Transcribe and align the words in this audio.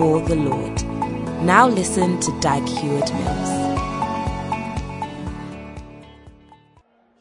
for 0.00 0.18
the 0.22 0.34
Lord. 0.34 0.82
Now 1.44 1.68
listen 1.68 2.18
to 2.20 2.40
Dag 2.40 2.66
Heward 2.66 3.12
Mills. 3.12 3.50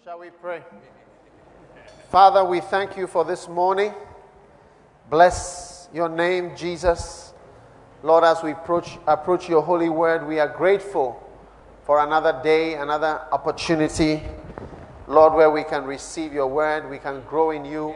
Shall 0.05 0.17
we 0.17 0.29
pray? 0.29 0.63
Father, 2.09 2.45
we 2.45 2.61
thank 2.61 2.95
you 2.95 3.05
for 3.05 3.25
this 3.25 3.49
morning. 3.49 3.93
Bless 5.09 5.89
your 5.93 6.07
name, 6.07 6.55
Jesus. 6.55 7.33
Lord, 8.01 8.23
as 8.23 8.41
we 8.43 8.51
approach, 8.51 8.97
approach 9.07 9.49
your 9.49 9.61
holy 9.61 9.89
word, 9.89 10.25
we 10.25 10.39
are 10.39 10.47
grateful 10.47 11.21
for 11.83 11.99
another 11.99 12.39
day, 12.41 12.75
another 12.75 13.23
opportunity. 13.33 14.23
Lord, 15.05 15.33
where 15.33 15.51
we 15.51 15.65
can 15.65 15.83
receive 15.83 16.31
your 16.31 16.47
word, 16.47 16.89
we 16.89 16.97
can 16.97 17.23
grow 17.27 17.51
in 17.51 17.65
you. 17.65 17.93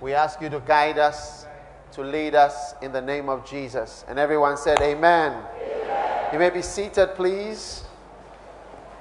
We 0.00 0.14
ask 0.14 0.40
you 0.40 0.48
to 0.50 0.60
guide 0.60 0.98
us, 0.98 1.46
to 1.92 2.02
lead 2.02 2.34
us 2.34 2.74
in 2.80 2.90
the 2.92 3.00
name 3.00 3.28
of 3.28 3.48
Jesus. 3.48 4.04
And 4.08 4.18
everyone 4.18 4.56
said, 4.56 4.80
Amen. 4.80 5.32
Amen. 5.32 6.28
You 6.32 6.38
may 6.38 6.50
be 6.50 6.62
seated, 6.62 7.14
please. 7.14 7.84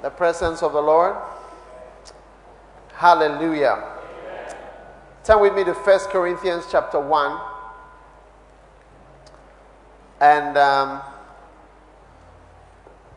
The 0.02 0.09
presence 0.09 0.61
of 0.61 0.73
the 0.73 0.81
Lord. 0.81 1.16
Hallelujah. 2.94 3.84
Turn 5.23 5.39
with 5.39 5.56
me 5.56 5.64
to 5.64 5.73
1 5.73 6.00
Corinthians 6.12 6.66
chapter 6.72 7.00
1. 7.00 7.39
And 10.19 10.58
um, 10.58 11.02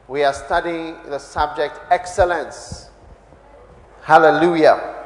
we 0.07 0.23
are 0.23 0.33
studying 0.33 0.97
the 1.09 1.19
subject 1.19 1.79
excellence. 1.91 2.91
Hallelujah. 4.03 5.04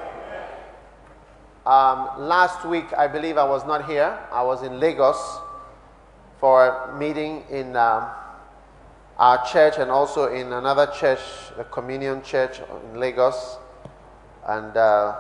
Um, 1.68 2.08
last 2.16 2.64
week, 2.64 2.94
I 2.96 3.06
believe 3.06 3.36
I 3.36 3.44
was 3.44 3.66
not 3.66 3.84
here. 3.84 4.18
I 4.32 4.42
was 4.42 4.62
in 4.62 4.80
Lagos 4.80 5.38
for 6.40 6.66
a 6.66 6.98
meeting 6.98 7.44
in 7.50 7.76
um, 7.76 8.06
our 9.18 9.44
church 9.44 9.74
and 9.76 9.90
also 9.90 10.32
in 10.32 10.50
another 10.54 10.86
church, 10.86 11.20
the 11.58 11.64
Communion 11.64 12.22
Church 12.22 12.60
in 12.90 12.98
Lagos. 12.98 13.58
And 14.46 14.74
uh, 14.78 15.14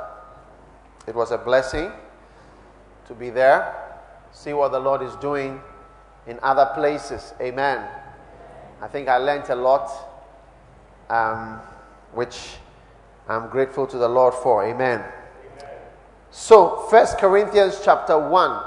it 1.06 1.14
was 1.14 1.32
a 1.32 1.36
blessing 1.36 1.92
to 3.08 3.14
be 3.14 3.28
there, 3.28 3.76
see 4.32 4.54
what 4.54 4.72
the 4.72 4.80
Lord 4.80 5.02
is 5.02 5.14
doing 5.16 5.60
in 6.26 6.38
other 6.42 6.70
places. 6.74 7.34
Amen. 7.42 7.86
I 8.80 8.88
think 8.88 9.10
I 9.10 9.18
learned 9.18 9.50
a 9.50 9.54
lot, 9.54 9.90
um, 11.10 11.60
which 12.14 12.56
I'm 13.28 13.50
grateful 13.50 13.86
to 13.86 13.98
the 13.98 14.08
Lord 14.08 14.32
for. 14.32 14.64
Amen. 14.64 15.04
So, 16.30 16.86
First 16.90 17.18
Corinthians 17.18 17.80
chapter 17.84 18.18
1 18.18 18.62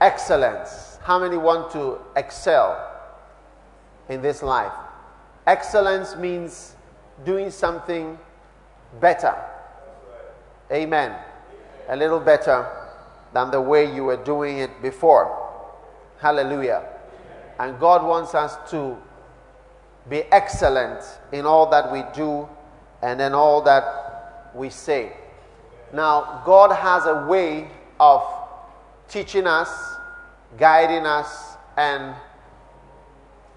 excellence. 0.00 0.98
How 1.02 1.18
many 1.18 1.36
want 1.36 1.70
to 1.72 1.98
excel 2.16 2.86
in 4.08 4.22
this 4.22 4.42
life? 4.42 4.72
Excellence 5.46 6.16
means 6.16 6.74
doing 7.24 7.50
something 7.50 8.18
better 9.00 9.34
Amen. 10.70 11.14
A 11.88 11.96
little 11.96 12.20
better 12.20 12.66
than 13.32 13.50
the 13.50 13.60
way 13.60 13.94
you 13.94 14.04
were 14.04 14.22
doing 14.22 14.58
it 14.58 14.82
before. 14.82 15.34
Hallelujah. 16.20 16.84
And 17.58 17.78
God 17.80 18.04
wants 18.04 18.34
us 18.34 18.56
to 18.70 18.96
be 20.08 20.22
excellent 20.24 21.02
in 21.32 21.46
all 21.46 21.70
that 21.70 21.90
we 21.90 22.04
do 22.14 22.48
and 23.02 23.20
in 23.20 23.32
all 23.32 23.62
that 23.62 24.50
we 24.54 24.68
say. 24.68 25.12
Now, 25.92 26.42
God 26.44 26.72
has 26.72 27.06
a 27.06 27.26
way 27.26 27.68
of 27.98 28.22
teaching 29.08 29.46
us, 29.46 29.70
guiding 30.58 31.06
us, 31.06 31.56
and 31.76 32.14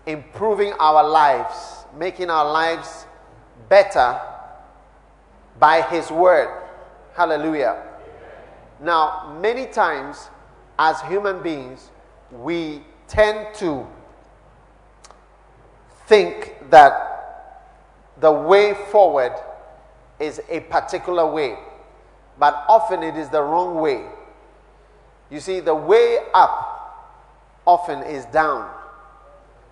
improving 0.05 0.73
our 0.79 1.07
lives, 1.07 1.85
making 1.97 2.29
our 2.29 2.49
lives 2.51 3.05
better 3.69 4.19
by 5.59 5.81
His 5.81 6.09
Word. 6.09 6.49
Hallelujah. 7.15 7.83
Now, 8.79 9.37
many 9.41 9.67
times 9.67 10.29
as 10.79 11.01
human 11.01 11.43
beings, 11.43 11.91
we 12.31 12.81
tend 13.07 13.53
to 13.55 13.85
think 16.07 16.55
that 16.69 17.07
the 18.19 18.31
way 18.31 18.73
forward 18.91 19.33
is 20.19 20.41
a 20.49 20.61
particular 20.61 21.25
way, 21.25 21.57
but 22.41 22.65
often 22.67 23.03
it 23.03 23.15
is 23.17 23.29
the 23.29 23.39
wrong 23.39 23.75
way. 23.75 24.03
You 25.29 25.39
see, 25.39 25.59
the 25.59 25.75
way 25.75 26.17
up 26.33 27.13
often 27.67 28.01
is 28.01 28.25
down. 28.25 28.67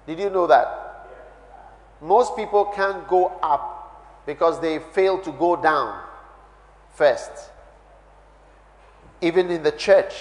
Did 0.05 0.19
you 0.19 0.29
know 0.29 0.45
that? 0.45 1.07
Most 1.99 2.35
people 2.35 2.65
can't 2.65 3.07
go 3.07 3.33
up 3.41 4.21
because 4.27 4.61
they 4.61 4.77
fail 4.77 5.17
to 5.17 5.31
go 5.31 5.55
down 5.55 5.99
first. 6.93 7.31
Even 9.19 9.49
in 9.49 9.63
the 9.63 9.71
church, 9.71 10.13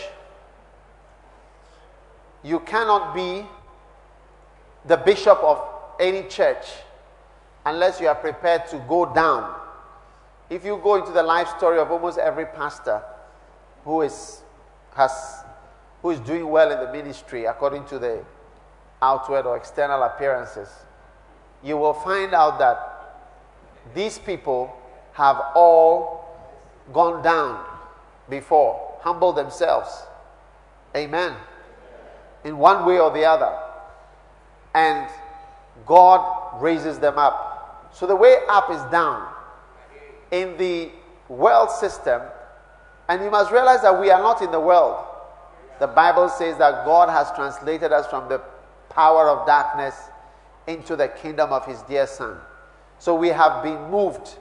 you 2.42 2.60
cannot 2.60 3.14
be 3.14 3.44
the 4.86 4.96
bishop 4.96 5.38
of 5.42 5.62
any 6.00 6.26
church 6.28 6.64
unless 7.66 8.00
you 8.00 8.08
are 8.08 8.14
prepared 8.14 8.66
to 8.68 8.78
go 8.88 9.04
down. 9.04 9.54
If 10.50 10.64
you 10.64 10.80
go 10.82 10.94
into 10.96 11.12
the 11.12 11.22
life 11.22 11.48
story 11.56 11.78
of 11.78 11.90
almost 11.90 12.18
every 12.18 12.46
pastor 12.46 13.02
who 13.84 14.02
is, 14.02 14.42
has, 14.94 15.44
who 16.02 16.10
is 16.10 16.20
doing 16.20 16.48
well 16.48 16.70
in 16.70 16.80
the 16.80 16.90
ministry 16.90 17.44
according 17.44 17.84
to 17.86 17.98
the 17.98 18.24
outward 19.02 19.46
or 19.46 19.56
external 19.56 20.02
appearances, 20.02 20.68
you 21.62 21.76
will 21.76 21.92
find 21.92 22.34
out 22.34 22.58
that 22.58 23.18
these 23.94 24.18
people 24.18 24.74
have 25.12 25.40
all 25.54 26.24
gone 26.92 27.22
down 27.22 27.64
before, 28.28 28.98
humbled 29.00 29.36
themselves. 29.36 30.02
Amen. 30.96 31.34
In 32.44 32.56
one 32.56 32.86
way 32.86 32.98
or 32.98 33.10
the 33.10 33.24
other. 33.24 33.54
And 34.74 35.08
God 35.86 36.62
raises 36.62 36.98
them 36.98 37.18
up. 37.18 37.90
So 37.92 38.06
the 38.06 38.16
way 38.16 38.36
up 38.48 38.70
is 38.70 38.80
down. 38.90 39.26
In 40.30 40.56
the 40.56 40.90
world 41.28 41.70
system, 41.70 42.22
and 43.08 43.22
you 43.22 43.30
must 43.30 43.50
realize 43.50 43.82
that 43.82 43.98
we 43.98 44.10
are 44.10 44.20
not 44.20 44.42
in 44.42 44.50
the 44.50 44.60
world. 44.60 45.04
The 45.78 45.86
Bible 45.86 46.28
says 46.28 46.58
that 46.58 46.84
God 46.84 47.08
has 47.08 47.30
translated 47.32 47.92
us 47.92 48.06
from 48.06 48.28
the 48.28 48.40
power 48.90 49.28
of 49.28 49.46
darkness 49.46 49.94
into 50.66 50.96
the 50.96 51.08
kingdom 51.08 51.52
of 51.52 51.64
his 51.64 51.80
dear 51.82 52.06
Son. 52.06 52.36
So 52.98 53.14
we 53.14 53.28
have 53.28 53.62
been 53.62 53.90
moved 53.90 54.36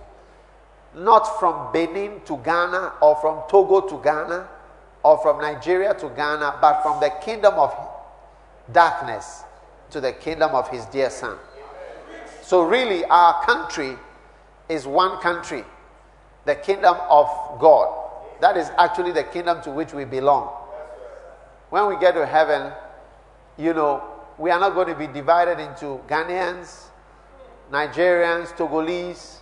not 0.96 1.40
from 1.40 1.72
Benin 1.72 2.22
to 2.25 2.38
Ghana 2.38 2.94
or 3.02 3.16
from 3.18 3.44
Togo 3.50 3.81
to 3.88 4.04
Ghana 4.04 4.48
or 5.04 5.18
from 5.19 5.40
Nigeria 5.40 5.94
to 5.94 6.09
Ghana, 6.09 6.58
but 6.59 6.81
from 6.81 7.00
the 7.00 7.12
kingdom 7.22 7.54
of 7.54 7.74
darkness 8.72 9.44
to 9.92 10.01
the 10.01 10.12
kingdom 10.12 10.51
of 10.56 10.68
his 10.69 10.86
dear 10.86 11.10
son. 11.10 11.38
So, 12.42 12.63
really, 12.63 13.06
our 13.06 13.44
country 13.45 13.95
is 14.69 14.86
one 14.88 15.19
country, 15.22 15.63
the 16.48 16.56
kingdom 16.56 16.96
of 17.10 17.28
God. 17.60 17.94
That 18.40 18.56
is 18.56 18.72
actually 18.78 19.12
the 19.12 19.24
kingdom 19.24 19.62
to 19.64 19.70
which 19.70 19.94
we 19.94 20.06
belong. 20.06 20.48
When 21.70 21.88
we 21.88 22.00
get 22.00 22.14
to 22.16 22.26
heaven, 22.26 22.72
you 23.58 23.74
know, 23.74 24.02
we 24.38 24.50
are 24.50 24.60
not 24.60 24.74
going 24.74 24.88
to 24.88 24.96
be 24.96 25.08
divided 25.08 25.60
into 25.60 26.00
Ghanaians, 26.08 26.86
Nigerians, 27.70 28.48
Togolese, 28.56 29.40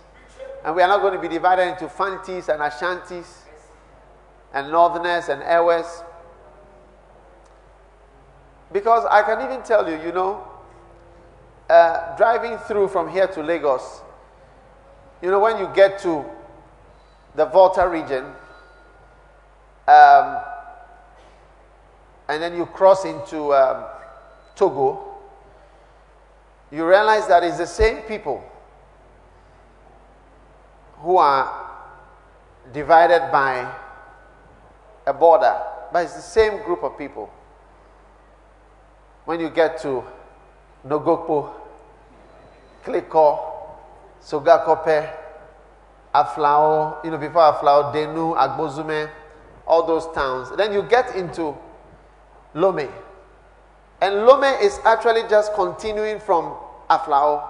and 0.64 0.74
we 0.74 0.82
are 0.82 0.88
not 0.88 1.00
going 1.00 1.14
to 1.14 1.20
be 1.20 1.28
divided 1.28 1.68
into 1.68 1.86
Fantis 1.86 2.48
and 2.48 2.60
Ashantis 2.60 3.42
and 4.52 4.72
Northerners 4.72 5.28
and 5.28 5.42
Ewes. 5.42 6.02
Because 8.72 9.06
I 9.08 9.22
can 9.22 9.48
even 9.48 9.62
tell 9.62 9.88
you, 9.88 10.02
you 10.04 10.10
know, 10.10 10.44
uh, 11.70 12.16
driving 12.16 12.58
through 12.58 12.88
from 12.88 13.08
here 13.08 13.28
to 13.28 13.42
Lagos, 13.44 14.00
you 15.22 15.30
know, 15.30 15.38
when 15.38 15.58
you 15.58 15.70
get 15.72 16.00
to 16.00 16.24
the 17.36 17.44
Volta 17.44 17.86
region, 17.86 18.24
um, 19.86 20.38
and 22.28 22.42
then 22.42 22.56
you 22.56 22.66
cross 22.66 23.04
into 23.04 23.52
um, 23.54 23.84
Togo, 24.56 25.04
you 26.72 26.84
realize 26.86 27.28
that 27.28 27.44
it's 27.44 27.58
the 27.58 27.66
same 27.66 27.98
people 28.02 28.42
who 30.98 31.18
are 31.18 31.70
divided 32.72 33.30
by 33.30 33.70
a 35.06 35.12
border, 35.12 35.56
but 35.92 36.04
it's 36.04 36.14
the 36.14 36.20
same 36.20 36.62
group 36.64 36.82
of 36.82 36.98
people. 36.98 37.30
When 39.26 39.40
you 39.40 39.50
get 39.50 39.78
to 39.82 40.02
Nogokpo, 40.86 41.50
Kliko, 42.84 43.38
Sogakope, 44.22 45.25
Aflao, 46.16 47.04
you 47.04 47.10
know, 47.10 47.18
before 47.18 47.42
Aflao, 47.52 47.92
Denu, 47.92 48.34
Agbozume, 48.36 49.10
all 49.66 49.86
those 49.86 50.06
towns. 50.14 50.56
Then 50.56 50.72
you 50.72 50.82
get 50.82 51.14
into 51.14 51.54
Lome. 52.54 52.88
And 54.00 54.26
Lome 54.26 54.44
is 54.62 54.80
actually 54.84 55.28
just 55.28 55.52
continuing 55.54 56.18
from 56.20 56.54
Aflao. 56.88 57.46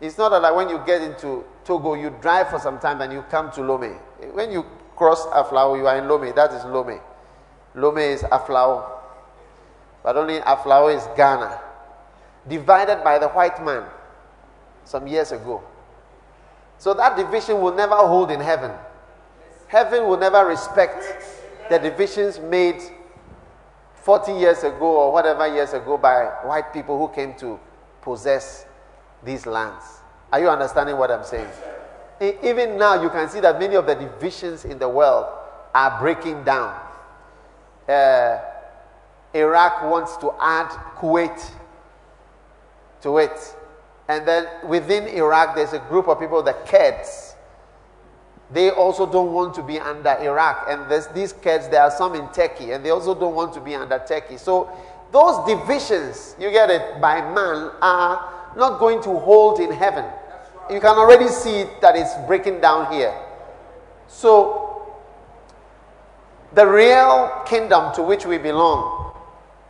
It's 0.00 0.18
not 0.18 0.30
like 0.42 0.54
when 0.54 0.68
you 0.68 0.80
get 0.84 1.02
into 1.02 1.44
Togo, 1.64 1.94
you 1.94 2.10
drive 2.20 2.48
for 2.48 2.58
some 2.58 2.78
time 2.78 3.00
and 3.00 3.12
you 3.12 3.22
come 3.30 3.50
to 3.52 3.62
Lome. 3.62 3.94
When 4.32 4.50
you 4.50 4.64
cross 4.96 5.24
Aflao, 5.26 5.78
you 5.78 5.86
are 5.86 5.98
in 5.98 6.08
Lome. 6.08 6.32
That 6.34 6.52
is 6.52 6.64
Lome. 6.64 7.00
Lome 7.74 7.98
is 7.98 8.22
Aflao. 8.22 8.90
But 10.02 10.16
only 10.16 10.40
Aflao 10.40 10.94
is 10.96 11.06
Ghana. 11.16 11.60
Divided 12.48 13.02
by 13.02 13.18
the 13.18 13.28
white 13.28 13.64
man 13.64 13.84
some 14.84 15.06
years 15.06 15.32
ago. 15.32 15.62
So 16.78 16.94
that 16.94 17.16
division 17.16 17.60
will 17.60 17.74
never 17.74 17.94
hold 17.96 18.30
in 18.30 18.40
heaven. 18.40 18.72
Heaven 19.68 20.06
will 20.06 20.18
never 20.18 20.46
respect 20.46 21.04
the 21.68 21.78
divisions 21.78 22.38
made 22.38 22.80
40 23.94 24.32
years 24.32 24.62
ago 24.62 24.86
or 24.86 25.12
whatever 25.12 25.46
years 25.48 25.72
ago 25.72 25.98
by 25.98 26.26
white 26.44 26.72
people 26.72 26.96
who 26.98 27.12
came 27.12 27.34
to 27.38 27.58
possess 28.02 28.66
these 29.24 29.46
lands. 29.46 29.84
Are 30.32 30.40
you 30.40 30.48
understanding 30.48 30.96
what 30.96 31.10
I'm 31.10 31.24
saying? 31.24 31.48
Even 32.20 32.78
now, 32.78 33.02
you 33.02 33.10
can 33.10 33.28
see 33.28 33.40
that 33.40 33.58
many 33.58 33.74
of 33.74 33.86
the 33.86 33.94
divisions 33.94 34.64
in 34.64 34.78
the 34.78 34.88
world 34.88 35.26
are 35.74 35.98
breaking 36.00 36.44
down. 36.44 36.80
Uh, 37.88 38.38
Iraq 39.34 39.82
wants 39.84 40.16
to 40.18 40.32
add 40.40 40.68
Kuwait 40.98 41.50
to 43.02 43.18
it. 43.18 43.56
And 44.08 44.26
then 44.26 44.46
within 44.64 45.08
Iraq, 45.08 45.56
there's 45.56 45.72
a 45.72 45.80
group 45.80 46.08
of 46.08 46.20
people, 46.20 46.42
the 46.42 46.52
Kurds. 46.52 47.34
They 48.52 48.70
also 48.70 49.10
don't 49.10 49.32
want 49.32 49.54
to 49.54 49.62
be 49.62 49.80
under 49.80 50.16
Iraq. 50.20 50.66
And 50.68 50.88
there's 50.90 51.08
these 51.08 51.32
Kurds, 51.32 51.68
there 51.68 51.82
are 51.82 51.90
some 51.90 52.14
in 52.14 52.28
Turkey, 52.32 52.70
and 52.70 52.84
they 52.84 52.90
also 52.90 53.14
don't 53.14 53.34
want 53.34 53.52
to 53.54 53.60
be 53.60 53.74
under 53.74 54.00
Turkey. 54.06 54.36
So 54.36 54.70
those 55.10 55.44
divisions, 55.46 56.36
you 56.38 56.50
get 56.50 56.70
it, 56.70 57.00
by 57.00 57.20
man, 57.20 57.72
are 57.82 58.52
not 58.56 58.78
going 58.78 59.02
to 59.02 59.18
hold 59.18 59.60
in 59.60 59.72
heaven. 59.72 60.04
You 60.70 60.80
can 60.80 60.96
already 60.96 61.28
see 61.28 61.64
that 61.80 61.96
it's 61.96 62.14
breaking 62.26 62.60
down 62.60 62.92
here. 62.92 63.14
So, 64.08 64.92
the 66.54 66.66
real 66.66 67.42
kingdom 67.46 67.92
to 67.94 68.02
which 68.02 68.24
we 68.24 68.38
belong 68.38 69.12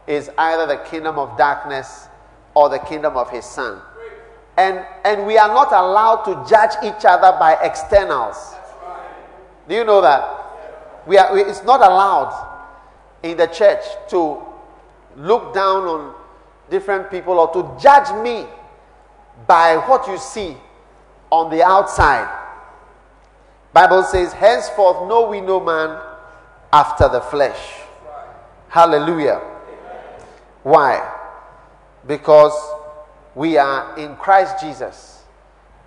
is 0.06 0.30
either 0.38 0.66
the 0.66 0.82
kingdom 0.84 1.18
of 1.18 1.36
darkness 1.36 2.06
or 2.54 2.68
the 2.68 2.78
kingdom 2.78 3.16
of 3.16 3.30
his 3.30 3.44
son. 3.44 3.80
And, 4.56 4.84
and 5.04 5.26
we 5.26 5.36
are 5.36 5.48
not 5.48 5.72
allowed 5.72 6.24
to 6.24 6.48
judge 6.48 6.72
each 6.82 7.04
other 7.04 7.36
by 7.38 7.58
externals. 7.62 8.54
Do 9.68 9.74
you 9.74 9.84
know 9.84 10.00
that? 10.00 11.04
We 11.06 11.18
are, 11.18 11.36
it's 11.38 11.62
not 11.62 11.80
allowed 11.80 12.54
in 13.22 13.36
the 13.36 13.46
church 13.46 13.84
to 14.10 14.42
look 15.16 15.54
down 15.54 15.84
on 15.84 16.14
different 16.70 17.10
people 17.10 17.38
or 17.38 17.52
to 17.52 17.82
judge 17.82 18.10
me 18.22 18.46
by 19.46 19.76
what 19.76 20.06
you 20.08 20.18
see 20.18 20.56
on 21.30 21.50
the 21.50 21.62
outside. 21.62 22.44
Bible 23.72 24.02
says, 24.04 24.32
henceforth 24.32 25.08
know 25.08 25.28
we 25.28 25.40
no 25.40 25.60
man 25.60 26.00
after 26.72 27.08
the 27.08 27.20
flesh. 27.20 27.80
Hallelujah. 28.68 29.40
Why? 30.62 31.12
Because 32.06 32.52
we 33.36 33.58
are 33.58 33.96
in 33.98 34.16
Christ 34.16 34.58
Jesus. 34.60 35.22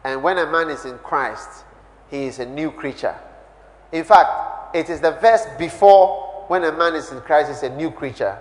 And 0.06 0.24
when 0.24 0.38
a 0.38 0.50
man 0.50 0.70
is 0.70 0.86
in 0.86 0.98
Christ, 1.00 1.66
he 2.10 2.26
is 2.26 2.40
a 2.40 2.46
new 2.46 2.72
creature. 2.72 3.16
In 3.92 4.04
fact, 4.06 4.76
it 4.76 4.90
is 4.90 5.02
the 5.02 5.12
verse 5.14 5.46
before 5.58 6.46
when 6.48 6.64
a 6.64 6.72
man 6.72 6.96
is 6.96 7.12
in 7.12 7.20
Christ 7.22 7.50
is 7.50 7.64
a 7.64 7.76
new 7.76 7.90
creature 7.90 8.38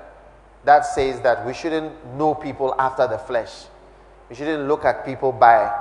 that 0.64 0.84
says 0.84 1.20
that 1.22 1.44
we 1.46 1.54
shouldn't 1.54 1.92
know 2.16 2.34
people 2.34 2.74
after 2.78 3.08
the 3.08 3.16
flesh. 3.16 3.64
We 4.28 4.36
shouldn't 4.36 4.68
look 4.68 4.84
at 4.84 5.06
people 5.06 5.32
by 5.32 5.74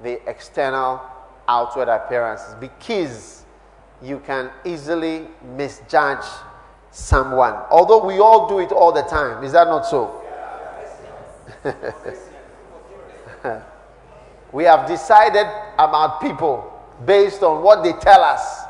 the 0.00 0.20
external 0.30 1.00
outward 1.48 1.88
appearances 1.88 2.54
because 2.60 3.44
you 4.00 4.20
can 4.20 4.50
easily 4.64 5.26
misjudge 5.56 6.24
someone. 6.92 7.54
Although 7.70 8.06
we 8.06 8.20
all 8.20 8.48
do 8.48 8.60
it 8.60 8.70
all 8.70 8.92
the 8.92 9.02
time. 9.02 9.42
Is 9.42 9.50
that 9.50 9.66
not 9.66 9.84
so? 9.84 10.22
we 14.52 14.64
have 14.64 14.86
decided 14.86 15.46
about 15.78 16.20
people 16.20 16.68
based 17.06 17.42
on 17.42 17.62
what 17.62 17.82
they 17.82 17.92
tell 17.94 18.22
us, 18.22 18.64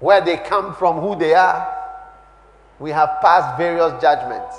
where 0.00 0.20
they 0.20 0.38
come 0.38 0.74
from, 0.74 1.00
who 1.00 1.14
they 1.14 1.34
are. 1.34 1.70
We 2.80 2.90
have 2.90 3.18
passed 3.20 3.56
various 3.58 4.00
judgments. 4.00 4.56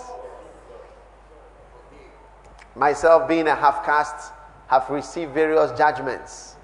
Myself, 2.76 3.28
being 3.28 3.48
a 3.48 3.56
half 3.56 3.86
caste, 3.86 4.32
have 4.68 4.90
received 4.90 5.34
various 5.34 5.76
judgments 5.78 6.56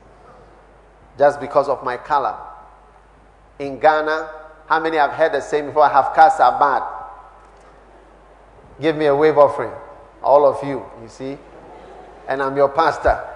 just 1.17 1.39
because 1.39 1.67
of 1.67 1.83
my 1.83 1.97
color. 1.97 2.35
In 3.59 3.79
Ghana, 3.79 4.29
how 4.67 4.79
many 4.79 4.97
have 4.97 5.11
heard 5.11 5.33
the 5.33 5.41
same 5.41 5.67
before? 5.67 5.87
Half 5.89 6.15
caste 6.15 6.39
are 6.39 6.57
bad. 6.59 6.83
Give 8.79 8.95
me 8.95 9.05
a 9.05 9.15
wave 9.15 9.37
offering. 9.37 9.71
All 10.23 10.45
of 10.45 10.63
you, 10.67 10.85
you 11.01 11.07
see? 11.07 11.37
And 12.27 12.41
I'm 12.41 12.55
your 12.55 12.69
pastor. 12.69 13.30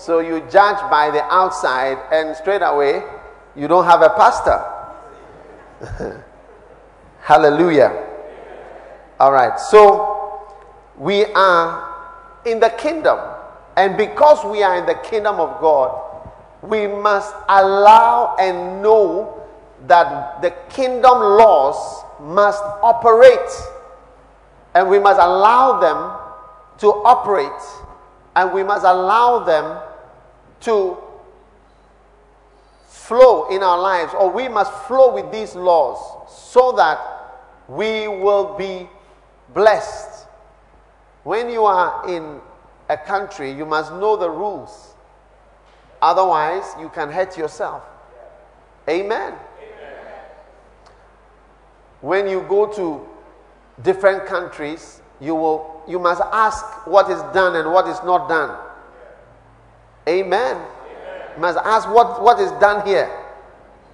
So 0.00 0.20
you 0.20 0.40
judge 0.50 0.80
by 0.90 1.10
the 1.10 1.22
outside, 1.24 1.98
and 2.10 2.34
straight 2.34 2.62
away, 2.62 3.02
you 3.54 3.68
don't 3.68 3.84
have 3.84 4.00
a 4.00 4.08
pastor. 4.08 4.64
Hallelujah. 7.20 8.06
All 9.18 9.30
right. 9.30 9.60
So 9.60 10.48
we 10.96 11.26
are 11.26 11.94
in 12.46 12.60
the 12.60 12.70
kingdom. 12.70 13.18
And 13.76 13.98
because 13.98 14.42
we 14.50 14.62
are 14.62 14.78
in 14.78 14.86
the 14.86 14.94
kingdom 14.94 15.38
of 15.38 15.60
God, 15.60 16.00
we 16.62 16.86
must 16.86 17.34
allow 17.50 18.36
and 18.40 18.80
know 18.80 19.46
that 19.86 20.40
the 20.40 20.54
kingdom 20.70 21.12
laws 21.12 22.04
must 22.20 22.62
operate. 22.82 23.52
And 24.74 24.88
we 24.88 24.98
must 24.98 25.20
allow 25.20 25.78
them 25.78 26.16
to 26.78 26.86
operate. 27.04 27.50
And 28.34 28.54
we 28.54 28.62
must 28.62 28.86
allow 28.86 29.40
them 29.44 29.78
to 30.60 30.98
flow 32.86 33.48
in 33.48 33.62
our 33.62 33.78
lives, 33.78 34.14
or 34.14 34.30
we 34.30 34.48
must 34.48 34.72
flow 34.86 35.12
with 35.14 35.32
these 35.32 35.54
laws 35.54 35.98
so 36.30 36.72
that 36.72 36.98
we 37.68 38.08
will 38.08 38.56
be 38.56 38.88
blessed. 39.54 40.26
When 41.24 41.50
you 41.50 41.64
are 41.64 42.08
in 42.08 42.40
a 42.88 42.96
country, 42.96 43.52
you 43.52 43.66
must 43.66 43.92
know 43.92 44.16
the 44.16 44.30
rules. 44.30 44.94
Otherwise, 46.02 46.64
you 46.80 46.88
can 46.88 47.10
hurt 47.10 47.36
yourself. 47.36 47.82
Amen. 48.88 49.34
Amen. 49.34 49.38
When 52.00 52.28
you 52.28 52.44
go 52.48 52.66
to 52.72 53.06
different 53.82 54.26
countries, 54.26 55.00
you 55.20 55.34
will 55.34 55.82
you 55.86 55.98
must 55.98 56.22
ask 56.32 56.64
what 56.86 57.10
is 57.10 57.20
done 57.34 57.56
and 57.56 57.72
what 57.72 57.86
is 57.86 57.98
not 58.04 58.28
done. 58.28 58.56
Amen. 60.08 60.56
You 61.36 61.40
must 61.40 61.58
ask 61.58 61.88
what, 61.88 62.22
what 62.22 62.40
is 62.40 62.50
done 62.52 62.86
here 62.86 63.08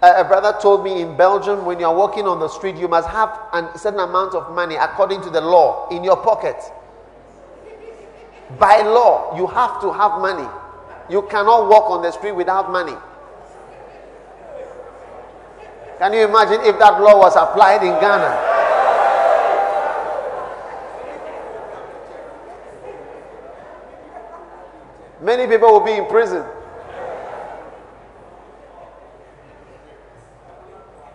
a, 0.02 0.24
brother 0.24 0.56
told 0.60 0.84
me 0.84 1.00
in 1.02 1.16
Belgium, 1.16 1.64
when 1.64 1.80
you're 1.80 1.94
walking 1.94 2.26
on 2.26 2.38
the 2.38 2.48
street, 2.48 2.76
you 2.76 2.88
must 2.88 3.08
have 3.08 3.28
a 3.52 3.78
certain 3.78 4.00
amount 4.00 4.34
of 4.34 4.54
money 4.54 4.76
according 4.76 5.22
to 5.22 5.30
the 5.30 5.40
law 5.40 5.88
in 5.88 6.04
your 6.04 6.16
pocket. 6.16 6.56
By 8.58 8.82
law, 8.82 9.36
you 9.36 9.46
have 9.46 9.80
to 9.80 9.92
have 9.92 10.20
money. 10.20 10.48
You 11.08 11.22
cannot 11.22 11.68
walk 11.68 11.90
on 11.90 12.02
the 12.02 12.12
street 12.12 12.32
without 12.32 12.70
money. 12.70 12.96
Can 15.98 16.12
you 16.12 16.28
imagine 16.28 16.60
if 16.62 16.78
that 16.78 17.00
law 17.00 17.18
was 17.18 17.34
applied 17.36 17.82
in 17.82 17.98
Ghana? 18.00 18.45
Many 25.36 25.52
people 25.52 25.70
will 25.70 25.84
be 25.84 25.92
in 25.92 26.06
prison. 26.06 26.42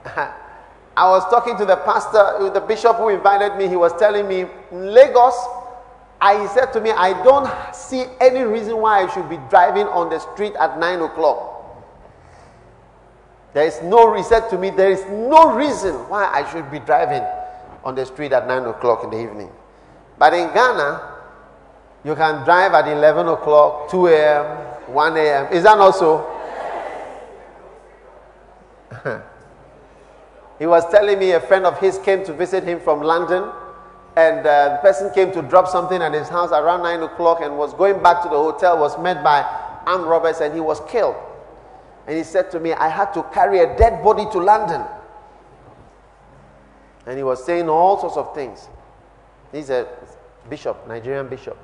I 0.95 1.09
was 1.09 1.27
talking 1.31 1.57
to 1.57 1.65
the 1.65 1.77
pastor, 1.77 2.19
uh, 2.19 2.51
the 2.51 2.61
bishop 2.61 2.97
who 2.97 3.09
invited 3.09 3.57
me. 3.57 3.67
He 3.67 3.75
was 3.75 3.91
telling 3.97 4.27
me, 4.27 4.45
Lagos, 4.71 5.33
I, 6.21 6.39
he 6.39 6.47
said 6.49 6.67
to 6.73 6.81
me, 6.81 6.91
I 6.91 7.13
don't 7.23 7.49
see 7.73 8.05
any 8.19 8.41
reason 8.41 8.77
why 8.77 9.01
I 9.05 9.11
should 9.11 9.27
be 9.27 9.37
driving 9.49 9.87
on 9.87 10.11
the 10.11 10.19
street 10.19 10.53
at 10.59 10.77
9 10.77 11.01
o'clock. 11.01 11.47
There 13.55 13.65
is 13.65 13.81
no, 13.81 14.21
said 14.21 14.49
to 14.49 14.57
me, 14.59 14.69
there 14.69 14.91
is 14.91 15.03
no 15.09 15.55
reason 15.55 15.95
why 16.09 16.29
I 16.31 16.47
should 16.51 16.69
be 16.69 16.77
driving 16.77 17.23
on 17.83 17.95
the 17.95 18.05
street 18.05 18.33
at 18.33 18.45
9 18.47 18.65
o'clock 18.65 19.03
in 19.03 19.09
the 19.09 19.19
evening. 19.19 19.49
But 20.19 20.35
in 20.35 20.53
Ghana, 20.53 21.10
you 22.03 22.15
can 22.15 22.43
drive 22.43 22.73
at 22.73 22.87
11 22.87 23.27
o'clock, 23.27 23.89
2 23.91 24.07
a.m., 24.07 24.45
1 24.93 25.17
a.m. 25.17 25.53
Is 25.53 25.63
that 25.63 25.77
not 25.77 25.91
so? 25.91 26.27
he 30.59 30.65
was 30.65 30.89
telling 30.89 31.19
me 31.19 31.31
a 31.31 31.39
friend 31.39 31.65
of 31.65 31.79
his 31.79 31.99
came 31.99 32.25
to 32.25 32.33
visit 32.33 32.63
him 32.63 32.79
from 32.79 33.01
London, 33.01 33.43
and 34.15 34.45
uh, 34.45 34.69
the 34.75 34.79
person 34.81 35.13
came 35.13 35.31
to 35.31 35.41
drop 35.43 35.67
something 35.67 36.01
at 36.01 36.13
his 36.13 36.27
house 36.27 36.51
around 36.51 36.81
9 36.83 37.03
o'clock 37.03 37.39
and 37.41 37.57
was 37.57 37.73
going 37.75 38.01
back 38.01 38.23
to 38.23 38.29
the 38.29 38.35
hotel, 38.35 38.79
was 38.79 38.97
met 38.99 39.23
by 39.23 39.41
armed 39.85 40.05
robbers, 40.05 40.41
and 40.41 40.53
he 40.53 40.59
was 40.59 40.81
killed. 40.89 41.15
And 42.07 42.17
he 42.17 42.23
said 42.23 42.49
to 42.51 42.59
me, 42.59 42.73
I 42.73 42.87
had 42.89 43.13
to 43.13 43.23
carry 43.31 43.59
a 43.59 43.77
dead 43.77 44.03
body 44.03 44.25
to 44.31 44.39
London. 44.39 44.81
And 47.05 47.15
he 47.17 47.23
was 47.23 47.43
saying 47.45 47.69
all 47.69 47.99
sorts 47.99 48.17
of 48.17 48.33
things. 48.33 48.67
He's 49.51 49.69
a 49.69 49.87
bishop, 50.49 50.87
Nigerian 50.87 51.27
bishop. 51.27 51.57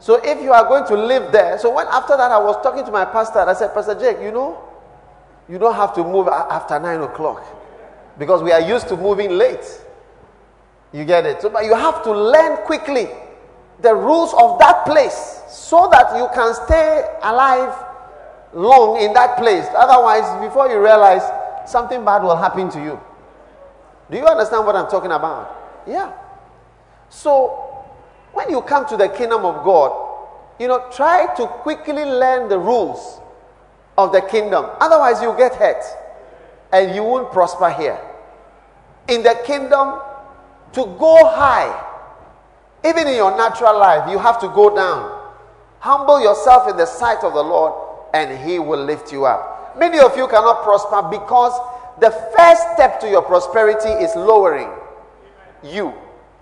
So 0.00 0.20
if 0.22 0.42
you 0.42 0.52
are 0.52 0.64
going 0.64 0.86
to 0.86 0.94
live 0.94 1.32
there, 1.32 1.58
so 1.58 1.74
when 1.74 1.86
after 1.88 2.16
that 2.16 2.30
I 2.30 2.38
was 2.38 2.62
talking 2.62 2.84
to 2.84 2.90
my 2.92 3.04
pastor, 3.04 3.40
I 3.40 3.52
said, 3.54 3.74
Pastor 3.74 3.94
Jake, 3.98 4.20
you 4.22 4.30
know, 4.30 4.62
you 5.48 5.58
don't 5.58 5.74
have 5.74 5.94
to 5.94 6.04
move 6.04 6.28
after 6.28 6.78
nine 6.78 7.00
o'clock 7.00 7.42
because 8.18 8.42
we 8.42 8.52
are 8.52 8.60
used 8.60 8.88
to 8.88 8.96
moving 8.96 9.30
late. 9.30 9.64
You 10.92 11.04
get 11.04 11.26
it? 11.26 11.42
So, 11.42 11.50
but 11.50 11.64
you 11.64 11.74
have 11.74 12.02
to 12.04 12.12
learn 12.12 12.64
quickly 12.64 13.08
the 13.80 13.94
rules 13.94 14.32
of 14.34 14.58
that 14.58 14.84
place 14.86 15.42
so 15.50 15.88
that 15.92 16.16
you 16.16 16.28
can 16.34 16.54
stay 16.66 17.04
alive 17.22 17.74
long 18.54 19.00
in 19.00 19.12
that 19.14 19.36
place. 19.36 19.66
Otherwise, 19.76 20.24
before 20.46 20.68
you 20.68 20.80
realize, 20.80 21.22
something 21.68 22.04
bad 22.04 22.22
will 22.22 22.36
happen 22.36 22.70
to 22.70 22.78
you. 22.82 23.00
Do 24.10 24.16
you 24.16 24.26
understand 24.26 24.64
what 24.64 24.74
I'm 24.76 24.88
talking 24.88 25.12
about? 25.12 25.82
Yeah. 25.86 26.12
So, 27.10 27.67
when 28.38 28.50
you 28.50 28.62
come 28.62 28.86
to 28.86 28.96
the 28.96 29.08
kingdom 29.08 29.44
of 29.44 29.64
God, 29.64 29.90
you 30.60 30.68
know, 30.68 30.86
try 30.92 31.26
to 31.34 31.46
quickly 31.66 32.04
learn 32.04 32.48
the 32.48 32.56
rules 32.56 33.20
of 33.96 34.12
the 34.12 34.20
kingdom. 34.20 34.64
Otherwise, 34.78 35.20
you 35.20 35.34
get 35.36 35.56
hurt 35.56 35.82
and 36.72 36.94
you 36.94 37.02
won't 37.02 37.32
prosper 37.32 37.68
here. 37.68 37.98
In 39.08 39.24
the 39.24 39.36
kingdom, 39.44 39.98
to 40.72 40.86
go 41.00 41.26
high, 41.26 41.84
even 42.84 43.08
in 43.08 43.16
your 43.16 43.36
natural 43.36 43.76
life, 43.76 44.08
you 44.08 44.18
have 44.18 44.38
to 44.40 44.46
go 44.50 44.72
down. 44.72 45.20
Humble 45.80 46.20
yourself 46.22 46.68
in 46.70 46.76
the 46.76 46.86
sight 46.86 47.24
of 47.24 47.34
the 47.34 47.42
Lord, 47.42 47.72
and 48.14 48.38
He 48.48 48.60
will 48.60 48.84
lift 48.84 49.10
you 49.10 49.24
up. 49.24 49.76
Many 49.76 49.98
of 49.98 50.16
you 50.16 50.28
cannot 50.28 50.62
prosper 50.62 51.02
because 51.10 51.58
the 51.98 52.12
first 52.36 52.62
step 52.74 53.00
to 53.00 53.08
your 53.10 53.22
prosperity 53.22 53.88
is 53.88 54.14
lowering 54.14 54.70
you. 55.64 55.92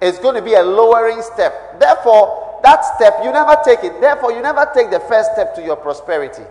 It's 0.00 0.19
going 0.19 0.35
to 0.35 0.43
be 0.43 0.55
a 0.55 0.62
lowering 0.62 1.23
step. 1.23 1.81
Therefore, 1.81 2.61
that 2.62 2.85
step, 2.97 3.21
you 3.23 3.33
never 3.33 3.57
take 3.65 3.85
it. 3.85 4.00
Therefore, 4.00 4.33
you 4.33 4.43
never 4.43 4.71
take 4.75 4.91
the 4.91 5.00
first 5.00 5.33
step 5.33 5.55
to 5.55 5.62
your 5.62 5.76
prosperity. 5.76 6.43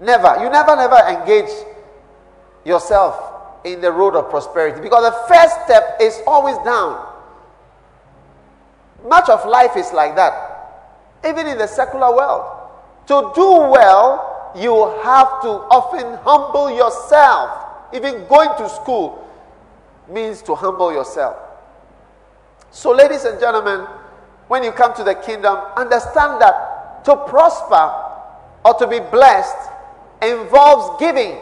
Never. 0.00 0.42
You 0.42 0.48
never, 0.48 0.76
never 0.76 0.96
engage 1.08 1.50
yourself 2.64 3.30
in 3.64 3.80
the 3.80 3.92
road 3.92 4.14
of 4.16 4.30
prosperity 4.30 4.80
because 4.80 5.04
the 5.04 5.34
first 5.34 5.54
step 5.64 5.98
is 6.00 6.20
always 6.26 6.56
down. 6.64 7.06
Much 9.06 9.28
of 9.28 9.46
life 9.46 9.76
is 9.76 9.92
like 9.92 10.14
that, 10.16 10.92
even 11.26 11.46
in 11.46 11.58
the 11.58 11.66
secular 11.66 12.14
world. 12.14 12.44
To 13.08 13.32
do 13.34 13.50
well, 13.70 14.52
you 14.56 14.72
have 15.02 15.42
to 15.42 15.48
often 15.48 16.18
humble 16.22 16.70
yourself. 16.70 17.66
Even 17.94 18.26
going 18.28 18.50
to 18.58 18.68
school 18.68 19.26
means 20.08 20.42
to 20.42 20.54
humble 20.54 20.92
yourself. 20.92 21.36
So, 22.70 22.92
ladies 22.92 23.24
and 23.24 23.40
gentlemen, 23.40 23.86
when 24.48 24.62
you 24.62 24.72
come 24.72 24.94
to 24.94 25.04
the 25.04 25.14
kingdom, 25.14 25.56
understand 25.76 26.40
that 26.40 27.04
to 27.04 27.16
prosper 27.16 27.94
or 28.64 28.74
to 28.74 28.86
be 28.86 29.00
blessed 29.00 29.56
involves 30.22 31.00
giving. 31.00 31.38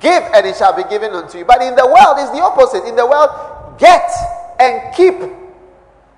Give 0.00 0.22
and 0.34 0.46
it 0.46 0.56
shall 0.56 0.74
be 0.74 0.88
given 0.88 1.12
unto 1.12 1.38
you. 1.38 1.44
But 1.44 1.60
in 1.62 1.74
the 1.74 1.86
world, 1.86 2.16
it's 2.18 2.30
the 2.30 2.42
opposite. 2.42 2.88
In 2.88 2.96
the 2.96 3.06
world, 3.06 3.78
get 3.78 4.10
and 4.58 4.94
keep 4.94 5.14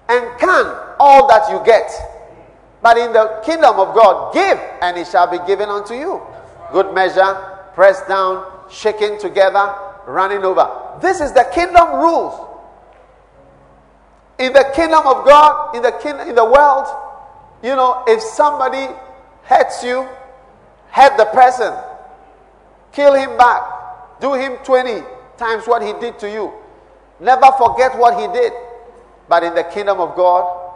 and 0.08 0.38
can 0.38 0.66
all 1.00 1.26
that 1.28 1.50
you 1.50 1.60
get. 1.64 1.90
But 2.82 2.98
in 2.98 3.12
the 3.12 3.40
kingdom 3.44 3.80
of 3.80 3.94
God, 3.94 4.32
give 4.32 4.58
and 4.80 4.96
it 4.96 5.08
shall 5.08 5.26
be 5.26 5.38
given 5.46 5.68
unto 5.68 5.94
you. 5.94 6.22
Good 6.72 6.94
measure, 6.94 7.34
pressed 7.74 8.06
down, 8.06 8.44
shaken 8.70 9.18
together, 9.18 9.74
running 10.06 10.44
over. 10.44 10.98
This 11.00 11.20
is 11.20 11.32
the 11.32 11.48
kingdom 11.52 11.94
rules. 11.94 12.53
In 14.38 14.52
the 14.52 14.70
kingdom 14.74 15.06
of 15.06 15.24
God, 15.24 15.76
in 15.76 15.82
the 15.82 15.92
king, 15.92 16.18
in 16.28 16.34
the 16.34 16.44
world, 16.44 16.86
you 17.62 17.74
know, 17.76 18.02
if 18.06 18.20
somebody 18.20 18.92
hurts 19.44 19.84
you, 19.84 20.08
hurt 20.90 21.16
the 21.16 21.26
person, 21.26 21.72
kill 22.92 23.14
him 23.14 23.36
back, 23.36 24.20
do 24.20 24.34
him 24.34 24.56
20 24.64 25.02
times 25.36 25.66
what 25.66 25.82
he 25.82 25.92
did 26.00 26.18
to 26.18 26.30
you. 26.30 26.52
Never 27.20 27.50
forget 27.58 27.96
what 27.98 28.18
he 28.20 28.26
did. 28.38 28.52
But 29.28 29.44
in 29.44 29.54
the 29.54 29.64
kingdom 29.64 30.00
of 30.00 30.16
God, 30.16 30.72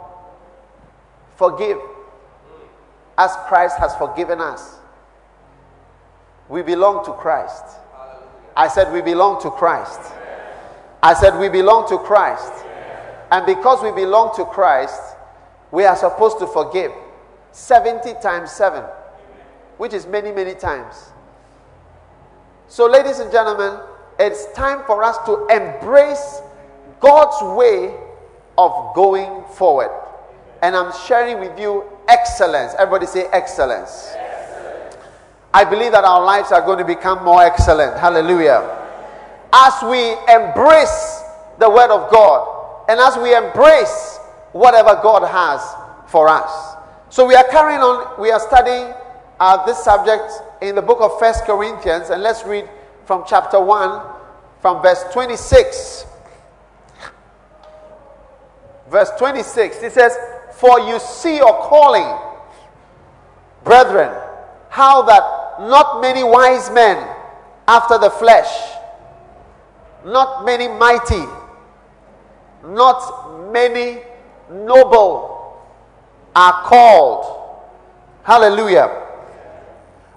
forgive 1.35 1.77
as 3.17 3.35
Christ 3.47 3.77
has 3.77 3.95
forgiven 3.95 4.39
us. 4.39 4.77
We 6.47 6.61
belong 6.63 7.05
to 7.05 7.13
Christ. 7.13 7.63
I 8.55 8.67
said, 8.67 8.91
We 8.91 9.01
belong 9.01 9.41
to 9.43 9.51
Christ. 9.51 9.99
I 11.03 11.13
said, 11.13 11.39
We 11.39 11.49
belong 11.49 11.87
to 11.89 11.97
Christ. 11.99 12.51
And 13.31 13.45
because 13.45 13.83
we 13.83 13.91
belong 13.91 14.35
to 14.35 14.45
Christ, 14.45 14.99
we 15.71 15.85
are 15.85 15.95
supposed 15.95 16.39
to 16.39 16.47
forgive 16.47 16.91
70 17.51 18.13
times 18.21 18.51
7, 18.51 18.83
which 19.77 19.93
is 19.93 20.07
many, 20.07 20.31
many 20.31 20.55
times. 20.55 20.95
So, 22.67 22.87
ladies 22.87 23.19
and 23.19 23.31
gentlemen, 23.31 23.79
it's 24.19 24.51
time 24.53 24.83
for 24.85 25.03
us 25.03 25.17
to 25.25 25.47
embrace 25.47 26.41
God's 26.99 27.41
way 27.57 27.95
of 28.57 28.93
going 28.95 29.43
forward. 29.55 29.89
And 30.61 30.75
I'm 30.75 30.91
sharing 31.07 31.39
with 31.39 31.57
you 31.59 31.85
excellence. 32.07 32.73
Everybody 32.77 33.05
say 33.05 33.27
excellence. 33.31 34.13
excellence. 34.15 34.97
I 35.53 35.63
believe 35.63 35.93
that 35.93 36.03
our 36.03 36.23
lives 36.23 36.51
are 36.51 36.61
going 36.61 36.79
to 36.79 36.85
become 36.85 37.23
more 37.23 37.41
excellent. 37.41 37.97
Hallelujah. 37.97 38.87
As 39.53 39.73
we 39.83 40.11
embrace 40.31 41.23
the 41.57 41.69
Word 41.69 41.89
of 41.89 42.11
God, 42.11 42.58
and 42.89 42.99
as 42.99 43.15
we 43.17 43.35
embrace 43.35 44.17
whatever 44.51 44.99
God 45.03 45.23
has 45.29 45.61
for 46.09 46.27
us. 46.27 46.75
So 47.11 47.23
we 47.23 47.35
are 47.35 47.43
carrying 47.43 47.81
on, 47.81 48.19
we 48.19 48.31
are 48.31 48.39
studying 48.39 48.91
uh, 49.39 49.63
this 49.67 49.77
subject 49.83 50.33
in 50.63 50.73
the 50.73 50.81
book 50.81 50.99
of 50.99 51.19
First 51.19 51.45
Corinthians, 51.45 52.09
and 52.09 52.23
let's 52.23 52.43
read 52.45 52.67
from 53.05 53.25
chapter 53.27 53.61
1, 53.61 54.01
from 54.59 54.81
verse 54.81 55.03
26. 55.13 56.05
Verse 58.89 59.11
26, 59.19 59.83
it 59.83 59.93
says, 59.93 60.17
For 60.53 60.79
you 60.79 60.97
see 60.97 61.37
your 61.37 61.61
calling, 61.61 62.17
brethren, 63.63 64.19
how 64.69 65.03
that 65.03 65.69
not 65.69 66.01
many 66.01 66.23
wise 66.23 66.71
men 66.71 66.97
after 67.67 67.99
the 67.99 68.09
flesh, 68.09 68.49
not 70.03 70.43
many 70.43 70.67
mighty, 70.67 71.23
not 72.63 73.51
many 73.51 73.99
noble 74.49 75.59
are 76.35 76.63
called. 76.63 77.63
Hallelujah. 78.23 79.07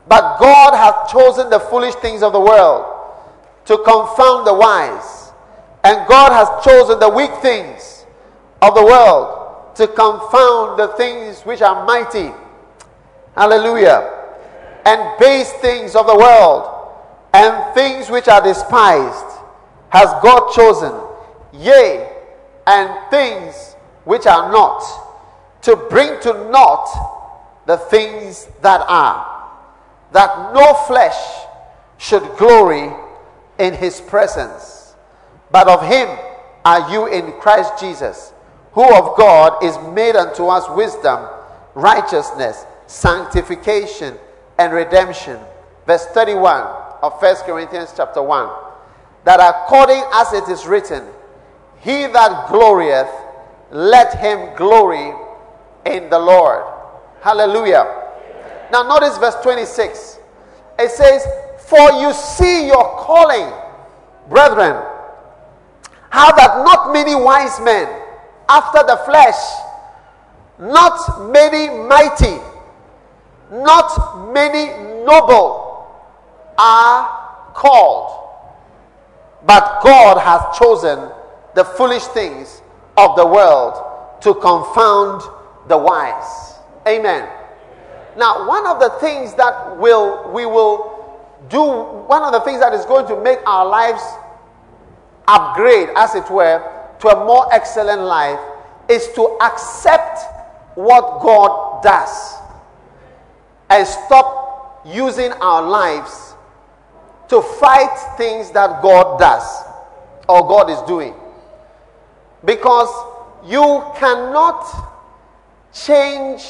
But 0.08 0.38
God 0.38 0.74
hath 0.74 1.10
chosen 1.10 1.50
the 1.50 1.60
foolish 1.60 1.94
things 1.96 2.22
of 2.22 2.32
the 2.32 2.40
world 2.40 2.84
to 3.66 3.76
confound 3.78 4.46
the 4.46 4.54
wise. 4.54 5.32
And 5.84 6.06
God 6.08 6.32
hath 6.32 6.64
chosen 6.64 6.98
the 6.98 7.08
weak 7.08 7.32
things 7.40 8.04
of 8.60 8.74
the 8.74 8.84
world 8.84 9.74
to 9.76 9.86
confound 9.86 10.78
the 10.78 10.92
things 10.96 11.42
which 11.42 11.62
are 11.62 11.84
mighty. 11.86 12.30
Hallelujah. 13.34 14.18
And 14.84 15.18
base 15.18 15.50
things 15.54 15.94
of 15.94 16.06
the 16.06 16.16
world 16.16 16.90
and 17.32 17.74
things 17.74 18.10
which 18.10 18.28
are 18.28 18.42
despised 18.42 19.38
has 19.88 20.08
God 20.22 20.52
chosen. 20.52 20.92
Yea, 21.52 22.11
and 22.66 23.10
things 23.10 23.74
which 24.04 24.26
are 24.26 24.50
not, 24.50 24.82
to 25.62 25.76
bring 25.76 26.20
to 26.20 26.32
naught 26.50 27.62
the 27.66 27.76
things 27.76 28.48
that 28.62 28.84
are, 28.88 29.50
that 30.12 30.52
no 30.54 30.74
flesh 30.86 31.16
should 31.98 32.22
glory 32.36 32.92
in 33.58 33.74
his 33.74 34.00
presence. 34.00 34.94
But 35.50 35.68
of 35.68 35.86
him 35.86 36.08
are 36.64 36.90
you 36.90 37.06
in 37.06 37.32
Christ 37.40 37.78
Jesus, 37.78 38.32
who 38.72 38.84
of 38.94 39.16
God 39.16 39.62
is 39.62 39.76
made 39.92 40.16
unto 40.16 40.46
us 40.46 40.68
wisdom, 40.70 41.28
righteousness, 41.74 42.64
sanctification, 42.86 44.16
and 44.58 44.72
redemption. 44.72 45.38
Verse 45.86 46.06
31 46.06 46.62
of 47.02 47.20
1 47.20 47.36
Corinthians 47.44 47.92
chapter 47.96 48.22
1. 48.22 48.48
That 49.24 49.40
according 49.40 50.02
as 50.14 50.32
it 50.32 50.48
is 50.48 50.66
written, 50.66 51.04
He 51.82 52.06
that 52.06 52.48
glorieth, 52.48 53.10
let 53.72 54.14
him 54.18 54.54
glory 54.56 55.12
in 55.84 56.08
the 56.10 56.18
Lord. 56.18 56.64
Hallelujah. 57.20 58.02
Now, 58.70 58.84
notice 58.84 59.18
verse 59.18 59.34
26. 59.42 60.18
It 60.78 60.90
says, 60.90 61.26
For 61.66 61.90
you 62.00 62.12
see 62.12 62.68
your 62.68 62.84
calling, 63.00 63.52
brethren, 64.28 64.80
how 66.10 66.30
that 66.32 66.64
not 66.64 66.92
many 66.92 67.16
wise 67.16 67.58
men 67.60 67.88
after 68.48 68.86
the 68.86 68.98
flesh, 69.04 69.34
not 70.60 71.32
many 71.32 71.68
mighty, 71.68 72.38
not 73.50 74.30
many 74.32 74.68
noble 75.04 75.90
are 76.56 77.52
called, 77.54 78.28
but 79.44 79.82
God 79.82 80.18
hath 80.18 80.56
chosen 80.56 81.10
the 81.54 81.64
foolish 81.64 82.04
things 82.04 82.62
of 82.96 83.16
the 83.16 83.26
world 83.26 84.20
to 84.22 84.34
confound 84.34 85.22
the 85.68 85.76
wise. 85.76 86.58
Amen. 86.86 87.28
Now, 88.16 88.46
one 88.46 88.66
of 88.66 88.78
the 88.80 88.90
things 89.00 89.34
that 89.34 89.78
will 89.78 90.30
we 90.32 90.46
will 90.46 90.92
do, 91.48 91.62
one 91.62 92.22
of 92.22 92.32
the 92.32 92.40
things 92.40 92.60
that 92.60 92.72
is 92.72 92.84
going 92.84 93.06
to 93.06 93.20
make 93.22 93.38
our 93.46 93.66
lives 93.66 94.02
upgrade, 95.26 95.88
as 95.96 96.14
it 96.14 96.28
were, 96.30 96.62
to 97.00 97.08
a 97.08 97.24
more 97.24 97.52
excellent 97.52 98.02
life 98.02 98.38
is 98.88 99.08
to 99.14 99.38
accept 99.40 100.20
what 100.74 101.20
God 101.22 101.82
does 101.82 102.34
and 103.70 103.86
stop 103.86 104.82
using 104.86 105.32
our 105.32 105.62
lives 105.62 106.34
to 107.28 107.40
fight 107.40 107.96
things 108.18 108.50
that 108.50 108.82
God 108.82 109.18
does 109.18 109.64
or 110.28 110.46
God 110.46 110.70
is 110.70 110.80
doing. 110.82 111.14
Because 112.44 112.88
you 113.46 113.84
cannot 113.96 114.64
change 115.72 116.42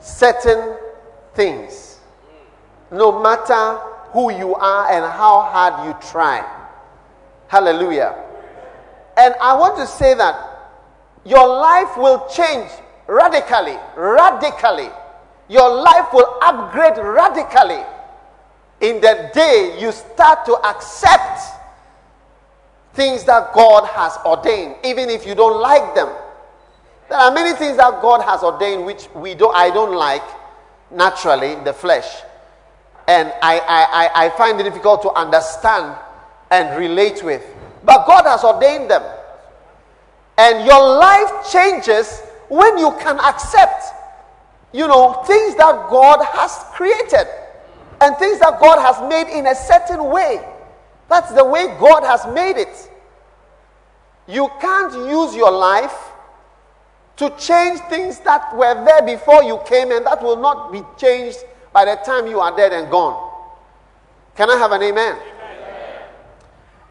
certain 0.00 0.76
things, 1.34 1.98
no 2.90 3.22
matter 3.22 3.78
who 4.12 4.30
you 4.32 4.54
are 4.54 4.90
and 4.92 5.04
how 5.04 5.42
hard 5.42 5.86
you 5.86 6.10
try. 6.10 6.44
Hallelujah. 7.48 8.14
And 9.16 9.34
I 9.40 9.56
want 9.56 9.76
to 9.76 9.86
say 9.86 10.14
that 10.14 10.34
your 11.24 11.46
life 11.46 11.96
will 11.96 12.26
change 12.28 12.70
radically, 13.06 13.78
radically. 13.96 14.90
Your 15.48 15.82
life 15.82 16.12
will 16.12 16.38
upgrade 16.42 16.96
radically 16.98 17.84
in 18.82 19.00
the 19.00 19.30
day 19.32 19.76
you 19.80 19.92
start 19.92 20.44
to 20.44 20.54
accept 20.66 21.40
things 22.94 23.24
that 23.24 23.52
God 23.52 23.86
has 23.86 24.16
ordained, 24.24 24.76
even 24.84 25.08
if 25.08 25.26
you 25.26 25.34
don't 25.34 25.60
like 25.60 25.94
them. 25.94 26.08
There 27.08 27.18
are 27.18 27.32
many 27.32 27.56
things 27.56 27.76
that 27.76 28.00
God 28.02 28.22
has 28.22 28.42
ordained 28.42 28.86
which 28.86 29.08
we 29.14 29.34
don't, 29.34 29.54
I 29.54 29.70
don't 29.70 29.94
like 29.94 30.22
naturally 30.90 31.52
in 31.52 31.64
the 31.64 31.72
flesh. 31.72 32.22
And 33.08 33.32
I, 33.42 33.58
I, 33.58 33.84
I, 33.92 34.26
I 34.26 34.30
find 34.30 34.60
it 34.60 34.64
difficult 34.64 35.02
to 35.02 35.10
understand 35.12 35.96
and 36.50 36.78
relate 36.78 37.22
with. 37.24 37.44
But 37.84 38.06
God 38.06 38.24
has 38.24 38.44
ordained 38.44 38.90
them. 38.90 39.02
And 40.38 40.64
your 40.66 40.98
life 40.98 41.50
changes 41.50 42.20
when 42.48 42.78
you 42.78 42.90
can 43.00 43.18
accept, 43.20 43.84
you 44.72 44.86
know, 44.86 45.22
things 45.26 45.56
that 45.56 45.88
God 45.90 46.24
has 46.24 46.64
created 46.72 47.26
and 48.00 48.16
things 48.16 48.38
that 48.40 48.60
God 48.60 48.80
has 48.80 49.00
made 49.08 49.30
in 49.36 49.46
a 49.46 49.54
certain 49.54 50.04
way. 50.10 50.44
That's 51.12 51.34
the 51.34 51.44
way 51.44 51.66
God 51.78 52.04
has 52.04 52.26
made 52.32 52.56
it. 52.56 52.90
You 54.26 54.48
can't 54.62 54.94
use 54.94 55.36
your 55.36 55.50
life 55.52 55.92
to 57.16 57.28
change 57.38 57.80
things 57.90 58.18
that 58.20 58.56
were 58.56 58.82
there 58.82 59.02
before 59.02 59.42
you 59.42 59.60
came 59.66 59.92
and 59.92 60.06
that 60.06 60.22
will 60.22 60.38
not 60.38 60.72
be 60.72 60.80
changed 60.96 61.36
by 61.70 61.84
the 61.84 61.96
time 61.96 62.26
you 62.28 62.40
are 62.40 62.56
dead 62.56 62.72
and 62.72 62.90
gone. 62.90 63.30
Can 64.36 64.48
I 64.48 64.56
have 64.56 64.72
an 64.72 64.82
amen? 64.82 65.14
amen? 65.14 66.02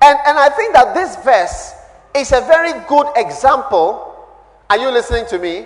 And, 0.04 0.20
and 0.28 0.38
I 0.38 0.50
think 0.50 0.74
that 0.74 0.94
this 0.94 1.16
verse 1.26 1.74
is 2.16 2.32
a 2.32 2.42
very 2.42 2.74
good 2.88 3.08
example. 3.16 4.24
Are 4.70 4.78
you 4.78 4.92
listening 4.92 5.26
to 5.30 5.40
me? 5.40 5.66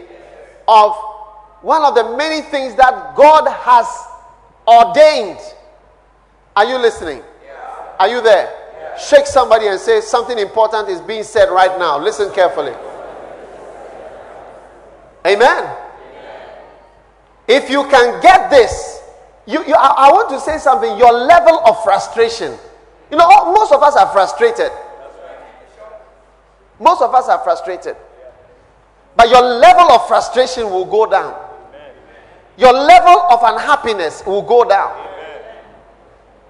Of 0.66 0.96
one 1.62 1.84
of 1.84 1.94
the 1.94 2.16
many 2.16 2.42
things 2.42 2.74
that 2.76 3.18
God 3.18 3.50
has 3.50 3.86
ordained. 4.66 5.40
Are 6.56 6.64
you 6.64 6.78
listening? 6.78 7.22
Are 8.00 8.08
you 8.08 8.22
there? 8.22 8.52
Shake 9.00 9.28
somebody 9.28 9.68
and 9.68 9.80
say 9.80 10.02
something 10.02 10.38
important 10.40 10.90
is 10.90 11.02
being 11.02 11.24
said 11.24 11.50
right 11.50 11.78
now. 11.78 11.98
Listen 12.00 12.32
carefully. 12.32 12.74
Amen. 15.26 15.76
If 17.48 17.70
you 17.70 17.84
can 17.90 18.22
get 18.22 18.50
this, 18.50 19.02
you, 19.46 19.64
you, 19.66 19.76
I, 19.76 20.08
I 20.08 20.12
want 20.12 20.30
to 20.30 20.40
say 20.40 20.58
something. 20.58 20.98
Your 20.98 21.12
level 21.12 21.60
of 21.66 21.84
frustration. 21.84 22.58
You 23.12 23.18
know, 23.18 23.28
most 23.54 23.72
of 23.72 23.84
us 23.84 23.96
are 23.96 24.08
frustrated. 24.12 24.72
Most 26.80 27.02
of 27.02 27.14
us 27.14 27.28
are 27.30 27.40
frustrated. 27.44 27.96
But 29.16 29.30
your 29.30 29.42
level 29.42 29.92
of 29.92 30.08
frustration 30.08 30.70
will 30.70 30.86
go 30.86 31.06
down. 31.10 31.36
Your 32.58 32.74
level 32.74 33.22
of 33.32 33.40
unhappiness 33.44 34.24
will 34.26 34.42
go 34.42 34.64
down. 34.64 35.15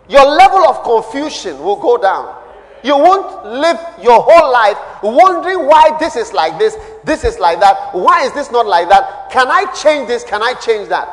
Your 0.07 0.25
level 0.25 0.67
of 0.67 0.83
confusion 0.83 1.57
will 1.59 1.77
go 1.77 1.97
down. 1.97 2.43
You 2.83 2.95
won't 2.95 3.45
live 3.45 3.79
your 4.01 4.21
whole 4.21 4.51
life 4.51 4.77
wondering 5.01 5.65
why 5.65 5.97
this 5.99 6.15
is 6.15 6.31
like 6.33 6.59
this, 6.59 6.77
this 7.03 7.23
is 7.23 7.39
like 7.39 7.59
that. 7.59 7.95
Why 7.95 8.25
is 8.25 8.31
this 8.33 8.51
not 8.51 8.67
like 8.67 8.89
that? 8.89 9.31
Can 9.31 9.47
I 9.47 9.65
change 9.73 10.07
this? 10.07 10.23
Can 10.23 10.43
I 10.43 10.53
change 10.53 10.89
that? 10.89 11.09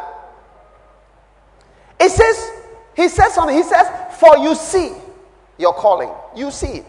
It 1.98 2.10
says, 2.10 2.50
he 2.94 3.08
says 3.08 3.32
something. 3.34 3.56
He 3.56 3.62
says, 3.62 3.86
For 4.18 4.36
you 4.36 4.54
see 4.54 4.92
your 5.56 5.72
calling. 5.72 6.10
You 6.36 6.50
see 6.50 6.78
it. 6.78 6.86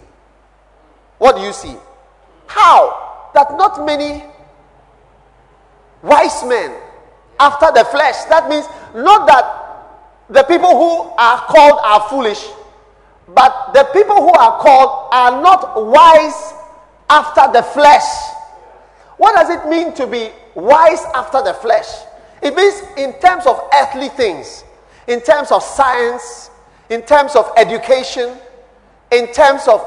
What 1.18 1.38
do 1.38 1.44
you 1.44 1.54
see? 1.54 1.78
How? 2.48 3.30
That 3.34 3.52
not 3.52 3.86
many 3.86 4.24
wise 6.02 6.44
men 6.44 6.76
after 7.40 7.72
the 7.74 7.86
flesh. 7.86 8.26
That 8.26 8.50
means 8.50 8.66
not 8.94 9.28
that 9.28 9.63
the 10.30 10.44
people 10.44 10.70
who 10.70 11.10
are 11.18 11.42
called 11.46 11.80
are 11.84 12.10
foolish, 12.10 12.44
but 13.34 13.72
the 13.74 13.84
people 13.94 14.16
who 14.16 14.32
are 14.34 14.60
called 14.60 15.10
are 15.12 15.42
not 15.42 15.86
wise 15.86 16.54
after 17.10 17.52
the 17.52 17.64
flesh. 17.64 18.04
What 19.18 19.36
does 19.36 19.50
it 19.50 19.70
mean 19.70 19.94
to 19.96 20.08
be 20.08 20.30
wise 20.56 21.04
after 21.14 21.42
the 21.42 21.54
flesh? 21.54 21.88
It 22.42 22.56
means 22.56 22.82
in 22.98 23.20
terms 23.22 23.46
of 23.46 23.62
earthly 23.74 24.10
things, 24.10 24.64
in 25.08 25.22
terms 25.22 25.52
of 25.52 25.64
science, 25.64 26.50
in 26.90 27.02
terms 27.04 27.36
of 27.36 27.52
education, 27.58 28.38
in 29.12 29.32
terms 29.34 29.68
of 29.68 29.82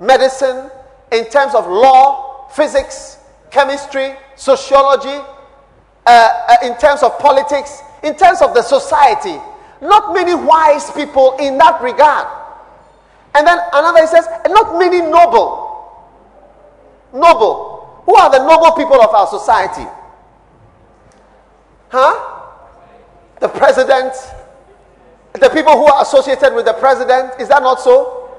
medicine, 0.00 0.70
in 1.12 1.28
terms 1.30 1.54
of 1.54 1.66
law, 1.66 2.48
physics, 2.48 3.18
chemistry, 3.50 4.14
sociology, 4.36 5.24
uh, 6.06 6.46
uh, 6.48 6.56
in 6.64 6.76
terms 6.78 7.02
of 7.02 7.18
politics, 7.18 7.80
in 8.02 8.16
terms 8.16 8.42
of 8.42 8.54
the 8.54 8.62
society. 8.62 9.38
Not 9.82 10.14
many 10.14 10.34
wise 10.34 10.90
people 10.92 11.36
in 11.40 11.58
that 11.58 11.82
regard. 11.82 12.28
And 13.34 13.46
then 13.46 13.58
another 13.72 14.00
he 14.00 14.06
says, 14.06 14.26
not 14.48 14.78
many 14.78 15.00
noble. 15.02 16.08
Noble. 17.12 18.02
Who 18.06 18.14
are 18.14 18.30
the 18.30 18.38
noble 18.38 18.72
people 18.76 19.02
of 19.02 19.12
our 19.12 19.26
society? 19.26 19.86
Huh? 21.88 22.14
The 23.40 23.48
president, 23.48 24.14
the 25.34 25.50
people 25.50 25.72
who 25.72 25.86
are 25.86 26.02
associated 26.02 26.54
with 26.54 26.66
the 26.66 26.74
president. 26.74 27.40
Is 27.40 27.48
that 27.48 27.62
not 27.62 27.80
so? 27.80 28.30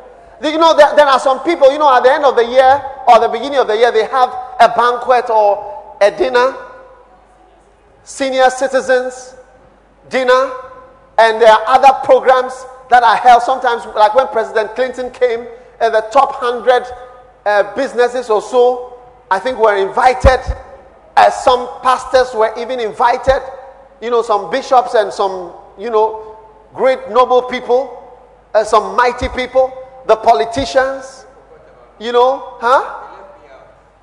You 0.41 0.57
know, 0.57 0.75
there, 0.75 0.95
there, 0.95 1.05
are 1.05 1.19
some 1.19 1.43
people, 1.43 1.71
you 1.71 1.77
know, 1.77 1.93
at 1.93 2.03
the 2.03 2.11
end 2.11 2.23
of 2.25 2.35
the 2.35 2.45
year 2.45 2.81
or 3.07 3.19
the 3.19 3.27
beginning 3.27 3.59
of 3.59 3.67
the 3.67 3.75
year, 3.75 3.91
they 3.91 4.05
have 4.05 4.29
a 4.59 4.73
banquet 4.75 5.29
or 5.29 5.97
a 6.01 6.09
dinner, 6.11 6.55
senior 8.03 8.49
citizens 8.49 9.35
dinner, 10.09 10.51
and 11.17 11.41
there 11.41 11.51
are 11.51 11.63
other 11.67 11.93
programs 12.03 12.65
that 12.89 13.03
are 13.03 13.15
held. 13.15 13.43
Sometimes, 13.43 13.85
like 13.95 14.15
when 14.15 14.27
President 14.27 14.75
Clinton 14.75 15.11
came, 15.11 15.47
and 15.79 15.93
the 15.93 16.01
top 16.11 16.41
100 16.41 16.85
uh, 17.45 17.75
businesses 17.75 18.29
or 18.29 18.41
so, 18.41 18.99
I 19.29 19.39
think, 19.39 19.57
were 19.57 19.75
invited. 19.75 20.39
Uh, 21.15 21.29
some 21.29 21.67
pastors 21.81 22.33
were 22.33 22.53
even 22.57 22.79
invited. 22.79 23.41
You 24.01 24.09
know, 24.09 24.21
some 24.21 24.49
bishops 24.49 24.93
and 24.95 25.13
some, 25.13 25.53
you 25.77 25.89
know, 25.89 26.37
great 26.73 27.09
noble 27.09 27.43
people, 27.43 27.99
uh, 28.53 28.63
some 28.63 28.95
mighty 28.95 29.29
people 29.29 29.71
the 30.07 30.15
politicians, 30.15 31.25
you 31.99 32.11
know, 32.11 32.57
huh? 32.59 32.99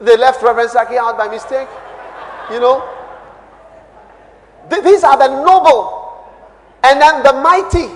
They 0.01 0.17
left 0.17 0.43
Reverend 0.43 0.71
Saki 0.71 0.97
out 0.97 1.19
by 1.19 1.29
mistake, 1.29 1.69
you 2.51 2.59
know. 2.59 2.89
Th- 4.71 4.83
these 4.83 5.05
are 5.05 5.19
the 5.19 5.29
noble 5.45 6.00
and 6.83 7.01
then 7.01 7.23
the 7.23 7.33
mighty. 7.35 7.89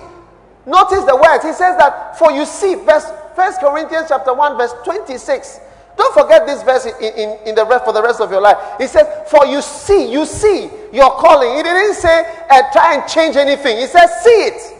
Notice 0.67 1.05
the 1.05 1.17
words. 1.17 1.45
He 1.45 1.53
says 1.53 1.77
that, 1.77 2.19
for 2.19 2.33
you 2.33 2.47
see, 2.47 2.75
verse 2.75 3.07
First 3.35 3.61
Corinthians 3.61 4.07
chapter 4.09 4.33
1, 4.33 4.57
verse 4.57 4.73
26. 4.85 5.61
Don't 5.97 6.15
forget 6.15 6.47
this 6.47 6.63
verse 6.63 6.87
in, 6.87 6.95
in, 7.15 7.39
in 7.47 7.55
the 7.55 7.65
rest 7.67 7.85
for 7.85 7.93
the 7.93 8.03
rest 8.03 8.21
of 8.21 8.31
your 8.31 8.41
life. 8.41 8.57
He 8.79 8.87
says, 8.87 9.07
For 9.31 9.47
you 9.47 9.63
see, 9.63 10.11
you 10.11 10.27
see 10.27 10.71
your 10.93 11.11
calling. 11.19 11.57
He 11.57 11.63
didn't 11.63 11.95
say 11.95 12.25
uh, 12.51 12.63
try 12.73 12.95
and 12.95 13.09
change 13.09 13.37
anything. 13.37 13.79
He 13.79 13.87
said, 13.87 14.07
see 14.07 14.31
it. 14.31 14.75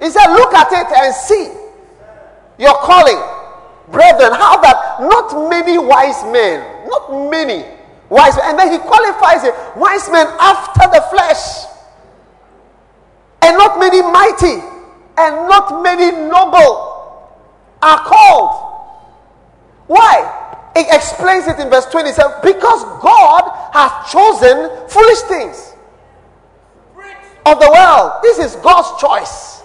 He 0.00 0.10
said, 0.10 0.34
look 0.34 0.52
at 0.54 0.72
it 0.72 0.86
and 0.98 1.14
see 1.14 1.52
your 2.58 2.74
calling. 2.82 3.20
Brethren, 3.90 4.32
how 4.32 4.60
that 4.60 5.00
not 5.00 5.48
many 5.48 5.78
wise 5.78 6.22
men, 6.32 6.88
not 6.88 7.30
many 7.30 7.64
wise 8.08 8.36
men, 8.36 8.50
and 8.50 8.58
then 8.58 8.72
he 8.72 8.78
qualifies 8.78 9.44
it 9.44 9.54
wise 9.76 10.08
men 10.10 10.26
after 10.40 10.88
the 10.90 11.02
flesh, 11.10 11.66
and 13.42 13.58
not 13.58 13.78
many 13.78 14.02
mighty, 14.02 14.62
and 15.18 15.48
not 15.48 15.82
many 15.82 16.10
noble 16.28 16.92
are 17.82 17.98
called. 18.04 18.72
Why? 19.86 20.70
It 20.74 20.86
explains 20.94 21.46
it 21.48 21.58
in 21.58 21.68
verse 21.68 21.86
27 21.86 22.32
because 22.42 22.82
God 23.02 23.44
has 23.72 24.10
chosen 24.10 24.88
foolish 24.88 25.20
things 25.28 25.74
of 27.44 27.58
the 27.58 27.70
world. 27.70 28.12
This 28.22 28.38
is 28.38 28.56
God's 28.56 28.88
choice. 29.00 29.62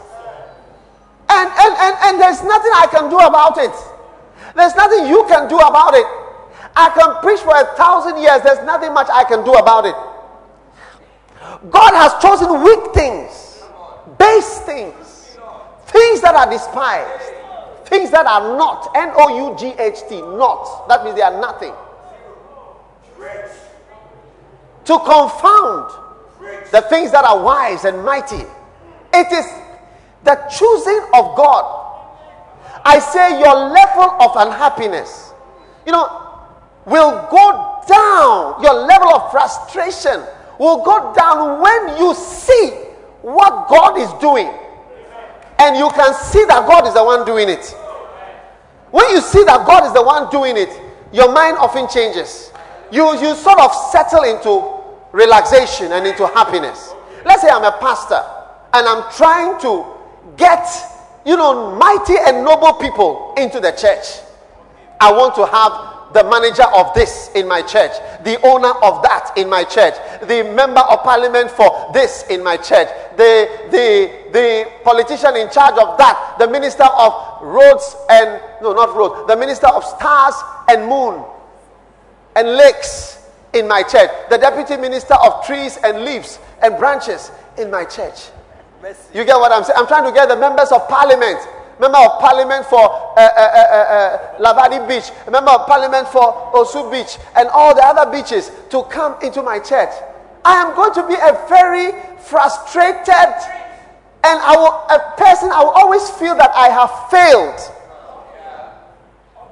And, 1.29 1.49
and, 1.49 1.73
and, 1.77 1.95
and 2.03 2.21
there's 2.21 2.41
nothing 2.43 2.71
I 2.73 2.87
can 2.91 3.09
do 3.09 3.17
about 3.19 3.57
it. 3.57 3.71
There's 4.55 4.75
nothing 4.75 5.07
you 5.07 5.23
can 5.27 5.47
do 5.47 5.57
about 5.57 5.93
it. 5.93 6.05
I 6.75 6.89
can 6.89 7.21
preach 7.21 7.41
for 7.41 7.55
a 7.55 7.65
thousand 7.75 8.21
years. 8.21 8.41
There's 8.41 8.63
nothing 8.65 8.93
much 8.93 9.07
I 9.11 9.23
can 9.23 9.43
do 9.43 9.53
about 9.53 9.85
it. 9.85 9.95
God 11.69 11.93
has 11.93 12.13
chosen 12.21 12.63
weak 12.63 12.93
things, 12.93 13.46
base 14.17 14.59
things, 14.59 15.37
things 15.87 16.21
that 16.21 16.35
are 16.35 16.49
despised, 16.49 17.33
things 17.85 18.11
that 18.11 18.25
are 18.25 18.57
not. 18.57 18.91
N 18.95 19.11
O 19.15 19.51
U 19.51 19.57
G 19.57 19.73
H 19.77 19.99
T, 20.07 20.21
not. 20.21 20.87
That 20.87 21.03
means 21.03 21.15
they 21.15 21.21
are 21.21 21.39
nothing. 21.39 21.73
To 24.85 24.99
confound 24.99 25.91
the 26.71 26.81
things 26.89 27.11
that 27.11 27.25
are 27.25 27.43
wise 27.43 27.83
and 27.83 28.03
mighty. 28.05 28.43
It 29.13 29.31
is 29.31 29.45
the 30.23 30.35
choosing 30.49 31.01
of 31.13 31.35
God. 31.35 31.83
I 32.85 32.99
say 32.99 33.39
your 33.39 33.69
level 33.69 34.15
of 34.21 34.31
unhappiness, 34.47 35.33
you 35.85 35.91
know, 35.91 36.07
will 36.85 37.27
go 37.29 37.83
down. 37.87 38.63
Your 38.63 38.85
level 38.85 39.09
of 39.09 39.31
frustration 39.31 40.23
will 40.57 40.83
go 40.83 41.13
down 41.13 41.61
when 41.61 41.97
you 41.97 42.13
see 42.15 42.86
what 43.21 43.67
God 43.67 43.97
is 43.97 44.11
doing. 44.21 44.51
And 45.59 45.75
you 45.75 45.89
can 45.89 46.13
see 46.13 46.45
that 46.45 46.67
God 46.67 46.87
is 46.87 46.93
the 46.93 47.03
one 47.03 47.25
doing 47.25 47.49
it. 47.49 47.65
When 48.91 49.09
you 49.09 49.21
see 49.21 49.43
that 49.43 49.65
God 49.65 49.85
is 49.85 49.93
the 49.93 50.03
one 50.03 50.29
doing 50.29 50.55
it, 50.55 50.69
your 51.11 51.31
mind 51.33 51.57
often 51.57 51.87
changes. 51.89 52.51
You, 52.91 53.17
you 53.19 53.35
sort 53.35 53.59
of 53.59 53.73
settle 53.91 54.23
into 54.23 54.77
relaxation 55.11 55.91
and 55.91 56.05
into 56.05 56.27
happiness. 56.27 56.93
Let's 57.25 57.41
say 57.41 57.49
I'm 57.49 57.63
a 57.63 57.77
pastor 57.79 58.21
and 58.73 58.87
I'm 58.87 59.11
trying 59.13 59.59
to 59.61 59.85
get, 60.37 60.67
you 61.25 61.35
know, 61.35 61.75
mighty 61.75 62.15
and 62.25 62.43
noble 62.45 62.73
people 62.73 63.33
into 63.37 63.59
the 63.59 63.71
church. 63.71 64.21
I 64.99 65.11
want 65.11 65.35
to 65.35 65.45
have 65.45 65.96
the 66.13 66.23
manager 66.23 66.63
of 66.75 66.93
this 66.93 67.29
in 67.35 67.47
my 67.47 67.61
church, 67.61 67.91
the 68.23 68.39
owner 68.45 68.71
of 68.83 69.03
that 69.03 69.33
in 69.35 69.49
my 69.49 69.63
church, 69.63 69.93
the 70.21 70.43
member 70.55 70.81
of 70.81 71.03
parliament 71.03 71.51
for 71.51 71.91
this 71.93 72.23
in 72.29 72.43
my 72.43 72.57
church, 72.57 72.87
the, 73.17 73.49
the, 73.71 74.31
the 74.31 74.71
politician 74.83 75.35
in 75.35 75.49
charge 75.49 75.77
of 75.77 75.97
that, 75.97 76.35
the 76.39 76.47
minister 76.47 76.85
of 76.85 77.41
roads 77.41 77.95
and, 78.09 78.41
no, 78.61 78.73
not 78.73 78.95
roads, 78.95 79.27
the 79.27 79.35
minister 79.35 79.67
of 79.67 79.83
stars 79.83 80.35
and 80.69 80.87
moon 80.87 81.23
and 82.35 82.55
lakes 82.55 83.29
in 83.53 83.67
my 83.67 83.83
church, 83.83 84.09
the 84.29 84.37
deputy 84.37 84.77
minister 84.77 85.15
of 85.15 85.45
trees 85.45 85.77
and 85.83 86.05
leaves 86.05 86.39
and 86.61 86.77
branches 86.77 87.31
in 87.57 87.71
my 87.71 87.83
church. 87.83 88.29
You 89.13 89.25
get 89.25 89.35
what 89.37 89.51
I'm 89.51 89.63
saying? 89.63 89.77
I'm 89.77 89.87
trying 89.87 90.05
to 90.05 90.11
get 90.11 90.29
the 90.29 90.35
members 90.35 90.71
of 90.71 90.87
parliament, 90.87 91.39
member 91.79 91.97
of 91.97 92.19
parliament 92.19 92.65
for 92.65 92.79
uh, 92.79 93.19
uh, 93.19 93.19
uh, 93.19 94.37
Labadi 94.39 94.87
Beach, 94.87 95.11
a 95.27 95.31
member 95.31 95.51
of 95.51 95.67
parliament 95.67 96.07
for 96.07 96.51
Osu 96.53 96.91
Beach, 96.91 97.17
and 97.35 97.47
all 97.49 97.75
the 97.75 97.83
other 97.85 98.11
beaches 98.11 98.51
to 98.69 98.83
come 98.83 99.15
into 99.21 99.43
my 99.43 99.59
church. 99.59 99.91
I 100.43 100.61
am 100.61 100.75
going 100.75 100.93
to 100.93 101.07
be 101.07 101.13
a 101.15 101.45
very 101.49 101.91
frustrated 102.19 103.33
and 104.23 104.39
I 104.41 104.55
will, 104.57 104.73
a 104.91 105.13
person, 105.15 105.51
I 105.51 105.63
will 105.63 105.71
always 105.71 106.09
feel 106.11 106.35
that 106.35 106.51
I 106.55 106.67
have 106.67 106.91
failed 107.11 107.59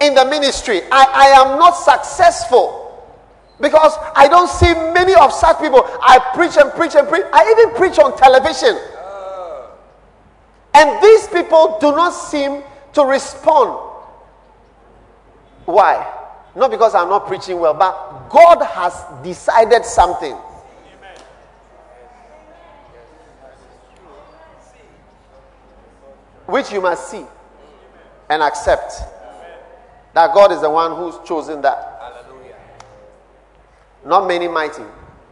in 0.01 0.15
the 0.15 0.25
ministry. 0.25 0.81
I, 0.91 1.05
I 1.13 1.27
am 1.41 1.59
not 1.59 1.71
successful. 1.71 2.81
Because 3.61 3.93
I 4.15 4.27
don't 4.27 4.49
see 4.49 4.73
many 4.91 5.15
of 5.15 5.31
such 5.31 5.59
people. 5.61 5.79
I 6.03 6.19
preach 6.33 6.57
and 6.57 6.71
preach 6.73 6.95
and 6.95 7.07
preach. 7.07 7.23
I 7.31 7.55
even 7.55 7.75
preach 7.77 7.97
on 7.99 8.17
television. 8.17 8.77
And 10.75 11.01
these 11.01 11.25
people 11.27 11.77
do 11.79 11.91
not 11.91 12.09
seem 12.09 12.61
to 12.93 13.05
respond. 13.05 13.79
Why? 15.63 16.05
Not 16.53 16.69
because 16.69 16.93
I'm 16.93 17.07
not 17.07 17.27
preaching 17.27 17.59
well, 17.59 17.73
but 17.73 18.27
God 18.29 18.61
has 18.61 19.05
decided 19.23 19.85
something. 19.85 20.35
Which 26.45 26.73
you 26.73 26.81
must 26.81 27.09
see 27.09 27.25
and 28.29 28.43
accept. 28.43 29.01
That 30.13 30.33
God 30.33 30.51
is 30.51 30.59
the 30.59 30.69
one 30.69 30.95
who's 30.97 31.15
chosen 31.27 31.61
that. 31.61 31.95
Not 34.05 34.27
many 34.27 34.49
mighty. 34.49 34.83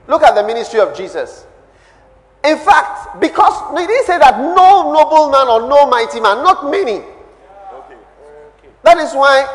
Look 0.08 0.24
at 0.24 0.36
the 0.36 0.44
ministry 0.44 0.80
of 0.80 0.96
Jesus. 0.96 1.46
In 2.44 2.58
fact, 2.58 3.22
because 3.22 3.54
he 3.80 3.88
didn't 3.88 4.06
say 4.06 4.18
that 4.20 4.38
no 4.38 4.92
noble 4.92 5.32
man 5.32 5.48
or 5.48 5.68
no 5.68 5.88
mighty 5.88 6.20
man, 6.20 6.44
not 6.44 6.70
many. 6.70 7.02
That 8.84 8.98
is 8.98 9.14
why, 9.14 9.48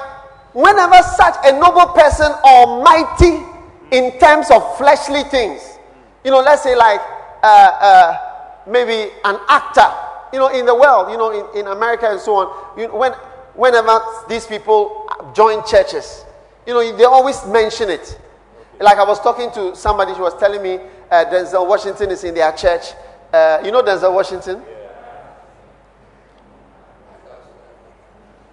whenever 0.55 0.97
such 1.17 1.37
a 1.45 1.53
noble 1.53 1.93
person 1.93 2.33
or 2.45 2.83
mighty 2.83 3.45
in 3.91 4.19
terms 4.19 4.51
of 4.51 4.79
fleshly 4.79 5.23
things, 5.25 5.61
you 6.25 6.31
know, 6.31 6.41
let's 6.41 6.63
say 6.63 6.75
like 6.75 7.01
uh, 7.43 7.71
uh, 7.81 8.19
maybe 8.67 9.13
an 9.25 9.39
actor, 9.49 9.87
you 10.33 10.39
know, 10.39 10.49
in 10.49 10.65
the 10.65 10.75
world, 10.75 11.11
you 11.11 11.19
know, 11.19 11.31
in, 11.31 11.61
in 11.61 11.67
America 11.67 12.09
and 12.11 12.21
so 12.21 12.37
on, 12.37 12.79
you 12.81 12.89
know, 12.89 12.97
when, 12.97 13.13
whenever 13.55 14.01
these 14.31 14.47
people 14.47 15.07
join 15.35 15.63
churches, 15.67 16.25
you 16.67 16.73
know, 16.73 16.97
they 16.97 17.05
always 17.05 17.45
mention 17.47 17.91
it. 17.91 18.19
Like 18.81 18.97
I 18.97 19.05
was 19.05 19.21
talking 19.21 19.51
to 19.53 19.77
somebody, 19.77 20.15
she 20.15 20.21
was 20.21 20.35
telling 20.39 20.63
me 20.63 20.79
uh, 21.11 21.25
Denzel 21.27 21.67
Washington 21.67 22.11
is 22.11 22.25
in 22.25 22.35
their 22.35 22.53
church. 22.53 22.93
Uh, 23.33 23.61
you 23.65 23.71
know 23.71 23.83
Denzel 23.83 24.13
Washington? 24.13 24.63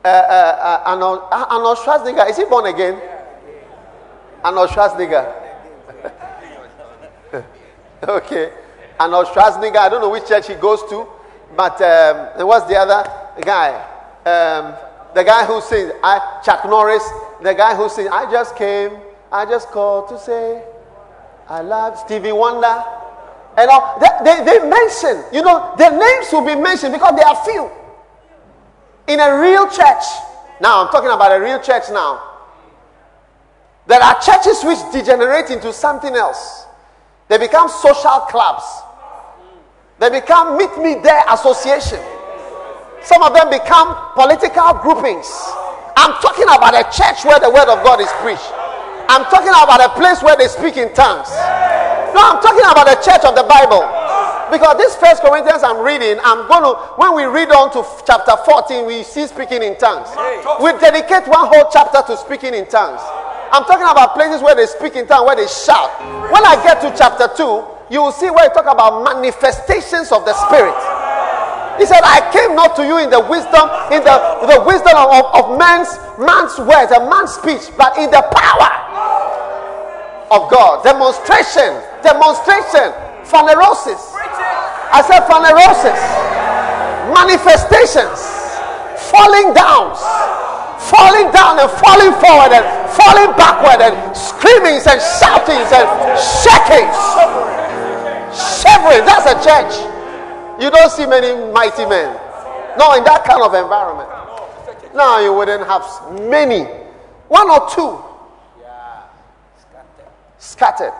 Uh, 0.04 0.08
uh, 0.08 0.12
uh, 0.12 0.82
Arnold, 0.86 1.22
Arnold 1.32 1.78
Schwarzenegger, 1.80 2.30
is 2.30 2.38
he 2.38 2.46
born 2.46 2.68
again? 2.68 3.02
Arnold 4.44 4.70
Schwarzenegger. 4.70 5.34
okay. 8.08 8.52
Arnold 9.00 9.26
Schwarzenegger, 9.28 9.78
I 9.78 9.90
don't 9.90 10.02
know 10.02 10.12
which 10.12 10.28
church 10.28 10.48
he 10.48 10.54
goes 10.54 10.84
to, 10.90 11.08
but 11.58 11.82
um, 11.82 12.48
what's 12.48 12.68
the 12.68 12.78
other 12.78 13.10
guy? 13.42 13.74
Um, 14.26 14.76
the 15.16 15.24
guy 15.24 15.46
who 15.46 15.60
sings, 15.62 15.92
I, 16.04 16.42
Chuck 16.46 16.66
Norris, 16.66 17.04
the 17.42 17.54
guy 17.54 17.76
who 17.76 17.90
sings, 17.90 18.10
I 18.12 18.30
just 18.30 18.56
came, 18.56 18.92
I 19.32 19.46
just 19.46 19.70
called 19.70 20.10
to 20.10 20.20
say, 20.20 20.62
I 21.48 21.62
love 21.62 21.98
Stevie 22.00 22.32
Wonder. 22.32 22.84
And 23.58 23.70
all, 23.70 24.00
they, 24.00 24.10
they, 24.24 24.44
they 24.44 24.70
mention, 24.70 25.24
you 25.32 25.42
know, 25.42 25.74
their 25.78 25.92
names 25.92 26.32
will 26.32 26.46
be 26.46 26.56
mentioned 26.56 26.94
because 26.94 27.16
they 27.16 27.24
are 27.24 27.36
few. 27.46 27.72
In 29.08 29.20
a 29.20 29.40
real 29.40 29.66
church, 29.68 30.04
now 30.60 30.84
I'm 30.84 30.92
talking 30.92 31.10
about 31.10 31.32
a 31.32 31.40
real 31.40 31.60
church 31.62 31.84
now. 31.92 32.22
There 33.88 34.02
are 34.02 34.20
churches 34.20 34.64
which 34.64 34.80
degenerate 34.92 35.52
into 35.52 35.72
something 35.72 36.14
else. 36.16 36.66
They 37.28 37.38
become 37.38 37.70
social 37.70 38.26
clubs. 38.28 38.64
They 40.00 40.10
become 40.10 40.58
meet 40.58 40.76
me 40.78 40.96
there 41.02 41.24
association. 41.30 42.00
Some 43.04 43.22
of 43.22 43.34
them 43.34 43.50
become 43.50 43.96
political 44.16 44.74
groupings. 44.82 45.28
I'm 45.96 46.12
talking 46.22 46.46
about 46.46 46.74
a 46.74 46.84
church 46.92 47.24
where 47.24 47.40
the 47.40 47.50
word 47.50 47.70
of 47.70 47.84
God 47.86 48.02
is 48.02 48.12
preached. 48.20 48.52
I'm 49.08 49.24
talking 49.30 49.54
about 49.54 49.82
a 49.82 49.90
place 49.94 50.22
where 50.24 50.36
they 50.36 50.48
speak 50.48 50.78
in 50.78 50.94
tongues. 50.94 51.30
No, 52.16 52.22
I'm 52.22 52.40
talking 52.42 52.66
about 52.66 52.88
the 52.88 52.98
church 53.04 53.24
of 53.24 53.36
the 53.36 53.44
Bible. 53.44 53.86
Because 54.52 54.78
this 54.78 54.96
first 54.96 55.22
Corinthians 55.22 55.64
I'm 55.64 55.84
reading, 55.84 56.22
I'm 56.24 56.48
going 56.48 56.64
to, 56.64 56.74
when 57.02 57.16
we 57.16 57.26
read 57.26 57.50
on 57.50 57.74
to 57.74 57.82
chapter 58.06 58.38
14, 58.46 58.86
we 58.86 59.04
see 59.04 59.26
speaking 59.28 59.64
in 59.64 59.76
tongues. 59.78 60.10
We 60.62 60.72
dedicate 60.78 61.28
one 61.28 61.50
whole 61.50 61.68
chapter 61.74 62.02
to 62.08 62.18
speaking 62.18 62.54
in 62.54 62.66
tongues. 62.68 63.02
I'm 63.52 63.66
talking 63.66 63.88
about 63.90 64.14
places 64.14 64.42
where 64.42 64.56
they 64.56 64.66
speak 64.66 64.96
in 64.96 65.08
tongues, 65.08 65.26
where 65.26 65.36
they 65.36 65.48
shout. 65.48 65.90
When 66.32 66.46
I 66.46 66.56
get 66.64 66.82
to 66.82 66.94
chapter 66.96 67.30
2, 67.30 67.94
you 67.94 68.02
will 68.02 68.12
see 68.12 68.30
where 68.30 68.50
I 68.50 68.54
talk 68.54 68.66
about 68.70 69.04
manifestations 69.04 70.12
of 70.12 70.26
the 70.26 70.34
Spirit. 70.48 70.78
He 71.78 71.86
said, 71.86 72.00
I 72.04 72.24
came 72.32 72.56
not 72.56 72.76
to 72.80 72.84
you 72.88 73.04
in 73.04 73.10
the 73.10 73.20
wisdom, 73.20 73.68
in 73.92 74.00
the, 74.00 74.16
the 74.48 74.64
wisdom 74.64 74.96
of, 74.96 75.26
of 75.36 75.46
man's, 75.60 75.92
man's 76.16 76.56
words 76.56 76.96
and 76.96 77.10
man's 77.12 77.36
speech, 77.36 77.68
but 77.76 77.98
in 78.00 78.08
the 78.12 78.24
power 78.32 78.72
of 80.32 80.48
God. 80.48 80.84
Demonstration, 80.84 81.76
demonstration, 82.00 82.96
phanerosis. 83.28 84.16
I 84.96 85.04
said 85.04 85.28
phanerosis, 85.28 86.00
manifestations, 87.12 88.24
falling 89.12 89.52
down, 89.52 89.92
falling 90.80 91.28
down 91.36 91.60
and 91.60 91.72
falling 91.84 92.14
forward 92.24 92.56
and 92.56 92.64
falling 92.96 93.36
backward 93.36 93.84
and 93.84 93.96
screamings 94.16 94.88
and 94.88 95.02
shoutings 95.20 95.70
and 95.76 95.88
shakings. 96.16 96.96
Shivering, 98.32 99.04
that's 99.04 99.28
a 99.28 99.36
church. 99.44 99.95
You 100.60 100.70
don't 100.72 100.92
see 100.92 101.06
many 101.06 101.52
mighty 101.52 101.86
men. 101.86 102.16
No, 102.78 102.94
in 102.94 103.04
that 103.04 103.24
kind 103.26 103.42
of 103.42 103.54
environment. 103.54 104.10
No, 104.94 105.20
you 105.20 105.34
wouldn't 105.34 105.68
have 105.68 105.84
many. 106.30 106.64
One 107.28 107.50
or 107.50 107.70
two. 107.70 108.04
Scattered. 110.38 110.94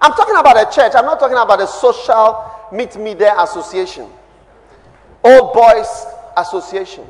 I'm 0.00 0.12
talking 0.12 0.36
about 0.36 0.56
a 0.56 0.74
church. 0.74 0.92
I'm 0.94 1.04
not 1.04 1.20
talking 1.20 1.36
about 1.36 1.60
a 1.60 1.66
social 1.66 2.50
meet 2.72 2.96
me 2.96 3.14
there 3.14 3.34
association. 3.38 4.08
Old 5.22 5.52
boys 5.52 6.06
association. 6.36 7.04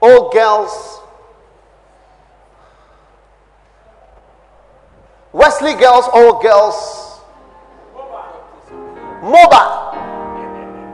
Old 0.00 0.32
girls. 0.32 1.00
Wesley 5.32 5.74
girls, 5.74 6.06
old 6.12 6.42
girls. 6.42 7.20
MOBA. 9.22 9.85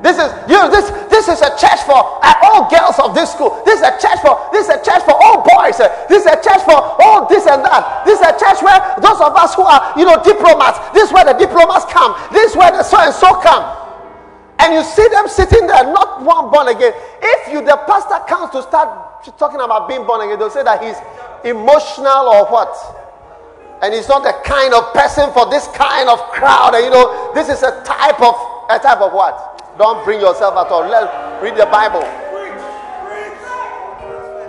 This 0.02 0.18
is 0.18 0.34
you 0.50 0.58
know, 0.58 0.66
this 0.66 0.90
this 1.06 1.30
is 1.30 1.38
a 1.46 1.54
church 1.54 1.86
for 1.86 1.94
uh, 1.94 2.34
all 2.42 2.66
girls 2.66 2.98
of 2.98 3.14
this 3.14 3.30
school. 3.30 3.62
This 3.62 3.78
is 3.78 3.86
a 3.86 3.94
church 4.02 4.18
for 4.18 4.34
this 4.50 4.66
is 4.66 4.74
a 4.74 4.82
church 4.82 5.06
for 5.06 5.14
all 5.14 5.46
boys. 5.46 5.78
Uh, 5.78 5.86
this 6.10 6.26
is 6.26 6.28
a 6.28 6.42
church 6.42 6.58
for 6.66 6.74
all 6.74 7.30
this 7.30 7.46
and 7.46 7.62
that. 7.62 8.02
This 8.02 8.18
is 8.18 8.26
a 8.26 8.34
church 8.34 8.58
where 8.66 8.82
those 8.98 9.22
of 9.22 9.30
us 9.38 9.54
who 9.54 9.62
are 9.62 9.94
you 9.94 10.02
know 10.02 10.18
diplomats. 10.18 10.82
This 10.90 11.06
is 11.06 11.14
where 11.14 11.22
the 11.22 11.38
diplomats 11.38 11.86
come. 11.86 12.18
This 12.34 12.50
is 12.50 12.56
where 12.58 12.74
the 12.74 12.82
so 12.82 12.98
and 12.98 13.14
so 13.14 13.30
come. 13.38 13.62
And 14.58 14.74
you 14.74 14.82
see 14.82 15.06
them 15.14 15.30
sitting 15.30 15.70
there, 15.70 15.86
not 15.86 16.22
one 16.26 16.50
born 16.50 16.66
again. 16.66 16.92
If 17.22 17.54
you 17.54 17.62
the 17.62 17.78
pastor 17.86 18.18
comes 18.26 18.50
to 18.58 18.62
start 18.66 19.22
talking 19.38 19.62
about 19.62 19.86
being 19.86 20.02
born 20.02 20.26
again, 20.26 20.34
they'll 20.38 20.50
say 20.50 20.66
that 20.66 20.82
he's 20.82 20.98
emotional 21.46 22.26
or 22.26 22.50
what. 22.50 22.74
And 23.86 23.94
he's 23.94 24.10
not 24.10 24.26
the 24.26 24.34
kind 24.42 24.74
of 24.74 24.90
person 24.94 25.30
for 25.30 25.46
this 25.50 25.70
kind 25.78 26.10
of 26.10 26.18
crowd. 26.34 26.74
And 26.74 26.84
you 26.86 26.90
know, 26.90 27.30
this 27.34 27.46
is 27.48 27.62
a 27.62 27.82
type 27.86 28.18
of 28.18 28.34
a 28.70 28.78
type 28.78 28.98
of 28.98 29.12
what? 29.12 29.51
Don't 29.78 30.04
bring 30.04 30.20
yourself 30.20 30.54
at 30.56 30.70
all. 30.70 30.86
Let's 30.88 31.42
read 31.42 31.56
the 31.56 31.66
Bible. 31.66 32.02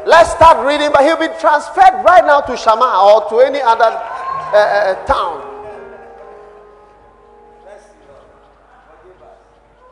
Let's 0.06 0.32
start 0.32 0.68
reading, 0.68 0.90
but 0.92 1.04
he'll 1.04 1.18
be 1.18 1.34
transferred 1.40 2.04
right 2.04 2.26
now 2.26 2.42
to 2.42 2.58
Shama 2.58 3.24
or 3.24 3.30
to 3.30 3.46
any 3.46 3.62
other 3.62 3.86
uh, 3.86 4.58
uh, 4.58 5.06
town. 5.06 5.50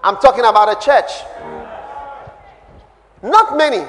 I'm 0.03 0.17
talking 0.17 0.43
about 0.43 0.67
a 0.69 0.85
church. 0.85 1.11
Not 3.23 3.55
many. 3.55 3.85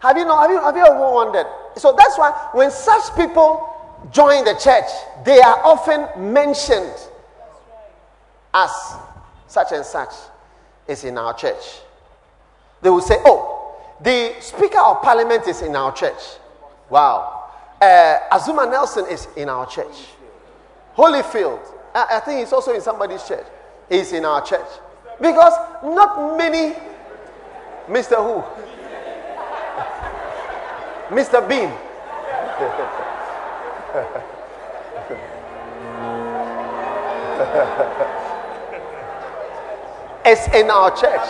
Have 0.00 0.16
you 0.16 0.24
know? 0.24 0.36
Have 0.38 0.50
you 0.50 0.60
have 0.60 0.76
you 0.76 0.84
ever 0.84 0.98
wondered? 0.98 1.46
So 1.76 1.94
that's 1.96 2.18
why 2.18 2.32
when 2.54 2.70
such 2.70 3.14
people 3.14 3.68
join 4.10 4.44
the 4.44 4.54
church, 4.54 4.90
they 5.24 5.40
are 5.40 5.58
often 5.62 6.32
mentioned 6.32 6.92
as 8.52 8.70
such 9.46 9.70
and 9.72 9.84
such 9.84 10.10
is 10.88 11.04
in 11.04 11.18
our 11.18 11.34
church. 11.34 11.80
They 12.80 12.90
will 12.90 13.00
say, 13.00 13.16
Oh, 13.24 13.76
the 14.00 14.34
Speaker 14.40 14.78
of 14.80 15.02
Parliament 15.02 15.46
is 15.46 15.62
in 15.62 15.76
our 15.76 15.92
church. 15.92 16.20
Wow. 16.90 17.50
Uh, 17.80 18.18
Azuma 18.32 18.66
Nelson 18.66 19.06
is 19.10 19.28
in 19.36 19.48
our 19.48 19.66
church. 19.66 19.94
Holyfield, 20.96 21.60
I, 21.94 22.06
I 22.16 22.20
think 22.20 22.40
he's 22.40 22.52
also 22.52 22.74
in 22.74 22.80
somebody's 22.80 23.22
church. 23.26 23.46
He's 23.88 24.12
in 24.12 24.24
our 24.24 24.42
church. 24.44 24.68
Because 25.20 25.52
not 25.84 26.36
many, 26.36 26.74
Mr. 27.88 28.16
Who? 28.16 28.42
Mr. 31.14 31.48
Bean. 31.48 31.72
is 40.26 40.38
in 40.54 40.70
our 40.70 40.90
church. 40.96 41.20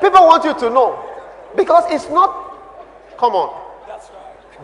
People 0.00 0.26
want 0.26 0.44
you 0.44 0.54
to 0.54 0.70
know 0.70 1.04
because 1.56 1.84
it's 1.90 2.08
not. 2.08 2.46
Come 3.18 3.34
on. 3.34 3.60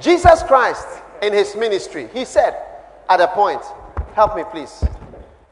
Jesus 0.00 0.42
Christ 0.42 0.86
in 1.22 1.32
his 1.32 1.54
ministry, 1.56 2.08
he 2.12 2.24
said 2.24 2.54
at 3.08 3.20
a 3.20 3.28
point, 3.28 3.62
help 4.14 4.36
me 4.36 4.44
please. 4.50 4.84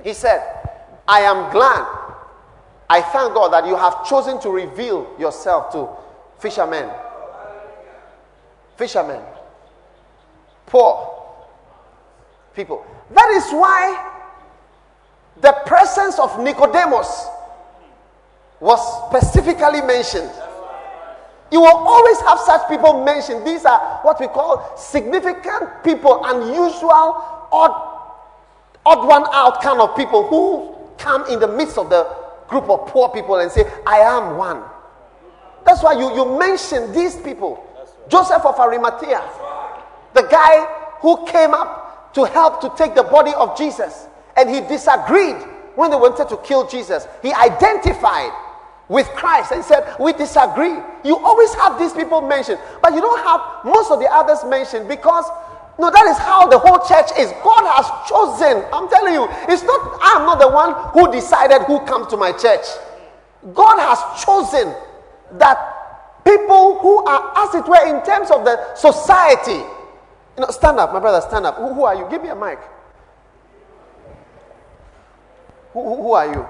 He 0.03 0.12
said, 0.12 0.42
I 1.07 1.20
am 1.20 1.51
glad. 1.53 1.87
I 2.88 3.01
thank 3.01 3.35
God 3.35 3.53
that 3.53 3.66
you 3.66 3.77
have 3.77 4.07
chosen 4.07 4.40
to 4.40 4.51
reveal 4.51 5.14
yourself 5.18 5.73
to 5.73 5.88
fishermen. 6.40 6.90
Fishermen. 8.77 9.23
Poor 10.66 11.11
people. 12.55 12.85
That 13.11 13.31
is 13.31 13.51
why 13.51 14.12
the 15.40 15.53
presence 15.66 16.18
of 16.18 16.38
Nicodemus 16.40 17.27
was 18.61 18.81
specifically 19.09 19.81
mentioned. 19.83 20.31
You 21.51 21.61
will 21.61 21.77
always 21.77 22.21
have 22.21 22.38
such 22.40 22.69
people 22.69 23.05
mentioned. 23.05 23.47
These 23.47 23.64
are 23.64 24.01
what 24.03 24.19
we 24.19 24.27
call 24.27 24.77
significant 24.77 25.85
people, 25.85 26.25
unusual, 26.25 27.47
odd, 27.53 28.01
odd 28.85 29.07
one 29.07 29.25
out 29.33 29.62
kind 29.62 29.81
of 29.81 29.97
people 29.97 30.27
who 30.27 30.75
come 30.99 31.25
in 31.31 31.38
the 31.38 31.49
midst 31.49 31.79
of 31.79 31.90
the 31.90 32.09
group 32.49 32.69
of 32.69 32.87
poor 32.88 33.09
people 33.09 33.37
and 33.37 33.51
say, 33.51 33.64
I 33.87 33.99
am 33.99 34.37
one. 34.37 34.62
That's 35.64 35.83
why 35.83 35.93
you, 35.93 36.14
you 36.14 36.38
mention 36.38 36.93
these 36.93 37.17
people. 37.17 37.64
Joseph 38.09 38.45
of 38.45 38.59
Arimathea, 38.59 39.23
the 40.12 40.23
guy 40.23 40.67
who 41.01 41.25
came 41.27 41.55
up 41.55 42.12
to 42.14 42.25
help 42.25 42.61
to 42.61 42.73
take 42.77 42.95
the 42.95 43.03
body 43.03 43.33
of 43.37 43.57
Jesus, 43.57 44.07
and 44.37 44.51
he 44.51 44.61
disagreed 44.61 45.37
when 45.75 45.90
they 45.90 45.97
wanted 45.97 46.29
to 46.29 46.37
kill 46.38 46.67
Jesus. 46.69 47.07
He 47.23 47.33
identified 47.33 48.33
with 48.88 49.09
Christ 49.11 49.53
and 49.53 49.64
said, 49.64 49.97
We 49.99 50.12
disagree. 50.12 50.77
You 51.05 51.16
always 51.18 51.53
have 51.55 51.79
these 51.79 51.92
people 51.92 52.20
mentioned, 52.20 52.59
but 52.83 52.92
you 52.92 53.01
don't 53.01 53.25
have 53.25 53.64
most 53.64 53.90
of 53.90 53.99
the 54.01 54.09
others 54.11 54.44
mentioned 54.44 54.88
because 54.88 55.25
no, 55.79 55.90
that 55.90 56.07
is 56.07 56.18
how 56.18 56.47
the 56.47 56.59
whole 56.59 56.79
church 56.87 57.11
is. 57.18 57.33
God 57.42 57.66
has 57.66 57.87
chosen. 58.09 58.62
I'm 58.73 58.88
telling 58.88 59.14
you, 59.14 59.27
it's 59.49 59.64
not, 59.64 59.99
I'm 60.03 60.25
not 60.25 60.38
the 60.38 60.49
one 60.49 60.73
who 60.92 61.11
decided 61.11 61.62
who 61.66 61.81
comes 61.81 62.07
to 62.09 62.16
my 62.16 62.31
church. 62.31 62.64
God 63.53 63.79
has 63.81 64.25
chosen 64.25 64.73
that 65.38 66.23
people 66.25 66.79
who 66.79 67.05
are, 67.05 67.33
as 67.37 67.55
it 67.57 67.66
were, 67.68 67.85
in 67.87 68.05
terms 68.05 68.31
of 68.31 68.44
the 68.44 68.75
society. 68.77 69.66
You 70.37 70.42
know, 70.42 70.51
stand 70.51 70.79
up, 70.79 70.92
my 70.92 71.01
brother, 71.01 71.20
stand 71.27 71.44
up. 71.44 71.57
Who, 71.57 71.75
who 71.75 71.85
are 71.85 71.94
you? 71.97 72.07
Give 72.09 72.23
me 72.23 72.29
a 72.29 72.37
mic. 72.37 72.59
Who, 75.73 75.83
who, 75.83 76.03
who 76.03 76.12
are 76.12 76.33
you? 76.33 76.47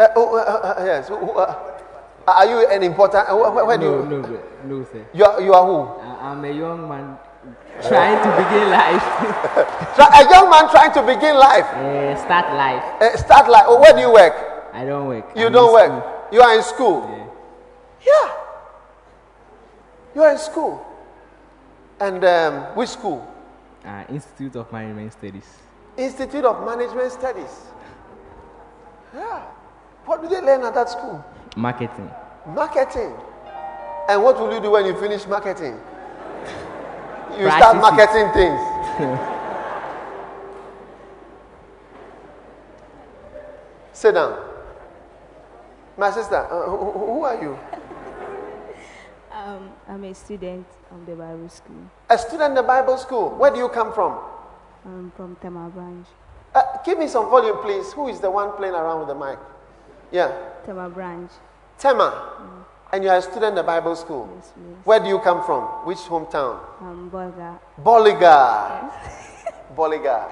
Uh, 0.00 0.08
oh, 0.16 0.36
uh, 0.36 0.74
uh, 0.78 0.84
yes. 0.84 1.10
are 2.26 2.46
you 2.46 2.68
an 2.68 2.82
important? 2.82 3.28
where, 3.28 3.64
where 3.64 3.78
no, 3.78 3.82
do 3.82 3.86
you? 3.86 4.04
No, 4.10 4.20
no, 4.20 4.40
no, 4.66 4.84
sir. 4.84 5.04
You 5.12 5.24
are, 5.24 5.40
you 5.40 5.52
are 5.54 5.66
who? 5.66 6.00
I'm 6.20 6.44
a 6.44 6.52
young 6.52 6.88
man 6.88 7.16
trying 7.88 8.20
to 8.20 8.30
begin 8.36 8.70
life. 8.70 9.06
a 10.20 10.22
young 10.30 10.50
man 10.50 10.68
trying 10.70 10.92
to 10.92 11.02
begin 11.02 11.36
life. 11.36 11.64
Uh, 11.64 12.16
start 12.16 12.52
life. 12.56 12.84
Uh, 13.00 13.16
start 13.16 13.48
life. 13.50 13.64
Oh, 13.66 13.80
where 13.80 13.92
do 13.94 14.00
you 14.00 14.12
work? 14.12 14.34
I 14.72 14.84
don't 14.84 15.06
work. 15.06 15.30
You 15.36 15.46
I'm 15.46 15.52
don't 15.52 15.72
work. 15.72 15.90
School. 15.90 16.28
You 16.32 16.40
are 16.42 16.56
in 16.56 16.62
school. 16.62 16.98
Yeah. 17.08 17.26
yeah. 18.06 18.32
You 20.14 20.22
are 20.22 20.32
in 20.32 20.38
school. 20.38 20.86
And 22.00 22.24
um, 22.24 22.54
which 22.76 22.90
school? 22.90 23.26
Uh, 23.84 24.04
Institute 24.08 24.56
of 24.56 24.70
Management 24.72 25.12
Studies. 25.12 25.48
Institute 26.00 26.44
of 26.44 26.64
Management 26.64 27.12
Studies. 27.12 27.50
Yeah. 29.14 29.42
What 30.06 30.22
do 30.22 30.28
they 30.28 30.40
learn 30.40 30.62
at 30.64 30.74
that 30.74 30.88
school? 30.88 31.22
Marketing. 31.56 32.10
Marketing. 32.46 33.12
And 34.08 34.22
what 34.22 34.38
will 34.40 34.52
you 34.52 34.60
do 34.60 34.70
when 34.70 34.86
you 34.86 34.98
finish 34.98 35.26
marketing? 35.26 35.74
you 37.36 37.44
Practice 37.44 37.58
start 37.58 37.76
marketing 37.76 38.28
it. 38.28 38.34
things. 38.34 38.60
Sit 43.92 44.14
down. 44.14 44.38
My 45.98 46.10
sister, 46.10 46.36
uh, 46.36 46.70
who, 46.70 46.92
who, 46.92 47.24
are 47.24 47.42
you? 47.42 47.58
Um, 49.30 49.68
I'm 49.86 50.02
a 50.04 50.14
student 50.14 50.66
of 50.90 51.04
the 51.04 51.14
Bible 51.14 51.50
school. 51.50 51.90
A 52.08 52.16
student 52.16 52.50
in 52.50 52.54
the 52.54 52.62
Bible 52.62 52.96
school. 52.96 53.30
Where 53.36 53.50
do 53.50 53.58
you 53.58 53.68
come 53.68 53.92
from? 53.92 54.18
I'm 54.84 55.10
from 55.16 55.36
Tema 55.36 55.68
Branch. 55.68 56.06
Uh, 56.54 56.62
give 56.84 56.98
me 56.98 57.06
some 57.06 57.28
volume, 57.30 57.58
please. 57.58 57.92
Who 57.92 58.08
is 58.08 58.20
the 58.20 58.30
one 58.30 58.52
playing 58.56 58.74
around 58.74 59.00
with 59.00 59.08
the 59.08 59.14
mic? 59.14 59.38
Yeah. 60.10 60.32
Tema 60.64 60.88
Branch. 60.88 61.30
Tema. 61.78 62.66
And 62.92 63.04
you 63.04 63.10
are 63.10 63.18
a 63.18 63.22
student 63.22 63.50
in 63.50 63.54
the 63.54 63.62
Bible 63.62 63.94
school. 63.94 64.28
Yes, 64.36 64.52
please. 64.54 64.76
Where 64.84 64.98
do 64.98 65.08
you 65.08 65.18
come 65.20 65.44
from? 65.44 65.62
Which 65.86 65.98
hometown? 65.98 66.58
Um, 66.80 67.08
Bolga. 67.12 67.58
Boliga. 67.82 68.90
Boliga. 69.76 70.28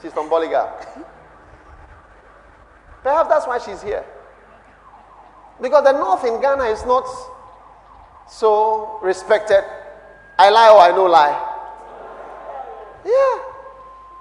She's 0.00 0.12
from 0.12 0.28
Boliga. 0.30 0.70
Perhaps 3.02 3.28
that's 3.28 3.46
why 3.46 3.58
she's 3.58 3.82
here. 3.82 4.04
Because 5.60 5.84
the 5.84 5.92
north 5.92 6.24
in 6.24 6.40
Ghana 6.40 6.64
is 6.64 6.84
not 6.86 7.06
so 8.28 8.98
respected. 9.02 9.64
I 10.38 10.50
lie 10.50 10.68
or 10.70 10.80
I 10.80 10.90
no 10.90 11.06
lie. 11.06 11.52
Yeah. 13.04 13.45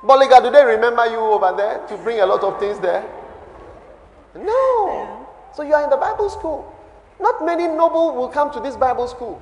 Boliga, 0.05 0.41
do 0.41 0.51
they 0.51 0.63
remember 0.63 1.05
you 1.07 1.17
over 1.17 1.53
there 1.57 1.79
to 1.87 1.97
bring 2.03 2.19
a 2.19 2.25
lot 2.25 2.43
of 2.43 2.59
things 2.59 2.79
there? 2.79 3.03
No. 4.35 5.25
So 5.55 5.63
you 5.63 5.73
are 5.73 5.83
in 5.83 5.89
the 5.89 5.97
Bible 5.97 6.29
school. 6.29 6.71
Not 7.19 7.43
many 7.45 7.67
noble 7.67 8.13
will 8.15 8.27
come 8.27 8.51
to 8.51 8.59
this 8.59 8.75
Bible 8.75 9.07
school. 9.07 9.41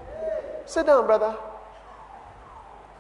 Sit 0.66 0.86
down, 0.86 1.06
brother. 1.06 1.36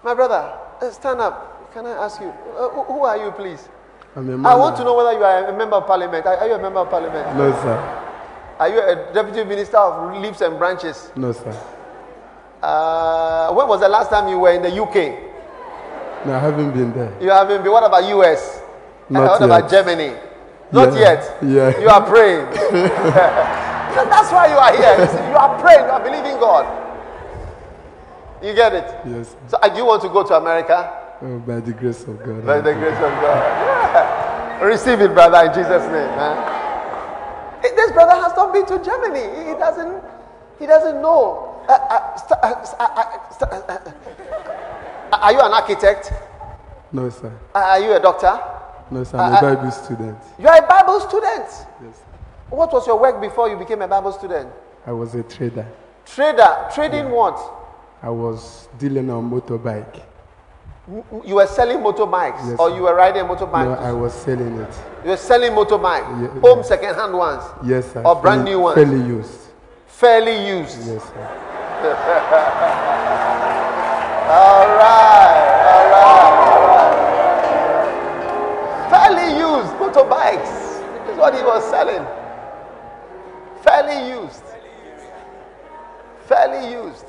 My 0.04 0.13
brother, 0.13 0.52
uh, 0.82 0.89
stand 0.91 1.21
up. 1.21 1.71
Can 1.73 1.86
I 1.86 1.91
ask 1.91 2.19
you, 2.19 2.28
uh, 2.58 2.69
who- 2.69 2.84
who 2.84 3.04
are 3.06 3.17
you, 3.17 3.32
please? 3.32 3.69
I'm 4.15 4.30
a 4.30 4.34
I 4.34 4.36
man. 4.36 4.60
want 4.60 4.76
to 4.78 4.84
know 4.84 4.93
whether 4.95 5.13
you 5.13 5.23
are 5.23 5.45
a 5.45 5.54
member 5.54 5.78
of 5.78 5.88
parliament. 5.88 6.26
Are 6.26 6.36
are 6.38 6.47
you 6.47 6.54
a 6.56 6.60
member 6.60 6.80
of 6.82 6.89
parliament? 6.89 7.36
No, 7.38 7.52
sir. 7.63 7.80
Are 8.60 8.67
you 8.69 8.80
a 8.82 8.95
deputy 9.13 9.43
minister 9.43 9.78
of 9.78 10.17
leaves 10.21 10.41
and 10.41 10.60
branches? 10.60 11.12
No, 11.15 11.32
sir. 11.32 11.54
Uh, 12.62 13.52
when 13.54 13.67
was 13.67 13.80
the 13.80 13.89
last 13.89 14.10
time 14.10 14.28
you 14.28 14.39
were 14.39 14.52
in 14.52 14.62
the 14.62 14.69
UK? 14.69 15.17
No, 16.25 16.33
I 16.36 16.39
haven't 16.39 16.71
been 16.71 16.93
there. 16.93 17.12
You 17.21 17.29
haven't 17.31 17.63
been. 17.63 17.71
What 17.71 17.83
about 17.83 18.03
US? 18.05 18.59
Uh, 18.59 19.13
Not 19.13 19.39
what 19.39 19.41
about. 19.43 19.69
Germany? 19.69 20.13
Not 20.71 20.93
Yeah. 20.93 20.99
yet. 20.99 21.38
Yeah. 21.43 21.79
You 21.79 21.89
are 21.89 22.01
praying. 22.05 22.45
That's 23.93 24.31
why 24.31 24.47
you 24.47 24.57
are 24.57 24.73
here. 24.75 24.95
You 25.05 25.07
see, 25.12 25.23
You 25.29 25.36
are 25.38 25.59
praying. 25.59 25.86
You 25.86 25.91
are 25.91 25.99
believing 26.03 26.39
God. 26.39 26.65
You 28.41 28.53
get 28.53 28.73
it? 28.73 28.88
Yes. 29.05 29.36
So, 29.47 29.57
uh, 29.62 29.69
do 29.69 29.77
you 29.77 29.86
want 29.86 30.01
to 30.01 30.09
go 30.09 30.23
to 30.23 30.33
America? 30.36 30.91
Oh, 31.21 31.39
by 31.39 31.59
the 31.59 31.71
grace 31.71 32.03
of 32.03 32.17
God. 32.23 32.45
By 32.45 32.59
the 32.59 32.73
grace 32.73 32.95
of 32.97 33.13
God. 33.21 33.39
Yeah. 33.39 34.63
Receive 34.63 34.99
it, 35.01 35.13
brother, 35.13 35.45
in 35.47 35.53
Jesus' 35.53 35.83
name. 35.91 36.12
man. 36.17 36.38
Eh, 37.63 37.69
This 37.75 37.91
brother 37.91 38.15
has 38.19 38.36
not 38.36 38.51
been 38.51 38.65
to 38.65 38.79
Germany. 38.83 39.23
He- 39.39 39.47
He 39.49 39.53
doesn't. 39.55 40.03
He 40.59 40.65
doesn't 40.65 41.01
know. 41.01 41.49
Uh, 41.67 41.71
uh, 41.71 42.15
st- 42.17 42.39
uh, 42.43 43.77
are 45.21 45.32
you 45.34 45.39
an 45.41 45.52
architect? 45.54 46.12
No, 46.91 47.10
sir. 47.10 47.32
Are 47.56 47.80
you 47.80 47.93
a 47.93 47.99
doctor? 47.99 48.39
No, 48.91 49.04
sir. 49.04 49.17
I'm 49.17 49.34
uh, 49.34 49.38
a 49.38 49.56
Bible 49.56 49.71
student. 49.71 50.17
You 50.39 50.47
are 50.47 50.58
a 50.63 50.67
Bible 50.67 50.99
student. 50.99 51.45
Yes. 51.84 51.95
sir. 51.97 52.04
What 52.49 52.71
was 52.71 52.86
your 52.86 52.99
work 52.99 53.19
before 53.21 53.49
you 53.49 53.58
became 53.58 53.82
a 53.82 53.88
Bible 53.88 54.12
student? 54.12 54.49
I 54.86 54.91
was 54.91 55.15
a 55.15 55.23
trader. 55.23 55.65
Trader. 56.06 56.67
Trading 56.73 57.10
what? 57.10 57.39
I 58.02 58.10
was 58.10 58.67
dealing 58.78 59.10
on 59.10 59.30
motorbike. 59.32 60.02
You 61.26 61.36
were 61.36 61.47
selling 61.47 61.78
motorbikes, 61.78 62.45
Yes, 62.49 62.60
or 62.60 62.69
you 62.69 62.82
were 62.84 62.93
riding 62.93 63.21
a 63.21 63.26
motorbike. 63.26 63.65
No, 63.65 63.73
I 63.76 63.93
was 63.93 64.13
selling 64.13 64.58
it. 64.60 64.73
you 65.06 65.12
were 65.12 65.17
selling 65.17 65.54
motorbike, 65.54 66.04
Yeah. 66.21 66.41
home 66.41 66.62
second-hand 66.62 67.13
ones, 67.17 67.41
Yes, 67.63 67.89
sir. 67.93 68.02
Or 68.04 68.15
brand 68.17 68.41
Fairly- 68.41 68.52
new 68.52 68.60
ones? 68.60 68.76
Fairly 68.76 69.02
used. 69.08 69.39
fairly 69.88 70.45
used. 70.45 70.86
Yes, 70.86 71.02
sir. 71.06 71.30
All 74.34 74.65
right, 74.65 75.46
all 75.69 75.86
right. 75.93 76.89
Fairly 78.89 79.38
used 79.38 79.74
motorbikes 79.78 80.56
is 81.12 81.17
what 81.19 81.36
he 81.36 81.43
was 81.43 81.63
selling. 81.69 82.04
Fairly 83.62 84.10
used. 84.10 84.41
Fairly 86.26 86.72
used. 86.72 87.06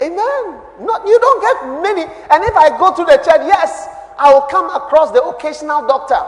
Amen. 0.00 0.60
Not 0.86 1.04
you 1.04 1.18
don't 1.18 1.40
get 1.42 1.66
many. 1.82 2.02
And 2.30 2.44
if 2.44 2.54
I 2.56 2.78
go 2.78 2.94
to 2.94 3.04
the 3.04 3.16
church, 3.16 3.42
yes, 3.42 3.88
I 4.20 4.32
will 4.32 4.42
come 4.42 4.70
across 4.70 5.10
the 5.10 5.24
occasional 5.24 5.84
doctor. 5.88 6.22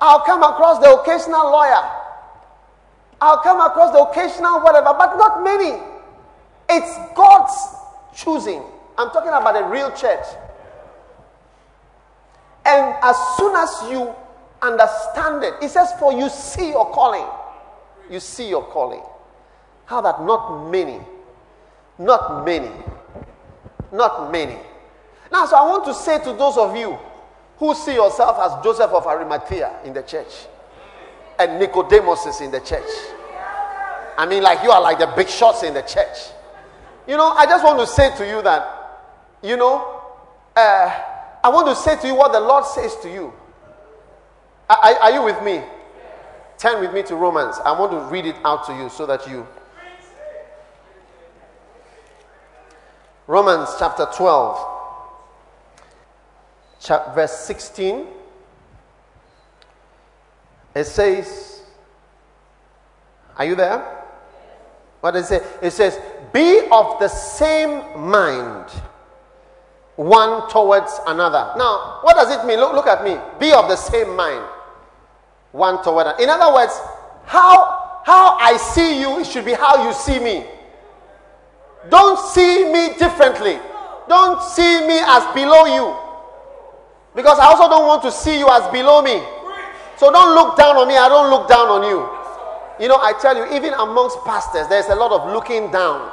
I'll 0.00 0.24
come 0.26 0.42
across 0.42 0.80
the 0.80 0.92
occasional 0.92 1.52
lawyer. 1.52 1.88
I'll 3.20 3.38
come 3.44 3.60
across 3.60 3.92
the 3.92 4.00
occasional 4.02 4.60
whatever, 4.60 4.92
but 4.98 5.16
not 5.16 5.44
many. 5.44 5.93
It's 6.68 6.98
God's 7.14 7.52
choosing. 8.14 8.62
I'm 8.96 9.10
talking 9.10 9.28
about 9.28 9.56
a 9.60 9.66
real 9.68 9.90
church. 9.92 10.24
And 12.64 12.96
as 13.02 13.16
soon 13.36 13.54
as 13.56 13.90
you 13.90 14.14
understand 14.62 15.44
it, 15.44 15.54
it 15.62 15.70
says, 15.70 15.92
For 15.98 16.12
you 16.12 16.28
see 16.28 16.70
your 16.70 16.90
calling. 16.90 17.26
You 18.10 18.20
see 18.20 18.48
your 18.48 18.64
calling. 18.64 19.02
How 19.86 20.00
that 20.00 20.22
not 20.22 20.70
many, 20.70 21.00
not 21.98 22.44
many, 22.44 22.70
not 23.92 24.32
many. 24.32 24.56
Now, 25.30 25.46
so 25.46 25.56
I 25.56 25.68
want 25.68 25.84
to 25.86 25.94
say 25.94 26.18
to 26.24 26.32
those 26.32 26.56
of 26.56 26.74
you 26.76 26.98
who 27.58 27.74
see 27.74 27.94
yourself 27.94 28.38
as 28.38 28.64
Joseph 28.64 28.90
of 28.92 29.06
Arimathea 29.06 29.80
in 29.84 29.92
the 29.92 30.02
church 30.02 30.46
and 31.38 31.58
Nicodemus 31.58 32.26
is 32.26 32.40
in 32.40 32.50
the 32.50 32.60
church. 32.60 32.88
I 34.16 34.26
mean, 34.26 34.42
like 34.42 34.62
you 34.62 34.70
are 34.70 34.80
like 34.80 34.98
the 34.98 35.12
big 35.16 35.28
shots 35.28 35.62
in 35.62 35.74
the 35.74 35.82
church. 35.82 36.16
You 37.06 37.16
know, 37.16 37.28
I 37.30 37.44
just 37.46 37.64
want 37.64 37.78
to 37.80 37.86
say 37.86 38.16
to 38.16 38.26
you 38.26 38.42
that, 38.42 39.02
you 39.42 39.56
know, 39.56 40.02
uh, 40.56 41.00
I 41.42 41.48
want 41.50 41.66
to 41.68 41.74
say 41.76 41.96
to 42.00 42.06
you 42.06 42.14
what 42.14 42.32
the 42.32 42.40
Lord 42.40 42.64
says 42.64 42.96
to 43.02 43.12
you. 43.12 43.32
Are, 44.70 44.78
are- 44.82 45.10
you 45.12 45.22
with 45.22 45.42
me? 45.42 45.60
Turn 46.56 46.80
with 46.80 46.94
me 46.94 47.02
to 47.02 47.16
Romans. 47.16 47.56
I 47.64 47.78
want 47.78 47.92
to 47.92 47.98
read 48.10 48.24
it 48.24 48.36
out 48.44 48.64
to 48.66 48.72
you 48.74 48.88
so 48.88 49.04
that 49.06 49.28
you. 49.28 49.46
Romans 53.26 53.68
chapter 53.78 54.06
12, 54.14 54.66
chap- 56.80 57.14
verse 57.14 57.32
16. 57.40 58.06
It 60.74 60.84
says, 60.84 61.62
Are 63.36 63.44
you 63.44 63.54
there? 63.54 63.93
What 65.04 65.10
does 65.12 65.30
it 65.30 65.42
say? 65.42 65.58
It 65.60 65.70
says, 65.72 66.00
Be 66.32 66.60
of 66.72 66.98
the 66.98 67.08
same 67.08 68.00
mind 68.08 68.70
one 69.96 70.48
towards 70.48 70.98
another. 71.06 71.52
Now, 71.58 71.98
what 72.00 72.14
does 72.16 72.30
it 72.34 72.46
mean? 72.46 72.58
Look, 72.58 72.72
look 72.72 72.86
at 72.86 73.04
me. 73.04 73.18
Be 73.38 73.52
of 73.52 73.68
the 73.68 73.76
same 73.76 74.16
mind 74.16 74.42
one 75.52 75.84
toward 75.84 76.06
another. 76.06 76.22
In 76.22 76.30
other 76.30 76.54
words, 76.54 76.72
how, 77.26 78.00
how 78.06 78.38
I 78.40 78.56
see 78.56 78.98
you, 78.98 79.20
it 79.20 79.26
should 79.26 79.44
be 79.44 79.52
how 79.52 79.86
you 79.86 79.92
see 79.92 80.18
me. 80.18 80.46
Don't 81.90 82.18
see 82.32 82.72
me 82.72 82.96
differently. 82.96 83.58
Don't 84.08 84.40
see 84.42 84.86
me 84.88 85.00
as 85.04 85.34
below 85.34 85.66
you. 85.66 85.98
Because 87.14 87.38
I 87.38 87.44
also 87.44 87.68
don't 87.68 87.86
want 87.86 88.02
to 88.04 88.10
see 88.10 88.38
you 88.38 88.48
as 88.48 88.72
below 88.72 89.02
me. 89.02 89.22
So 89.98 90.10
don't 90.10 90.34
look 90.34 90.56
down 90.56 90.78
on 90.78 90.88
me. 90.88 90.96
I 90.96 91.10
don't 91.10 91.28
look 91.28 91.46
down 91.46 91.68
on 91.68 91.82
you. 91.90 92.13
You 92.80 92.88
know, 92.88 92.98
I 93.00 93.12
tell 93.12 93.36
you, 93.36 93.56
even 93.56 93.72
amongst 93.74 94.18
pastors, 94.24 94.66
there's 94.66 94.86
a 94.86 94.96
lot 94.96 95.12
of 95.12 95.32
looking 95.32 95.70
down. 95.70 96.10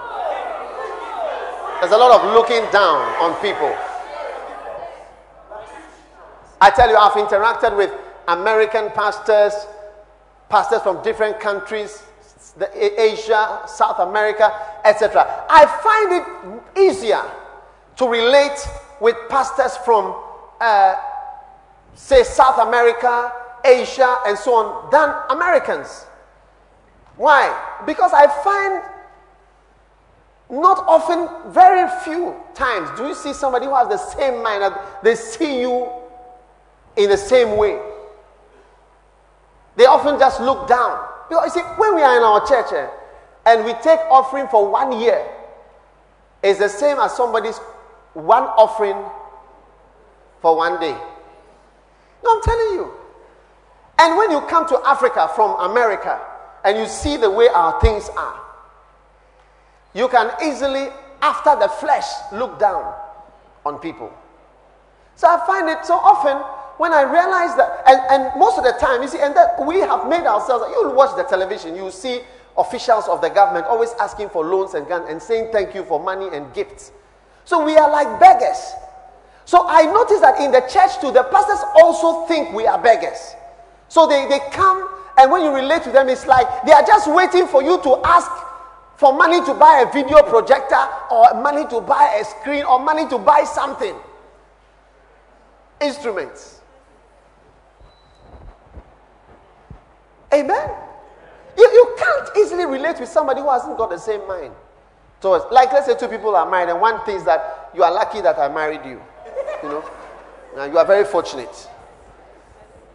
There's 1.80 1.91
a 1.91 1.97
lot 1.97 2.21
of 2.21 2.34
looking 2.36 2.62
down 2.71 3.02
on 3.17 3.34
people. 3.41 3.76
I 6.62 6.70
tell 6.70 6.88
you, 6.88 6.95
I've 6.95 7.14
interacted 7.14 7.76
with 7.76 7.91
American 8.28 8.91
pastors, 8.91 9.53
pastors 10.49 10.84
from 10.84 11.01
different 11.01 11.39
countries, 11.39 12.03
Asia, 12.78 13.62
South 13.66 13.97
America, 13.97 14.53
etc. 14.86 15.45
I 15.49 15.66
find 15.66 16.14
it 16.78 16.80
easier 16.80 17.24
to 17.95 18.07
relate 18.07 18.68
with 18.99 19.16
pastors 19.30 19.76
from, 19.78 20.16
uh, 20.59 20.93
say, 21.95 22.22
South 22.22 22.59
America, 22.59 23.34
Asia, 23.66 24.18
and 24.28 24.38
so 24.38 24.53
on, 24.53 24.91
than 24.91 25.16
Americans. 25.32 26.05
Why? 27.18 27.82
Because 27.86 28.12
I 28.14 28.28
find 28.43 28.84
not 30.49 30.80
often, 30.88 31.51
very 31.53 31.89
few 32.03 32.36
times, 32.53 32.89
do 32.97 33.07
you 33.07 33.16
see 33.16 33.34
somebody 33.34 33.66
who 33.66 33.76
has 33.76 33.88
the 33.88 33.97
same 33.97 34.43
mind 34.43 34.64
that 34.64 35.01
they 35.03 35.16
see 35.16 35.62
you 35.62 36.01
in 36.97 37.09
the 37.09 37.18
same 37.18 37.57
way. 37.57 37.80
They 39.76 39.86
often 39.86 40.20
just 40.20 40.41
look 40.41 40.68
down. 40.68 41.07
Because 41.30 41.55
you 41.55 41.62
see, 41.62 41.68
when 41.78 41.95
we 41.95 42.01
are 42.01 42.18
in 42.18 42.24
our 42.24 42.45
church 42.45 42.74
eh, 42.74 42.88
and 43.45 43.66
we 43.66 43.74
take 43.82 43.99
offering 44.09 44.47
for 44.47 44.70
one 44.70 44.99
year, 44.99 45.26
it's 46.43 46.59
the 46.59 46.68
same 46.70 46.97
as 46.99 47.16
somebody's 47.16 47.57
one 48.14 48.43
offering 48.43 48.97
for 50.41 50.57
one 50.57 50.80
day. 50.80 50.97
No, 52.24 52.36
I'm 52.36 52.41
telling 52.41 52.74
you. 52.74 52.93
And 53.99 54.18
when 54.18 54.32
you 54.32 54.41
come 54.41 54.68
to 54.68 54.82
Africa 54.86 55.30
from 55.36 55.72
America 55.72 56.20
and 56.64 56.78
you 56.78 56.86
see 56.88 57.18
the 57.18 57.30
way 57.30 57.47
our 57.49 57.80
things 57.82 58.09
are, 58.18 58.39
you 59.93 60.07
can 60.07 60.32
easily, 60.43 60.88
after 61.22 61.55
the 61.59 61.68
flesh, 61.68 62.05
look 62.32 62.59
down 62.59 62.93
on 63.66 63.80
people. 63.80 64.12
So 65.16 65.28
I 65.28 65.45
find 65.45 65.70
it 65.70 65.86
so 65.86 65.95
often 65.95 66.38
when 66.78 66.93
I 66.93 67.03
realize 67.03 67.55
that, 67.57 67.84
and, 67.86 67.99
and 68.09 68.39
most 68.39 68.57
of 68.57 68.64
the 68.64 68.72
time, 68.80 69.01
you 69.03 69.07
see, 69.07 69.20
and 69.20 69.36
that 69.36 69.64
we 69.64 69.80
have 69.82 70.07
made 70.07 70.26
ourselves, 70.26 70.66
you'll 70.72 70.95
watch 70.95 71.16
the 71.16 71.24
television, 71.24 71.76
you 71.76 71.91
see 71.91 72.22
officials 72.57 73.07
of 73.07 73.22
the 73.22 73.30
government 73.30 73.66
always 73.66 73.93
asking 73.99 74.30
for 74.30 74.45
loans 74.45 74.74
and, 74.74 74.88
guns 74.88 75.05
and 75.09 75.22
saying 75.22 75.51
thank 75.51 75.76
you 75.76 75.84
for 75.84 75.99
money 75.99 76.28
and 76.36 76.51
gifts. 76.53 76.91
So 77.45 77.64
we 77.64 77.76
are 77.76 77.89
like 77.89 78.20
beggars. 78.20 78.74
So 79.45 79.68
I 79.68 79.84
notice 79.84 80.22
that 80.22 80.39
in 80.39 80.51
the 80.51 80.62
church 80.62 80.99
too, 81.01 81.12
the 81.12 81.24
pastors 81.24 81.59
also 81.76 82.26
think 82.26 82.53
we 82.53 82.66
are 82.68 82.82
beggars. 82.82 83.36
So 83.88 84.07
they, 84.07 84.28
they 84.28 84.39
come, 84.51 84.89
and 85.22 85.32
when 85.32 85.43
you 85.43 85.53
relate 85.53 85.84
to 85.84 85.91
them, 85.91 86.09
it's 86.09 86.26
like 86.26 86.47
they 86.65 86.72
are 86.72 86.82
just 86.82 87.07
waiting 87.07 87.45
for 87.45 87.61
you 87.61 87.80
to 87.84 88.01
ask 88.03 88.32
for 88.97 89.13
money 89.13 89.39
to 89.45 89.53
buy 89.53 89.86
a 89.88 89.93
video 89.93 90.24
projector, 90.24 90.84
or 91.11 91.39
money 91.39 91.67
to 91.67 91.80
buy 91.80 92.17
a 92.19 92.26
screen, 92.26 92.63
or 92.63 92.80
money 92.80 93.07
to 93.07 93.19
buy 93.19 93.43
something. 93.43 93.95
Instruments. 95.80 96.61
Amen. 100.34 100.69
You, 101.55 101.63
you 101.72 101.95
can't 101.99 102.30
easily 102.38 102.65
relate 102.65 102.99
with 102.99 103.09
somebody 103.09 103.41
who 103.41 103.49
hasn't 103.49 103.78
got 103.78 103.91
the 103.91 103.99
same 103.99 104.28
mind. 104.28 104.53
So, 105.19 105.47
like, 105.51 105.72
let's 105.72 105.86
say 105.86 105.95
two 105.95 106.07
people 106.07 106.36
are 106.36 106.49
married, 106.49 106.72
and 106.72 106.82
one 106.82 107.05
thinks 107.05 107.24
that 107.26 107.69
you 107.76 107.84
are 107.84 107.93
lucky 107.93 108.22
that 108.22 108.39
I 108.39 108.47
married 108.47 108.84
you. 108.86 108.99
You 109.61 109.69
know, 109.69 109.89
now 110.55 110.63
you 110.65 110.80
are 110.80 110.86
very 110.86 111.05
fortunate. 111.05 111.69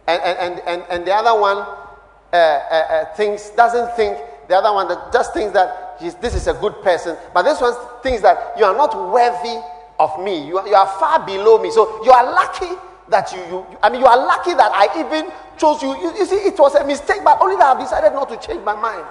And, 0.07 0.21
and, 0.21 0.37
and, 0.39 0.61
and, 0.67 0.83
and 0.89 1.07
the 1.07 1.13
other 1.13 1.39
one 1.39 1.65
uh, 2.33 2.35
uh, 2.35 2.39
uh, 2.39 3.05
thinks, 3.15 3.49
doesn't 3.51 3.95
think, 3.95 4.17
the 4.47 4.55
other 4.55 4.73
one 4.73 4.87
that 4.87 5.11
just 5.11 5.33
thinks 5.33 5.53
that 5.53 5.97
he's, 5.99 6.15
this 6.15 6.35
is 6.35 6.47
a 6.47 6.53
good 6.53 6.81
person, 6.81 7.17
but 7.33 7.43
this 7.43 7.59
one 7.59 7.73
thinks 8.01 8.21
that 8.21 8.53
you 8.57 8.65
are 8.65 8.75
not 8.75 8.95
worthy 9.11 9.61
of 9.99 10.23
me. 10.23 10.47
You 10.47 10.57
are, 10.57 10.67
you 10.67 10.75
are 10.75 10.87
far 10.99 11.25
below 11.25 11.61
me. 11.61 11.71
So 11.71 12.03
you 12.03 12.11
are 12.11 12.23
lucky 12.23 12.69
that 13.09 13.31
you, 13.31 13.39
you, 13.39 13.65
I 13.81 13.89
mean, 13.89 14.01
you 14.01 14.07
are 14.07 14.17
lucky 14.17 14.53
that 14.53 14.71
I 14.73 14.99
even 14.99 15.31
chose 15.57 15.81
you. 15.81 15.89
you. 15.97 16.15
You 16.17 16.25
see, 16.25 16.35
it 16.35 16.57
was 16.59 16.75
a 16.75 16.85
mistake, 16.85 17.21
but 17.23 17.41
only 17.41 17.55
that 17.55 17.75
I've 17.75 17.79
decided 17.79 18.13
not 18.13 18.29
to 18.29 18.37
change 18.37 18.63
my 18.63 18.75
mind. 18.75 19.05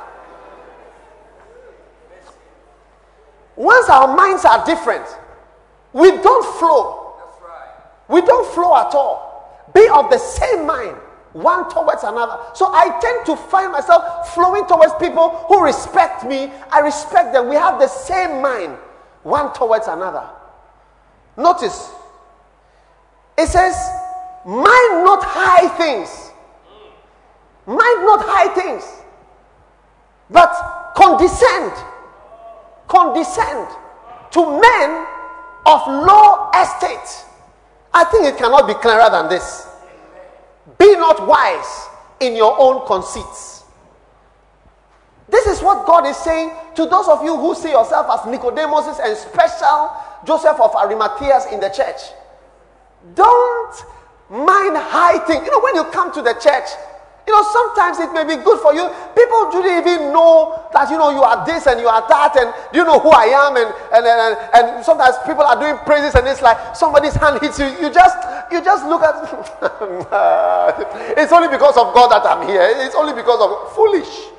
Once 3.57 3.89
our 3.89 4.15
minds 4.15 4.45
are 4.45 4.65
different, 4.67 5.07
we 5.93 6.11
don't 6.11 6.59
flow. 6.59 7.15
We 8.09 8.21
don't 8.21 8.55
flow 8.55 8.77
at 8.77 8.95
all. 8.95 9.65
Be 9.75 9.89
of 9.89 10.11
the 10.11 10.19
same 10.19 10.67
mind, 10.67 10.97
one 11.37 11.69
towards 11.71 12.03
another. 12.03 12.39
So 12.55 12.73
I 12.73 12.99
tend 13.01 13.27
to 13.27 13.37
find 13.37 13.73
myself 13.73 14.35
flowing 14.35 14.67
towards 14.67 14.95
people 14.95 15.31
who 15.49 15.63
respect 15.63 16.25
me. 16.25 16.51
I 16.71 16.81
respect 16.81 17.33
them. 17.33 17.49
We 17.49 17.57
have 17.57 17.79
the 17.79 17.89
same 17.89 18.41
mind, 18.41 18.77
one 19.23 19.53
towards 19.53 19.87
another. 19.87 20.29
Notice, 21.37 21.91
it 23.37 23.49
says, 23.49 23.77
mind 24.47 25.05
not 25.05 25.23
high 25.23 25.69
things. 25.77 26.33
Mind 27.67 27.79
not 28.07 28.23
high 28.25 28.55
things, 28.55 28.85
but 30.31 30.95
condescend. 30.97 31.73
Condescend 32.89 33.69
to 34.31 34.61
men 34.61 35.07
of 35.67 35.81
low 35.87 36.51
estate. 36.55 37.25
I 37.93 38.05
think 38.05 38.25
it 38.27 38.39
cannot 38.39 38.67
be 38.69 38.75
clearer 38.75 39.11
than 39.11 39.29
this. 39.29 39.67
Be 40.79 40.97
not 40.97 41.27
wise 41.27 41.87
in 42.21 42.35
your 42.37 42.59
own 42.59 42.87
conceits. 42.87 43.65
This 45.29 45.47
is 45.47 45.61
what 45.63 45.87
God 45.87 46.07
is 46.07 46.17
saying 46.17 46.53
to 46.77 46.87
those 46.87 47.09
of 47.09 47.25
you 47.25 47.37
who 47.37 47.55
see 47.55 47.71
yourself 47.71 48.07
as 48.11 48.31
Nicodemus 48.31 48.99
and 49.01 49.17
special 49.17 49.91
Joseph 50.25 50.61
of 50.61 50.75
Arimathea 50.75 51.41
in 51.53 51.61
the 51.61 51.69
church. 51.69 52.01
Don't 53.15 53.75
mind 54.31 54.77
high 54.77 55.19
things. 55.27 55.45
You 55.45 55.53
know, 55.53 55.61
when 55.61 55.75
you 55.75 55.85
come 55.85 56.13
to 56.13 56.23
the 56.23 56.35
church, 56.35 56.69
you 57.27 57.35
know, 57.35 57.43
sometimes 57.43 57.99
it 57.99 58.13
may 58.15 58.23
be 58.23 58.41
good 58.43 58.61
for 58.61 58.73
you. 58.73 58.87
People 59.19 59.51
do 59.51 59.59
not 59.59 59.83
even 59.83 60.15
know 60.15 60.63
that, 60.73 60.89
you 60.89 60.97
know, 60.97 61.11
you 61.11 61.27
are 61.27 61.45
this 61.45 61.67
and 61.67 61.81
you 61.81 61.89
are 61.89 62.07
that, 62.07 62.39
and 62.39 62.55
you 62.73 62.85
know 62.85 63.01
who 63.01 63.11
I 63.11 63.35
am, 63.35 63.57
and, 63.59 63.67
and, 63.91 64.07
and, 64.07 64.39
and 64.55 64.85
sometimes 64.85 65.19
people 65.27 65.43
are 65.43 65.59
doing 65.59 65.75
praises, 65.83 66.15
and 66.15 66.23
it's 66.29 66.41
like 66.41 66.55
somebody's 66.77 67.15
hand 67.19 67.43
hits 67.43 67.59
you. 67.59 67.67
You 67.83 67.91
just, 67.91 68.15
you 68.53 68.63
just 68.63 68.87
look 68.87 69.03
at, 69.03 69.19
it's 71.19 71.33
only 71.33 71.49
because 71.49 71.75
of 71.75 71.91
God 71.99 72.15
that 72.15 72.23
I'm 72.23 72.47
here. 72.47 72.63
It's 72.87 72.95
only 72.95 73.13
because 73.13 73.43
of 73.43 73.75
foolish. 73.75 74.31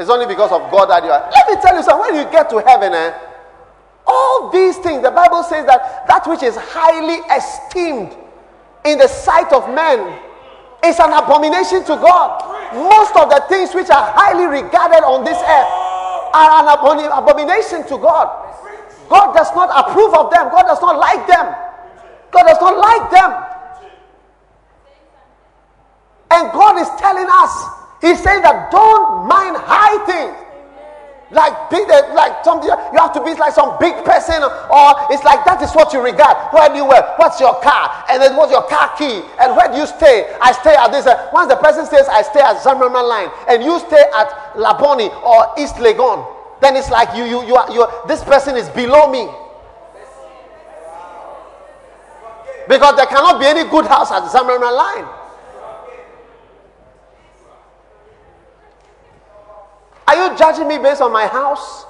It's 0.00 0.08
only 0.08 0.24
because 0.24 0.52
of 0.52 0.64
God 0.72 0.88
that 0.88 1.04
you 1.04 1.10
are. 1.10 1.28
Let 1.28 1.44
me 1.50 1.60
tell 1.60 1.76
you 1.76 1.82
something. 1.82 2.14
When 2.14 2.24
you 2.24 2.32
get 2.32 2.48
to 2.50 2.62
heaven, 2.64 2.94
eh, 2.94 3.12
all 4.06 4.48
these 4.48 4.78
things, 4.78 5.02
the 5.02 5.10
Bible 5.10 5.42
says 5.42 5.66
that 5.66 6.08
that 6.08 6.26
which 6.26 6.42
is 6.42 6.56
highly 6.56 7.20
esteemed 7.36 8.16
in 8.86 8.96
the 8.96 9.08
sight 9.08 9.52
of 9.52 9.68
men 9.74 10.24
is 10.84 10.98
an 10.98 11.12
abomination 11.12 11.84
to 11.84 11.96
God. 11.96 12.42
Most 12.74 13.16
of 13.16 13.30
the 13.30 13.42
things 13.48 13.74
which 13.74 13.90
are 13.90 14.12
highly 14.14 14.46
regarded 14.46 15.02
on 15.02 15.24
this 15.24 15.38
earth 15.38 15.72
are 16.34 16.50
an 16.62 16.68
abomination 17.12 17.82
to 17.88 17.96
God. 17.98 18.28
God 19.08 19.32
does 19.34 19.48
not 19.54 19.72
approve 19.72 20.14
of 20.14 20.30
them, 20.30 20.50
God 20.50 20.64
does 20.68 20.80
not 20.80 20.98
like 20.98 21.26
them. 21.26 21.54
God 22.30 22.44
does 22.44 22.60
not 22.60 22.76
like 22.76 23.10
them. 23.10 23.30
And 26.30 26.52
God 26.52 26.76
is 26.78 26.88
telling 27.00 27.26
us, 27.26 27.52
He's 28.00 28.22
saying 28.22 28.42
that 28.42 28.70
don't 28.70 29.26
mind 29.26 29.56
high 29.58 29.98
things. 30.04 30.47
Like 31.30 31.68
big, 31.68 31.86
like 31.88 32.42
something 32.42 32.70
you 32.72 32.98
have 32.98 33.12
to 33.12 33.20
be 33.22 33.34
like 33.34 33.52
some 33.52 33.76
big 33.78 33.92
person, 34.00 34.40
or 34.40 34.88
it's 35.12 35.20
like 35.28 35.44
that 35.44 35.60
is 35.60 35.70
what 35.76 35.92
you 35.92 36.00
regard. 36.00 36.36
Where 36.56 36.68
do 36.72 36.76
you 36.76 36.88
work? 36.88 37.18
What's 37.18 37.38
your 37.38 37.60
car? 37.60 38.04
And 38.08 38.22
then 38.22 38.34
what's 38.34 38.50
your 38.50 38.64
car 38.64 38.96
key? 38.96 39.20
And 39.36 39.52
where 39.52 39.68
do 39.68 39.76
you 39.76 39.86
stay? 39.86 40.24
I 40.40 40.52
stay 40.52 40.72
at 40.72 40.88
this. 40.88 41.04
Uh, 41.04 41.28
once 41.32 41.52
the 41.52 41.60
person 41.60 41.84
says 41.84 42.08
I 42.08 42.22
stay 42.22 42.40
at 42.40 42.62
Zimmerman 42.64 43.04
Line, 43.04 43.28
and 43.44 43.62
you 43.62 43.78
stay 43.80 44.08
at 44.16 44.56
Labone 44.56 45.12
or 45.20 45.52
East 45.60 45.76
Legon, 45.76 46.24
then 46.62 46.76
it's 46.76 46.88
like 46.88 47.14
you, 47.14 47.24
you, 47.24 47.44
you 47.44 47.56
are, 47.56 47.68
you 47.72 47.86
this 48.08 48.24
person 48.24 48.56
is 48.56 48.68
below 48.70 49.12
me. 49.12 49.28
Because 52.72 52.96
there 52.96 53.06
cannot 53.06 53.38
be 53.38 53.44
any 53.44 53.68
good 53.68 53.84
house 53.84 54.10
at 54.10 54.24
Zimmerman 54.32 54.72
Line. 54.72 55.17
Are 60.08 60.16
you 60.16 60.38
judging 60.38 60.66
me 60.66 60.78
based 60.78 61.02
on 61.04 61.12
my 61.12 61.26
house? 61.28 61.84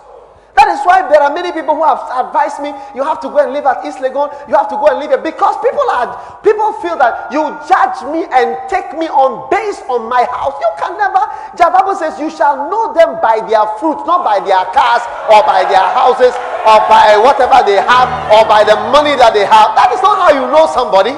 That 0.59 0.75
is 0.75 0.83
why 0.83 1.07
there 1.07 1.23
are 1.23 1.31
many 1.31 1.55
people 1.55 1.79
who 1.79 1.87
have 1.87 2.03
advised 2.19 2.59
me, 2.59 2.75
you 2.91 3.07
have 3.07 3.23
to 3.23 3.31
go 3.31 3.39
and 3.39 3.55
live 3.55 3.62
at 3.62 3.79
East 3.87 4.03
Legon, 4.03 4.27
you 4.51 4.59
have 4.59 4.66
to 4.66 4.75
go 4.75 4.91
and 4.91 4.99
live 4.99 5.14
here. 5.14 5.23
Because 5.23 5.55
people 5.62 5.87
are 5.95 6.11
people 6.43 6.75
feel 6.83 6.99
that 6.99 7.31
you 7.31 7.47
judge 7.71 8.03
me 8.11 8.27
and 8.27 8.59
take 8.66 8.91
me 8.99 9.07
on 9.07 9.47
based 9.55 9.87
on 9.87 10.11
my 10.11 10.27
house. 10.27 10.59
You 10.59 10.66
can 10.83 10.99
never. 10.99 11.23
The 11.55 11.71
Bible 11.71 11.95
says 11.95 12.19
you 12.19 12.27
shall 12.27 12.66
know 12.66 12.91
them 12.91 13.23
by 13.23 13.39
their 13.47 13.62
fruit, 13.79 14.03
not 14.03 14.27
by 14.27 14.43
their 14.43 14.66
cars 14.75 15.07
or 15.31 15.47
by 15.47 15.62
their 15.71 15.87
houses 15.95 16.35
or 16.66 16.83
by 16.91 17.14
whatever 17.23 17.62
they 17.62 17.79
have 17.79 18.11
or 18.35 18.43
by 18.51 18.66
the 18.66 18.75
money 18.91 19.14
that 19.14 19.31
they 19.39 19.47
have. 19.47 19.79
That 19.79 19.95
is 19.95 20.03
not 20.03 20.19
how 20.19 20.35
you 20.35 20.43
know 20.51 20.66
somebody. 20.75 21.14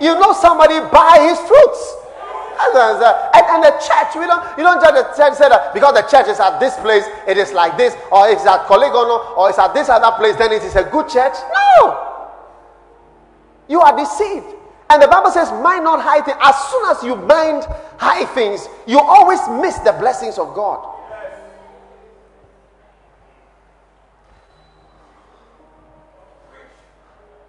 You 0.00 0.16
know 0.16 0.32
somebody 0.32 0.80
by 0.88 1.28
his 1.28 1.36
fruits. 1.44 2.05
Uh, 2.58 3.30
and, 3.34 3.46
and 3.46 3.64
the 3.64 3.70
church, 3.78 4.14
we 4.16 4.26
don't, 4.26 4.42
you 4.56 4.64
don't 4.64 4.80
judge 4.82 4.94
the 4.94 5.04
church 5.16 5.34
say 5.34 5.48
that 5.48 5.74
because 5.74 5.94
the 5.94 6.02
church 6.02 6.28
is 6.28 6.40
at 6.40 6.58
this 6.58 6.76
place, 6.76 7.04
it 7.26 7.36
is 7.36 7.52
like 7.52 7.76
this, 7.76 7.94
or 8.10 8.28
it's 8.28 8.46
at 8.46 8.66
Korle 8.66 8.90
Gonno, 8.90 9.36
or 9.36 9.48
it's 9.50 9.58
at 9.58 9.74
this 9.74 9.88
other 9.88 10.16
place, 10.16 10.36
then 10.36 10.52
it 10.52 10.62
is 10.62 10.76
a 10.76 10.84
good 10.84 11.08
church. 11.08 11.34
No. 11.54 12.12
You 13.68 13.80
are 13.80 13.96
deceived. 13.96 14.46
And 14.88 15.02
the 15.02 15.08
Bible 15.08 15.30
says, 15.30 15.50
mind 15.50 15.84
not 15.84 16.00
high 16.00 16.20
things. 16.20 16.38
As 16.40 16.56
soon 16.70 16.90
as 16.90 17.02
you 17.02 17.16
mind 17.16 17.64
high 17.98 18.24
things, 18.24 18.68
you 18.86 19.00
always 19.00 19.40
miss 19.60 19.78
the 19.80 19.92
blessings 19.92 20.38
of 20.38 20.54
God. 20.54 20.94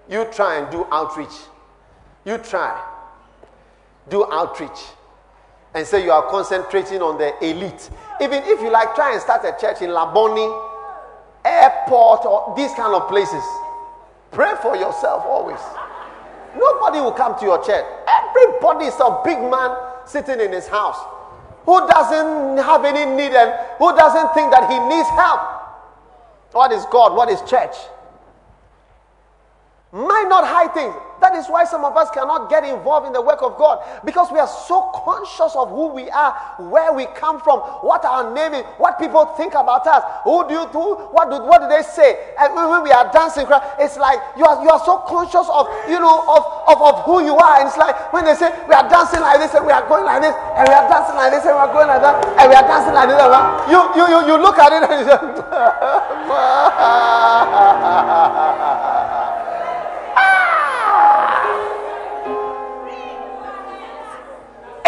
You 0.10 0.26
try 0.32 0.58
and 0.58 0.72
do 0.72 0.88
outreach. 0.89 1.36
You 2.26 2.38
try. 2.38 2.82
Do 4.10 4.26
outreach 4.32 4.96
and 5.78 5.86
say 5.86 6.03
you 6.03 6.11
are 6.11 6.28
concentrating 6.32 7.03
on 7.03 7.19
the 7.19 7.30
elite. 7.45 7.89
Even 8.19 8.41
if 8.45 8.59
you 8.61 8.71
like, 8.71 8.95
try 8.95 9.13
and 9.13 9.21
start 9.21 9.45
a 9.45 9.53
church 9.61 9.84
in 9.84 9.91
Labone, 9.91 10.49
airport, 11.45 12.25
or 12.25 12.55
these 12.57 12.73
kind 12.73 12.95
of 12.95 13.07
places. 13.07 13.43
Pray 14.32 14.53
for 14.63 14.75
yourself 14.75 15.23
always. 15.23 15.61
Nobody 16.57 16.99
will 16.99 17.11
come 17.11 17.38
to 17.38 17.45
your 17.45 17.63
church. 17.63 17.86
Everybody 18.09 18.86
is 18.86 18.95
a 18.99 19.21
big 19.23 19.38
man 19.38 19.78
sitting 20.07 20.41
in 20.41 20.51
his 20.51 20.67
house 20.67 20.97
who 21.63 21.86
doesn't 21.88 22.57
have 22.57 22.84
any 22.84 23.05
need 23.05 23.38
and 23.38 23.53
who 23.78 23.95
doesn't 23.95 24.34
think 24.34 24.49
that 24.49 24.65
he 24.65 24.80
needs 24.89 25.07
help. 25.09 25.41
What 26.53 26.71
is 26.71 26.86
God? 26.89 27.13
What 27.15 27.30
is 27.30 27.39
church? 27.47 27.75
Mind 29.97 30.29
not 30.29 30.45
high 30.45 30.69
things. 30.69 30.93
That 31.19 31.33
is 31.33 31.49
why 31.49 31.65
some 31.65 31.81
of 31.81 31.97
us 31.97 32.13
cannot 32.13 32.49
get 32.53 32.61
involved 32.63 33.07
in 33.09 33.13
the 33.13 33.21
work 33.21 33.41
of 33.41 33.57
God 33.57 33.81
because 34.05 34.29
we 34.31 34.37
are 34.37 34.47
so 34.47 34.93
conscious 34.93 35.57
of 35.57 35.73
who 35.73 35.89
we 35.89 36.07
are, 36.13 36.37
where 36.69 36.93
we 36.93 37.09
come 37.17 37.41
from, 37.41 37.59
what 37.81 38.05
our 38.05 38.29
name 38.29 38.53
is, 38.53 38.61
what 38.77 38.99
people 39.01 39.25
think 39.33 39.57
about 39.57 39.87
us. 39.89 40.05
Who 40.29 40.45
do 40.47 40.53
you 40.53 40.69
do? 40.69 41.09
What 41.09 41.33
do, 41.33 41.41
what 41.41 41.65
do 41.65 41.67
they 41.73 41.81
say? 41.81 42.37
And 42.37 42.53
when, 42.53 42.83
we 42.85 42.93
are 42.93 43.09
dancing, 43.11 43.49
it's 43.81 43.97
like 43.97 44.21
you 44.37 44.45
are, 44.45 44.61
you 44.61 44.69
are 44.69 44.77
so 44.85 45.01
conscious 45.09 45.49
of, 45.49 45.65
you 45.89 45.97
know, 45.97 46.21
of, 46.29 46.45
of, 46.69 46.77
of 46.77 47.01
who 47.09 47.25
you 47.25 47.33
are. 47.33 47.57
And 47.57 47.67
it's 47.67 47.77
like 47.81 47.97
when 48.13 48.25
they 48.25 48.35
say 48.37 48.53
we 48.69 48.77
are 48.77 48.85
dancing 48.85 49.21
like 49.25 49.41
this 49.41 49.57
and 49.57 49.65
we 49.65 49.73
are 49.73 49.81
going 49.89 50.05
like 50.05 50.21
this 50.21 50.37
and 50.53 50.69
we 50.69 50.73
are 50.77 50.85
dancing 50.85 51.17
like 51.17 51.33
this 51.33 51.41
and 51.49 51.57
we 51.57 51.61
are 51.65 51.73
going 51.73 51.89
like 51.89 52.05
that 52.05 52.21
and 52.37 52.45
we 52.45 52.53
are 52.53 52.67
dancing 52.69 52.93
like 52.93 53.09
this. 53.09 53.17
You, 53.73 53.81
you, 53.97 54.05
you, 54.13 54.19
you 54.29 54.37
look 54.37 54.61
at 54.61 54.69
it 54.69 54.85
and 54.85 55.01
you 55.01 55.09
say, 55.09 55.17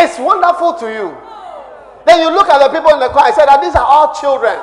It's 0.09 0.17
wonderful 0.17 0.73
to 0.81 0.89
you. 0.89 1.13
Then 2.09 2.25
you 2.25 2.33
look 2.33 2.49
at 2.49 2.57
the 2.57 2.73
people 2.73 2.89
in 2.97 2.99
the 2.99 3.13
choir 3.13 3.29
and 3.29 3.35
say 3.37 3.45
that 3.45 3.61
these 3.61 3.77
are 3.77 3.85
all 3.85 4.09
children. 4.17 4.57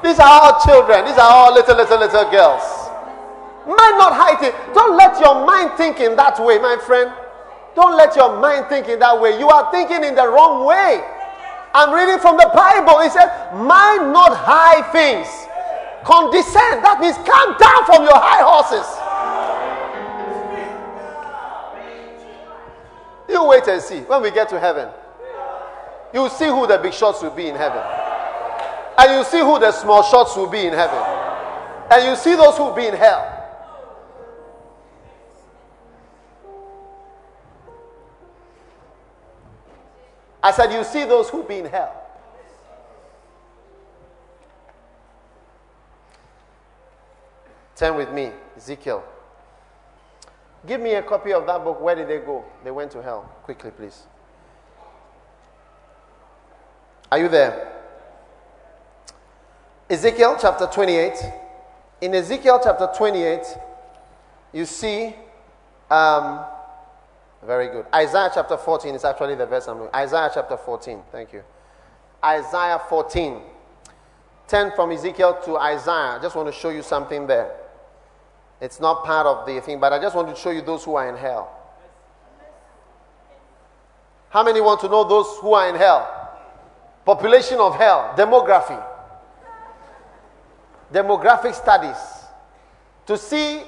These 0.00 0.16
are 0.16 0.32
all 0.32 0.56
children. 0.64 1.04
These 1.04 1.20
are 1.20 1.28
all 1.28 1.52
little, 1.52 1.76
little, 1.76 2.00
little 2.00 2.24
girls. 2.32 2.64
Mind 3.68 4.00
not 4.00 4.16
it. 4.40 4.56
Don't 4.72 4.96
let 4.96 5.20
your 5.20 5.44
mind 5.44 5.76
think 5.76 6.00
in 6.00 6.16
that 6.16 6.40
way, 6.40 6.56
my 6.56 6.80
friend. 6.80 7.12
Don't 7.76 7.92
let 7.92 8.16
your 8.16 8.40
mind 8.40 8.72
think 8.72 8.88
in 8.88 8.98
that 9.04 9.20
way. 9.20 9.36
You 9.36 9.52
are 9.52 9.68
thinking 9.68 10.00
in 10.00 10.16
the 10.16 10.24
wrong 10.24 10.64
way. 10.64 11.04
I'm 11.76 11.92
reading 11.92 12.16
from 12.16 12.40
the 12.40 12.48
Bible. 12.56 13.04
It 13.04 13.12
says, 13.12 13.28
Mind 13.52 14.16
not 14.16 14.32
high 14.32 14.80
things. 14.96 15.28
Condescend. 16.08 16.80
That 16.80 17.04
means 17.04 17.20
come 17.20 17.52
down 17.60 17.80
from 17.84 18.08
your 18.08 18.16
high 18.16 18.40
horses. 18.40 19.05
You 23.36 23.44
wait 23.44 23.68
and 23.68 23.82
see. 23.82 24.00
When 24.00 24.22
we 24.22 24.30
get 24.30 24.48
to 24.48 24.58
heaven, 24.58 24.88
you 26.14 26.26
see 26.30 26.46
who 26.46 26.66
the 26.66 26.78
big 26.78 26.94
shots 26.94 27.20
will 27.20 27.32
be 27.32 27.48
in 27.48 27.54
heaven. 27.54 27.82
And 28.96 29.12
you 29.12 29.24
see 29.24 29.40
who 29.40 29.58
the 29.58 29.72
small 29.72 30.02
shots 30.02 30.34
will 30.36 30.48
be 30.48 30.66
in 30.66 30.72
heaven. 30.72 30.96
And 31.90 32.06
you 32.06 32.16
see 32.16 32.34
those 32.34 32.56
who 32.56 32.64
will 32.64 32.72
be 32.72 32.86
in 32.86 32.94
hell. 32.94 33.34
I 40.42 40.50
said, 40.50 40.72
You 40.72 40.82
see 40.82 41.04
those 41.04 41.28
who'll 41.28 41.42
be 41.42 41.58
in 41.58 41.66
hell. 41.66 41.94
Turn 47.74 47.96
with 47.96 48.10
me, 48.10 48.30
Ezekiel. 48.56 49.04
Give 50.66 50.80
me 50.80 50.94
a 50.94 51.02
copy 51.02 51.32
of 51.32 51.46
that 51.46 51.62
book. 51.62 51.80
Where 51.80 51.94
did 51.94 52.08
they 52.08 52.18
go? 52.18 52.44
They 52.64 52.70
went 52.70 52.90
to 52.92 53.02
hell. 53.02 53.22
Quickly, 53.44 53.70
please. 53.70 54.02
Are 57.10 57.18
you 57.18 57.28
there? 57.28 57.72
Ezekiel 59.88 60.36
chapter 60.40 60.66
28. 60.66 61.12
In 62.00 62.14
Ezekiel 62.14 62.60
chapter 62.62 62.88
28, 62.96 63.40
you 64.52 64.64
see, 64.64 65.14
um, 65.90 66.44
very 67.44 67.68
good. 67.68 67.86
Isaiah 67.94 68.30
chapter 68.34 68.56
14 68.56 68.94
is 68.94 69.04
actually 69.04 69.36
the 69.36 69.46
verse 69.46 69.68
I'm 69.68 69.78
looking. 69.78 69.94
Isaiah 69.94 70.30
chapter 70.34 70.56
14. 70.56 71.02
Thank 71.12 71.32
you. 71.32 71.44
Isaiah 72.24 72.80
14. 72.88 73.40
10 74.48 74.72
from 74.74 74.90
Ezekiel 74.90 75.40
to 75.44 75.56
Isaiah. 75.58 76.16
I 76.16 76.18
just 76.20 76.34
want 76.34 76.48
to 76.48 76.52
show 76.52 76.70
you 76.70 76.82
something 76.82 77.26
there. 77.26 77.54
It's 78.60 78.80
not 78.80 79.04
part 79.04 79.26
of 79.26 79.46
the 79.46 79.60
thing, 79.60 79.80
but 79.80 79.92
I 79.92 80.00
just 80.00 80.16
want 80.16 80.34
to 80.34 80.40
show 80.40 80.50
you 80.50 80.62
those 80.62 80.84
who 80.84 80.94
are 80.94 81.08
in 81.08 81.16
hell. 81.16 81.52
How 84.30 84.42
many 84.42 84.60
want 84.60 84.80
to 84.80 84.88
know 84.88 85.04
those 85.04 85.26
who 85.40 85.52
are 85.54 85.68
in 85.68 85.74
hell? 85.74 86.12
Population 87.04 87.58
of 87.58 87.76
hell, 87.76 88.14
demography, 88.16 88.82
demographic 90.92 91.54
studies 91.54 91.96
to 93.06 93.16
see 93.16 93.62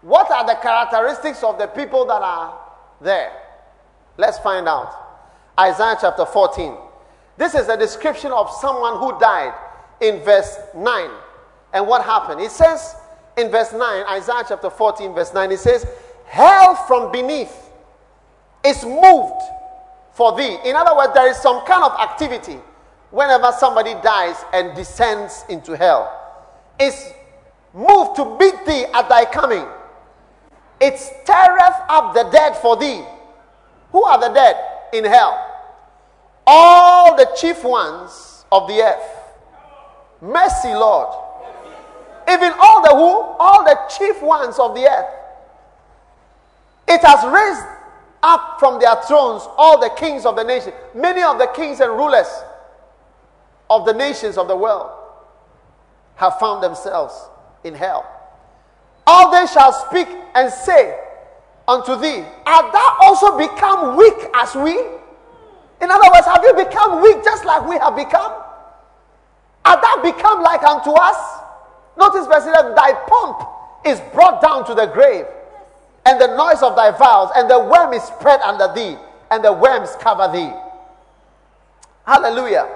what 0.00 0.30
are 0.30 0.46
the 0.46 0.54
characteristics 0.54 1.42
of 1.42 1.58
the 1.58 1.66
people 1.66 2.04
that 2.06 2.22
are 2.22 2.58
there. 3.00 3.32
Let's 4.16 4.38
find 4.38 4.68
out. 4.68 4.94
Isaiah 5.58 5.96
chapter 6.00 6.26
14. 6.26 6.74
This 7.36 7.54
is 7.54 7.68
a 7.68 7.76
description 7.76 8.30
of 8.30 8.50
someone 8.50 8.98
who 8.98 9.18
died 9.18 9.54
in 10.00 10.20
verse 10.20 10.56
9. 10.76 11.10
And 11.72 11.86
what 11.86 12.04
happened? 12.04 12.40
It 12.40 12.50
says 12.50 12.94
in 13.36 13.50
verse 13.50 13.72
9, 13.72 13.80
Isaiah 14.10 14.44
chapter 14.48 14.70
14, 14.70 15.14
verse 15.14 15.34
9, 15.34 15.52
it 15.52 15.58
says, 15.58 15.86
Hell 16.26 16.74
from 16.86 17.10
beneath 17.12 17.70
is 18.64 18.84
moved 18.84 19.42
for 20.12 20.36
thee. 20.36 20.56
In 20.64 20.76
other 20.76 20.96
words, 20.96 21.12
there 21.14 21.28
is 21.28 21.36
some 21.36 21.64
kind 21.66 21.84
of 21.84 21.92
activity 21.98 22.58
whenever 23.10 23.52
somebody 23.52 23.94
dies 24.02 24.36
and 24.52 24.74
descends 24.74 25.44
into 25.48 25.76
hell. 25.76 26.10
It's 26.78 27.12
moved 27.72 28.16
to 28.16 28.36
beat 28.38 28.64
thee 28.66 28.84
at 28.92 29.08
thy 29.08 29.24
coming. 29.24 29.66
It 30.80 30.98
stirreth 30.98 31.80
up 31.88 32.14
the 32.14 32.24
dead 32.30 32.56
for 32.56 32.76
thee. 32.76 33.02
Who 33.92 34.04
are 34.04 34.20
the 34.20 34.34
dead 34.34 34.56
in 34.92 35.04
hell? 35.04 35.50
All 36.46 37.16
the 37.16 37.28
chief 37.36 37.64
ones 37.64 38.44
of 38.50 38.68
the 38.68 38.82
earth. 38.82 39.10
Mercy, 40.20 40.68
Lord. 40.68 41.23
Even 42.28 42.52
all 42.60 42.82
the 42.82 42.90
who? 42.90 43.36
All 43.38 43.64
the 43.64 43.78
chief 43.98 44.22
ones 44.22 44.58
of 44.58 44.74
the 44.74 44.88
earth. 44.88 45.10
It 46.88 47.00
has 47.02 47.24
raised 47.24 47.66
up 48.22 48.58
from 48.58 48.80
their 48.80 48.96
thrones 49.02 49.42
all 49.58 49.78
the 49.78 49.90
kings 49.90 50.24
of 50.24 50.36
the 50.36 50.44
nation. 50.44 50.72
Many 50.94 51.22
of 51.22 51.38
the 51.38 51.46
kings 51.48 51.80
and 51.80 51.92
rulers 51.92 52.26
of 53.68 53.84
the 53.84 53.92
nations 53.92 54.38
of 54.38 54.48
the 54.48 54.56
world 54.56 54.90
have 56.16 56.38
found 56.38 56.62
themselves 56.62 57.14
in 57.64 57.74
hell. 57.74 58.06
All 59.06 59.30
they 59.30 59.46
shall 59.52 59.72
speak 59.72 60.08
and 60.34 60.50
say 60.52 60.98
unto 61.68 61.96
thee, 62.00 62.24
Art 62.46 62.72
thou 62.72 62.96
also 63.02 63.36
become 63.36 63.96
weak 63.96 64.26
as 64.34 64.54
we? 64.54 64.72
In 65.80 65.90
other 65.90 66.10
words, 66.12 66.26
have 66.26 66.42
you 66.42 66.54
become 66.54 67.02
weak 67.02 67.22
just 67.24 67.44
like 67.44 67.66
we 67.68 67.76
have 67.76 67.96
become? 67.96 68.32
Art 69.64 69.82
thou 69.82 70.02
become 70.02 70.42
like 70.42 70.62
unto 70.62 70.90
us? 70.92 71.33
Notice 71.96 72.26
verse 72.26 72.44
11 72.44 72.74
Thy 72.74 72.92
pomp 73.06 73.48
is 73.84 74.00
brought 74.12 74.40
down 74.40 74.66
to 74.66 74.74
the 74.74 74.86
grave, 74.86 75.26
and 76.06 76.20
the 76.20 76.36
noise 76.36 76.62
of 76.62 76.76
thy 76.76 76.90
vows, 76.90 77.30
and 77.36 77.48
the 77.48 77.58
worm 77.58 77.92
is 77.92 78.02
spread 78.02 78.40
under 78.40 78.72
thee, 78.74 78.96
and 79.30 79.44
the 79.44 79.52
worms 79.52 79.90
cover 80.00 80.32
thee. 80.32 80.52
Hallelujah. 82.06 82.68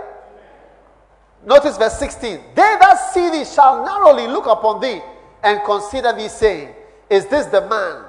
Notice 1.46 1.76
verse 1.76 1.98
16 1.98 2.40
They 2.54 2.76
that 2.80 3.12
see 3.12 3.30
thee 3.30 3.44
shall 3.44 3.84
narrowly 3.84 4.26
look 4.26 4.46
upon 4.46 4.80
thee 4.80 5.00
and 5.42 5.60
consider 5.64 6.12
thee, 6.12 6.28
saying, 6.28 6.74
Is 7.10 7.26
this 7.26 7.46
the 7.46 7.62
man 7.68 8.04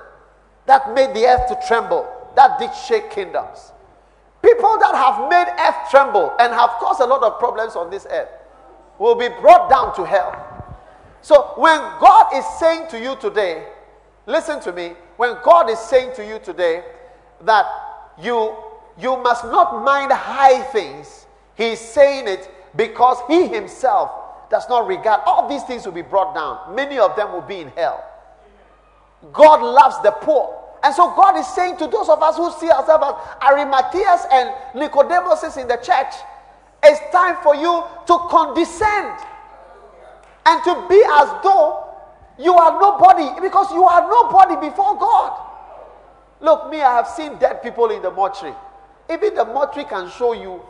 that 0.66 0.94
made 0.94 1.14
the 1.16 1.26
earth 1.26 1.48
to 1.50 1.68
tremble, 1.68 2.08
that 2.36 2.60
did 2.60 2.74
shake 2.74 3.12
kingdoms? 3.12 3.72
People 4.42 4.78
that 4.80 4.96
have 4.96 5.30
made 5.30 5.48
earth 5.60 5.90
tremble 5.92 6.34
and 6.40 6.54
have 6.54 6.70
caused 6.80 7.02
a 7.02 7.06
lot 7.06 7.22
of 7.24 7.40
problems 7.40 7.76
on 7.76 7.90
this 7.90 8.08
earth 8.10 8.30
will 8.98 9.16
be 9.16 9.28
brought 9.42 9.70
down 9.70 9.96
to 9.96 10.06
hell. 10.06 10.49
So 11.22 11.54
when 11.58 11.80
God 12.00 12.28
is 12.34 12.46
saying 12.60 12.90
to 12.90 13.00
you 13.00 13.16
today, 13.18 13.68
listen 14.26 14.60
to 14.62 14.72
me, 14.72 14.94
when 15.18 15.38
God 15.44 15.70
is 15.70 15.80
saying 15.80 16.16
to 16.16 16.26
you 16.26 16.40
today 16.40 16.84
that 17.42 17.66
you 18.22 18.56
you 18.98 19.16
must 19.18 19.46
not 19.46 19.84
mind 19.84 20.12
high 20.12 20.62
things, 20.74 21.26
he's 21.56 21.80
saying 21.80 22.28
it 22.28 22.50
because 22.76 23.18
he 23.28 23.48
himself 23.48 24.12
does 24.50 24.68
not 24.68 24.88
regard 24.88 25.22
all 25.26 25.48
these 25.48 25.64
things 25.64 25.86
will 25.86 25.94
be 25.94 26.02
brought 26.02 26.36
down. 26.36 26.76
Many 26.76 27.00
of 27.00 27.16
them 27.16 27.32
will 27.32 27.42
be 27.42 27.60
in 27.60 27.70
hell. 27.70 28.04
God 29.32 29.62
loves 29.62 30.02
the 30.02 30.12
poor. 30.12 30.56
And 30.84 30.94
so 30.96 31.14
God 31.16 31.38
is 31.38 31.48
saying 31.48 31.78
to 31.78 31.88
those 31.88 32.10
of 32.10 32.22
us 32.24 32.38
who 32.38 32.52
see 32.52 32.72
ourselves 32.72 33.04
as 33.04 33.50
Arimatheas 33.50 34.26
and 34.32 34.54
Nicodemus 34.76 35.58
in 35.58 35.68
the 35.68 35.76
church, 35.78 36.14
it's 36.84 37.00
time 37.12 37.38
for 37.44 37.56
you 37.56 37.84
to 38.08 38.18
condescend 38.30 39.20
and 40.50 40.64
to 40.64 40.74
be 40.90 40.98
as 41.06 41.30
though 41.44 41.86
you 42.40 42.54
are 42.56 42.80
nobody 42.80 43.40
because 43.40 43.72
you 43.72 43.84
are 43.84 44.02
nobody 44.10 44.56
before 44.68 44.98
God. 44.98 45.46
Look, 46.42 46.72
me, 46.72 46.82
I 46.82 46.96
have 46.96 47.08
seen 47.08 47.38
dead 47.38 47.62
people 47.62 47.92
in 47.92 48.02
the 48.02 48.10
mortuary. 48.10 48.56
Even 49.12 49.36
the 49.36 49.46
mortuary 49.46 49.88
can 49.88 50.10
show 50.10 50.34
you 50.34 50.62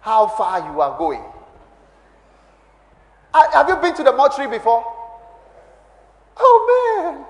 how 0.00 0.28
far 0.28 0.60
you 0.60 0.80
are 0.80 0.96
going. 0.96 1.22
Uh, 3.34 3.50
Have 3.52 3.68
you 3.68 3.76
been 3.76 3.94
to 3.94 4.04
the 4.04 4.12
mortuary 4.12 4.50
before? 4.50 4.84
Oh 6.36 7.02
man. 7.02 7.24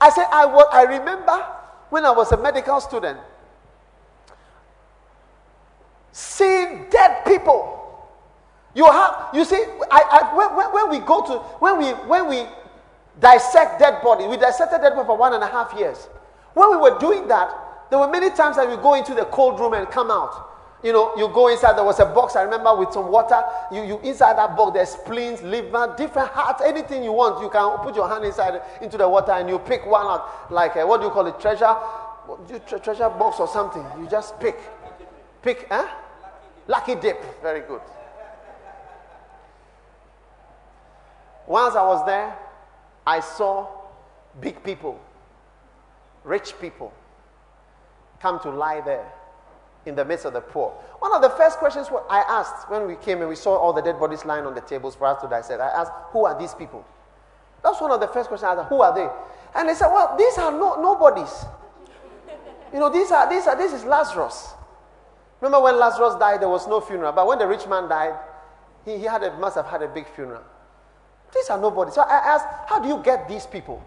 I 0.00 0.10
say 0.10 0.24
I 0.30 0.44
was 0.46 0.66
I 0.72 0.82
remember 0.82 1.38
when 1.90 2.04
I 2.04 2.10
was 2.10 2.32
a 2.32 2.36
medical 2.36 2.80
student 2.80 3.18
seeing 6.10 6.86
dead 6.90 7.24
people. 7.24 7.83
You 8.74 8.84
have 8.90 9.28
you 9.32 9.44
see 9.44 9.62
I, 9.90 10.02
I 10.10 10.36
when, 10.36 10.72
when, 10.72 10.90
we 10.90 10.98
go 11.06 11.22
to 11.26 11.38
when 11.60 11.78
we 11.78 11.90
when 12.08 12.28
we 12.28 12.46
dissect 13.20 13.78
dead 13.78 14.02
body. 14.02 14.26
We 14.26 14.36
dissected 14.36 14.80
dead 14.80 14.94
body 14.94 15.06
for 15.06 15.16
one 15.16 15.32
and 15.32 15.42
a 15.42 15.46
half 15.46 15.72
years. 15.78 16.08
When 16.54 16.70
we 16.70 16.76
were 16.76 16.98
doing 16.98 17.28
that, 17.28 17.50
there 17.90 17.98
were 17.98 18.08
many 18.08 18.30
times 18.30 18.56
that 18.56 18.68
we 18.68 18.76
go 18.76 18.94
into 18.94 19.14
the 19.14 19.24
cold 19.26 19.60
room 19.60 19.74
and 19.74 19.88
come 19.88 20.10
out. 20.10 20.50
You 20.82 20.92
know, 20.92 21.16
you 21.16 21.28
go 21.28 21.48
inside, 21.48 21.78
there 21.78 21.84
was 21.84 21.98
a 21.98 22.04
box, 22.04 22.36
I 22.36 22.42
remember, 22.42 22.76
with 22.76 22.92
some 22.92 23.10
water. 23.10 23.42
You, 23.72 23.84
you 23.84 24.00
inside 24.00 24.36
that 24.36 24.54
box, 24.54 24.74
there's 24.74 24.90
spleens, 24.90 25.40
liver, 25.42 25.94
different 25.96 26.28
hearts, 26.28 26.62
anything 26.62 27.02
you 27.02 27.12
want. 27.12 27.42
You 27.42 27.48
can 27.48 27.78
put 27.78 27.96
your 27.96 28.06
hand 28.06 28.22
inside 28.22 28.60
into 28.82 28.98
the 28.98 29.08
water 29.08 29.32
and 29.32 29.48
you 29.48 29.58
pick 29.58 29.86
one 29.86 30.04
out, 30.04 30.52
like 30.52 30.76
a, 30.76 30.86
what 30.86 31.00
do 31.00 31.06
you 31.06 31.10
call 31.10 31.26
it, 31.26 31.40
treasure, 31.40 31.74
treasure 32.82 33.08
box 33.08 33.40
or 33.40 33.48
something. 33.48 33.82
You 33.98 34.06
just 34.10 34.38
pick. 34.38 34.58
Pick, 35.40 35.66
huh? 35.70 35.88
Lucky 36.68 36.96
dip. 36.96 37.40
Very 37.40 37.60
good. 37.60 37.80
Once 41.46 41.74
I 41.74 41.86
was 41.86 42.04
there, 42.06 42.36
I 43.06 43.20
saw 43.20 43.66
big 44.40 44.62
people, 44.62 45.00
rich 46.24 46.54
people, 46.60 46.92
come 48.20 48.40
to 48.40 48.50
lie 48.50 48.80
there 48.80 49.12
in 49.86 49.94
the 49.94 50.04
midst 50.04 50.24
of 50.24 50.32
the 50.32 50.40
poor. 50.40 50.70
One 51.00 51.14
of 51.14 51.20
the 51.20 51.28
first 51.30 51.58
questions 51.58 51.88
I 52.08 52.20
asked 52.20 52.70
when 52.70 52.86
we 52.86 52.96
came 52.96 53.20
and 53.20 53.28
we 53.28 53.36
saw 53.36 53.56
all 53.56 53.72
the 53.72 53.82
dead 53.82 54.00
bodies 54.00 54.24
lying 54.24 54.46
on 54.46 54.54
the 54.54 54.62
tables 54.62 54.94
for 54.94 55.06
us 55.06 55.20
to 55.22 55.28
dissect, 55.28 55.60
I 55.60 55.68
asked, 55.68 55.92
Who 56.12 56.24
are 56.24 56.38
these 56.38 56.54
people? 56.54 56.84
That's 57.62 57.80
one 57.80 57.90
of 57.90 58.00
the 58.00 58.08
first 58.08 58.28
questions 58.28 58.44
I 58.44 58.54
asked, 58.54 58.68
Who 58.68 58.80
are 58.80 58.94
they? 58.94 59.08
And 59.54 59.68
they 59.68 59.74
said, 59.74 59.88
Well, 59.88 60.16
these 60.16 60.38
are 60.38 60.50
no, 60.50 60.80
nobodies. 60.80 61.44
You 62.72 62.80
know, 62.80 62.90
these 62.90 63.12
are, 63.12 63.28
these 63.28 63.46
are, 63.46 63.56
this 63.56 63.72
is 63.72 63.84
Lazarus. 63.84 64.54
Remember 65.40 65.62
when 65.62 65.78
Lazarus 65.78 66.14
died, 66.14 66.40
there 66.40 66.48
was 66.48 66.66
no 66.66 66.80
funeral. 66.80 67.12
But 67.12 67.26
when 67.26 67.38
the 67.38 67.46
rich 67.46 67.66
man 67.68 67.88
died, 67.88 68.14
he, 68.84 68.96
he 68.96 69.04
had 69.04 69.22
a, 69.22 69.36
must 69.38 69.56
have 69.56 69.66
had 69.66 69.82
a 69.82 69.88
big 69.88 70.06
funeral. 70.08 70.42
These 71.34 71.50
are 71.50 71.60
nobody. 71.60 71.90
So 71.90 72.02
I 72.02 72.34
asked, 72.34 72.46
how 72.66 72.78
do 72.78 72.88
you 72.88 73.02
get 73.02 73.28
these 73.28 73.46
people? 73.46 73.82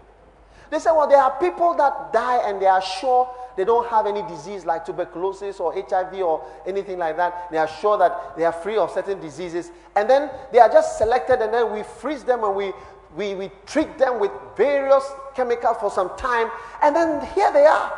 They 0.70 0.78
said, 0.78 0.92
well, 0.92 1.08
there 1.08 1.20
are 1.20 1.38
people 1.40 1.74
that 1.74 2.12
die 2.12 2.48
and 2.48 2.60
they 2.60 2.66
are 2.66 2.82
sure 2.82 3.28
they 3.56 3.64
don't 3.64 3.88
have 3.88 4.06
any 4.06 4.22
disease 4.22 4.64
like 4.66 4.84
tuberculosis 4.84 5.58
or 5.58 5.72
HIV 5.72 6.20
or 6.20 6.44
anything 6.66 6.98
like 6.98 7.16
that. 7.16 7.50
They 7.50 7.58
are 7.58 7.66
sure 7.66 7.96
that 7.98 8.36
they 8.36 8.44
are 8.44 8.52
free 8.52 8.76
of 8.76 8.90
certain 8.90 9.18
diseases. 9.20 9.72
And 9.96 10.08
then 10.08 10.30
they 10.52 10.58
are 10.58 10.68
just 10.68 10.98
selected 10.98 11.40
and 11.40 11.52
then 11.52 11.72
we 11.72 11.82
freeze 11.82 12.22
them 12.22 12.44
and 12.44 12.54
we, 12.54 12.72
we, 13.16 13.34
we 13.34 13.50
treat 13.66 13.98
them 13.98 14.20
with 14.20 14.30
various 14.56 15.04
chemicals 15.34 15.78
for 15.80 15.90
some 15.90 16.16
time. 16.16 16.50
And 16.82 16.94
then 16.94 17.26
here 17.34 17.52
they 17.52 17.64
are, 17.64 17.92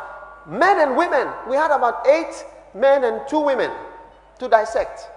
men 0.47 0.79
and 0.79 0.95
women. 0.97 1.27
We 1.47 1.57
had 1.57 1.71
about 1.71 2.07
eight 2.07 2.43
men 2.73 3.03
and 3.03 3.21
two 3.27 3.41
women 3.41 3.69
to 4.39 4.47
dissect 4.47 5.09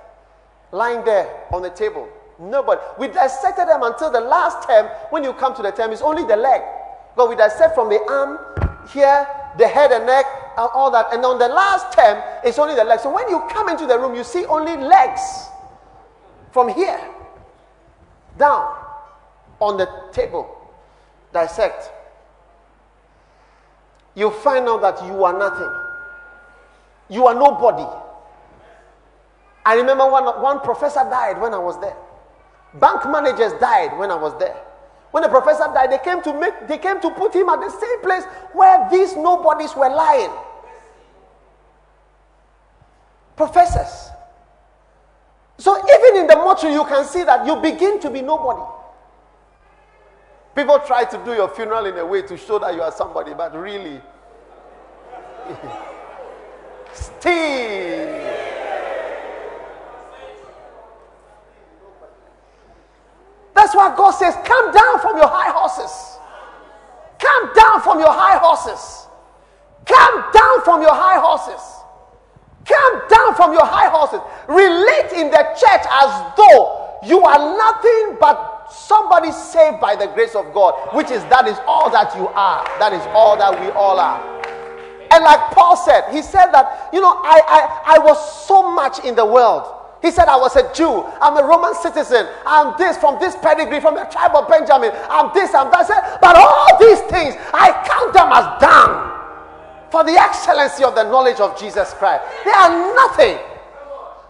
lying 0.73 1.05
there 1.05 1.47
on 1.53 1.63
the 1.63 1.71
table. 1.71 2.09
Nobody. 2.39 2.81
We 2.99 3.09
dissected 3.09 3.69
them 3.69 3.83
until 3.83 4.11
the 4.11 4.21
last 4.21 4.67
term. 4.67 4.87
When 5.11 5.23
you 5.23 5.33
come 5.33 5.55
to 5.55 5.63
the 5.63 5.71
term, 5.71 5.93
it's 5.93 6.03
only 6.03 6.25
the 6.25 6.37
leg. 6.37 6.63
But 7.17 7.29
we 7.29 7.37
dissect 7.37 7.75
from 7.75 7.89
the 7.89 8.01
arm, 8.09 8.39
here, 8.93 9.27
the 9.57 9.69
head 9.69 9.93
and 9.93 10.07
neck, 10.07 10.27
and 10.59 10.69
all 10.75 10.91
that. 10.91 11.13
And 11.13 11.25
on 11.25 11.39
the 11.39 11.49
last 11.49 11.97
term, 11.97 12.23
it's 12.45 12.59
only 12.59 12.75
the 12.75 12.85
leg. 12.85 13.01
So 13.01 13.15
when 13.15 13.29
you 13.29 13.41
come 13.51 13.69
into 13.69 13.87
the 13.87 13.99
room, 13.99 14.15
you 14.15 14.25
see 14.25 14.45
only 14.47 14.77
legs 14.77 15.21
from 16.51 16.69
here 16.69 17.01
down 18.37 18.75
on 19.61 19.77
the 19.77 19.89
table. 20.13 20.51
Dissect. 21.33 21.91
You 24.15 24.31
find 24.31 24.69
out 24.69 24.81
that 24.83 25.05
you 25.07 25.25
are 25.25 25.37
nothing. 25.37 25.73
You 27.09 27.27
are 27.27 27.35
nobody. 27.35 27.87
I 29.65 29.75
remember 29.75 30.09
one, 30.09 30.25
one 30.43 30.61
professor 30.61 31.01
died 31.11 31.41
when 31.41 31.55
I 31.55 31.59
was 31.59 31.81
there. 31.81 31.97
Bank 32.75 33.09
managers 33.09 33.53
died 33.61 33.97
when 33.99 34.11
I 34.11 34.17
was 34.17 34.37
there. 34.39 34.57
When 35.13 35.23
the 35.23 35.29
professor 35.29 35.65
died, 35.73 35.93
they 35.93 35.99
came 35.99 36.21
to 36.23 36.33
make 36.39 36.67
they 36.67 36.79
came 36.79 37.01
to 37.01 37.11
put 37.11 37.35
him 37.35 37.49
at 37.49 37.61
the 37.61 37.71
same 37.71 38.01
place 38.03 38.25
where 38.53 38.89
these 38.91 39.15
nobodies 39.15 39.75
were 39.77 39.89
lying. 39.89 40.33
Professors. 43.37 44.11
So 45.59 45.77
even 45.79 46.23
in 46.23 46.27
the 46.27 46.35
mortuary, 46.35 46.75
you 46.75 46.85
can 46.85 47.05
see 47.05 47.23
that 47.23 47.47
you 47.47 47.57
begin 47.57 48.01
to 48.01 48.11
be 48.11 48.23
nobody. 48.23 48.63
People 50.57 50.81
try 50.81 51.05
to 51.05 51.25
do 51.25 51.33
your 51.33 51.49
funeral 51.49 51.87
in 51.87 51.97
a 51.97 52.05
way 52.05 52.23
to 52.23 52.37
show 52.37 52.59
that 52.59 52.75
you 52.75 52.83
are 52.83 52.93
somebody, 52.93 53.35
but 53.35 53.55
really, 53.55 54.01
still. 56.93 58.54
That's 63.55 63.75
why 63.75 63.95
God 63.97 64.11
says, 64.13 64.35
Come 64.45 64.73
down 64.73 65.01
from 65.01 65.17
your 65.17 65.29
high 65.29 65.51
horses. 65.51 66.19
Come 67.19 67.55
down 67.55 67.81
from 67.81 67.99
your 68.01 68.13
high 68.13 68.39
horses. 68.39 69.07
Come 69.87 70.25
down 70.33 70.63
from 70.65 70.83
your 70.83 70.95
high 70.95 71.19
horses. 71.19 71.63
Come 72.65 73.03
down 73.09 73.35
from 73.35 73.53
your 73.53 73.65
high 73.65 73.89
horses. 73.89 74.21
Relate 74.49 75.13
in 75.13 75.31
the 75.31 75.45
church 75.55 75.85
as 75.87 76.11
though 76.37 76.99
you 77.05 77.21
are 77.23 77.57
nothing 77.57 78.17
but 78.19 78.73
somebody 78.73 79.31
saved 79.31 79.81
by 79.81 79.95
the 79.95 80.07
grace 80.09 80.35
of 80.35 80.53
God, 80.55 80.75
which 80.95 81.11
is 81.11 81.23
that 81.25 81.47
is 81.47 81.59
all 81.67 81.91
that 81.91 82.15
you 82.17 82.27
are. 82.29 82.65
That 82.79 82.93
is 82.93 83.05
all 83.13 83.37
that 83.37 83.61
we 83.61 83.69
all 83.71 84.01
are. 84.01 84.35
And 85.11 85.23
like 85.23 85.53
Paul 85.53 85.77
said, 85.77 86.11
he 86.11 86.23
said 86.23 86.51
that, 86.51 86.89
you 86.93 87.01
know, 87.01 87.21
I, 87.23 87.41
I, 87.47 87.97
I 87.97 87.99
was 87.99 88.47
so 88.47 88.73
much 88.73 89.05
in 89.05 89.15
the 89.15 89.25
world. 89.25 89.84
He 90.05 90.11
said, 90.11 90.29
I 90.29 90.37
was 90.37 90.55
a 90.55 90.69
Jew. 90.75 91.09
I'm 91.23 91.35
a 91.39 91.43
Roman 91.43 91.75
citizen. 91.75 92.29
I'm 92.45 92.77
this 92.77 92.99
from 92.99 93.19
this 93.19 93.35
pedigree, 93.41 93.81
from 93.81 93.95
the 93.95 94.05
tribe 94.05 94.37
of 94.37 94.47
Benjamin. 94.47 94.93
I'm 95.09 95.33
this, 95.33 95.55
I'm 95.55 95.73
that. 95.73 95.89
Said, 95.89 96.21
but 96.21 96.37
all 96.37 96.77
these 96.77 97.01
things, 97.09 97.41
I 97.57 97.73
count 97.89 98.13
them 98.13 98.29
as 98.29 98.45
dung 98.61 98.93
for 99.89 100.05
the 100.05 100.13
excellency 100.13 100.85
of 100.85 100.95
the 100.95 101.05
knowledge 101.09 101.41
of 101.41 101.59
Jesus 101.59 101.95
Christ. 101.95 102.21
They 102.45 102.53
are 102.53 102.69
nothing 102.93 103.41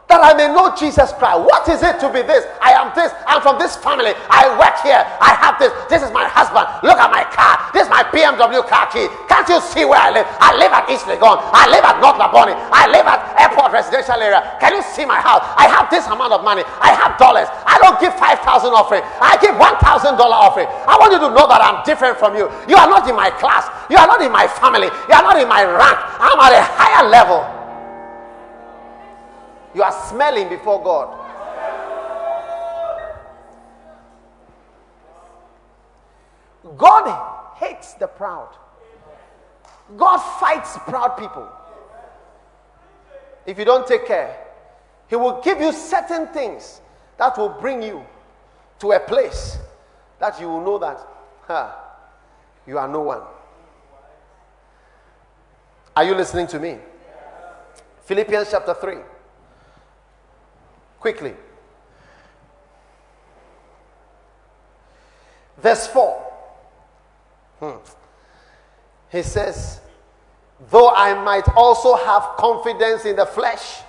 that 0.07 0.21
I 0.23 0.31
may 0.37 0.53
know 0.53 0.71
Jesus 0.77 1.11
Christ. 1.17 1.41
What 1.43 1.67
is 1.67 1.83
it 1.83 1.99
to 2.01 2.09
be 2.13 2.23
this? 2.23 2.45
I 2.61 2.77
am 2.77 2.93
this. 2.95 3.11
I'm 3.27 3.41
from 3.41 3.59
this 3.59 3.75
family. 3.75 4.13
I 4.31 4.47
work 4.55 4.79
here. 4.85 5.01
I 5.01 5.35
have 5.41 5.59
this. 5.59 5.73
This 5.89 6.05
is 6.05 6.13
my 6.13 6.29
husband. 6.29 6.69
Look 6.85 7.01
at 7.01 7.11
my 7.11 7.25
car. 7.33 7.59
This 7.73 7.89
is 7.89 7.91
my 7.91 8.05
BMW 8.13 8.63
car 8.69 8.87
key. 8.93 9.09
Can't 9.27 9.49
you 9.49 9.59
see 9.61 9.85
where 9.85 9.99
I 9.99 10.13
live? 10.13 10.27
I 10.39 10.55
live 10.55 10.71
at 10.71 10.87
East 10.87 11.09
Legon. 11.09 11.41
I 11.51 11.67
live 11.73 11.83
at 11.83 11.97
North 11.99 12.21
Labone. 12.21 12.53
I 12.71 12.87
live 12.93 13.07
at 13.09 13.14
Airport 13.55 13.73
Residential 13.73 14.19
Area. 14.19 14.57
Can 14.59 14.75
you 14.75 14.83
see 14.83 15.07
my 15.07 15.21
house? 15.21 15.47
I 15.57 15.69
have 15.71 15.89
this 15.89 16.07
amount 16.07 16.33
of 16.33 16.43
money. 16.43 16.63
I 16.83 16.91
have 16.91 17.17
dollars. 17.19 17.47
I 17.65 17.79
don't 17.79 18.01
give 18.01 18.13
5,000 18.19 18.43
offering. 18.75 19.03
I 19.23 19.39
give 19.39 19.55
$1,000 19.55 20.19
offering. 20.19 20.67
I 20.67 20.99
want 20.99 21.13
you 21.13 21.21
to 21.23 21.31
know 21.31 21.47
that 21.47 21.63
I'm 21.63 21.85
different 21.87 22.19
from 22.19 22.35
you. 22.35 22.51
You 22.67 22.75
are 22.75 22.91
not 22.91 23.09
in 23.09 23.15
my 23.15 23.31
class. 23.31 23.71
You 23.89 23.97
are 23.97 24.07
not 24.07 24.21
in 24.21 24.33
my 24.33 24.49
family. 24.49 24.91
You 24.91 25.15
are 25.15 25.23
not 25.23 25.39
in 25.39 25.47
my 25.47 25.63
rank. 25.63 25.99
I'm 26.19 26.39
at 26.43 26.53
a 26.53 26.63
higher 26.67 27.07
level. 27.09 27.47
You 29.75 29.83
are 29.83 29.93
smelling 30.11 30.49
before 30.49 30.83
God. 30.83 31.23
God 36.77 37.55
hates 37.57 37.95
the 37.95 38.09
proud. 38.09 38.51
God 39.97 40.19
fights 40.19 40.77
proud 40.87 41.17
people. 41.19 41.49
If 43.47 43.59
you 43.59 43.65
don't 43.65 43.87
take 43.87 44.07
care, 44.07 44.37
He 45.09 45.17
will 45.17 45.41
give 45.43 45.61
you 45.61 45.73
certain 45.73 46.29
things 46.29 46.81
that 47.19 47.37
will 47.37 47.51
bring 47.61 47.83
you 47.83 48.05
to 48.81 48.93
a 48.93 49.01
place 49.01 49.59
that 50.19 50.41
you 50.41 50.49
will 50.49 50.61
know 50.61 50.79
that 50.79 50.99
ha, 51.47 51.75
you 52.67 52.79
are 52.79 52.89
no 52.89 53.01
one. 53.01 53.21
Are 55.97 56.05
you 56.05 56.15
listening 56.15 56.47
to 56.49 56.59
me? 56.59 56.79
Philippians 58.05 58.51
chapter 58.51 58.75
3. 58.75 58.97
Quickly. 60.99 61.35
Verse 65.59 65.87
4. 65.87 66.33
Hmm. 67.61 67.77
He 69.11 69.23
says, 69.23 69.81
Though 70.71 70.91
I 70.91 71.15
might 71.23 71.49
also 71.57 71.95
have 71.97 72.23
confidence 72.37 73.05
in 73.05 73.17
the 73.17 73.27
flesh, 73.27 73.81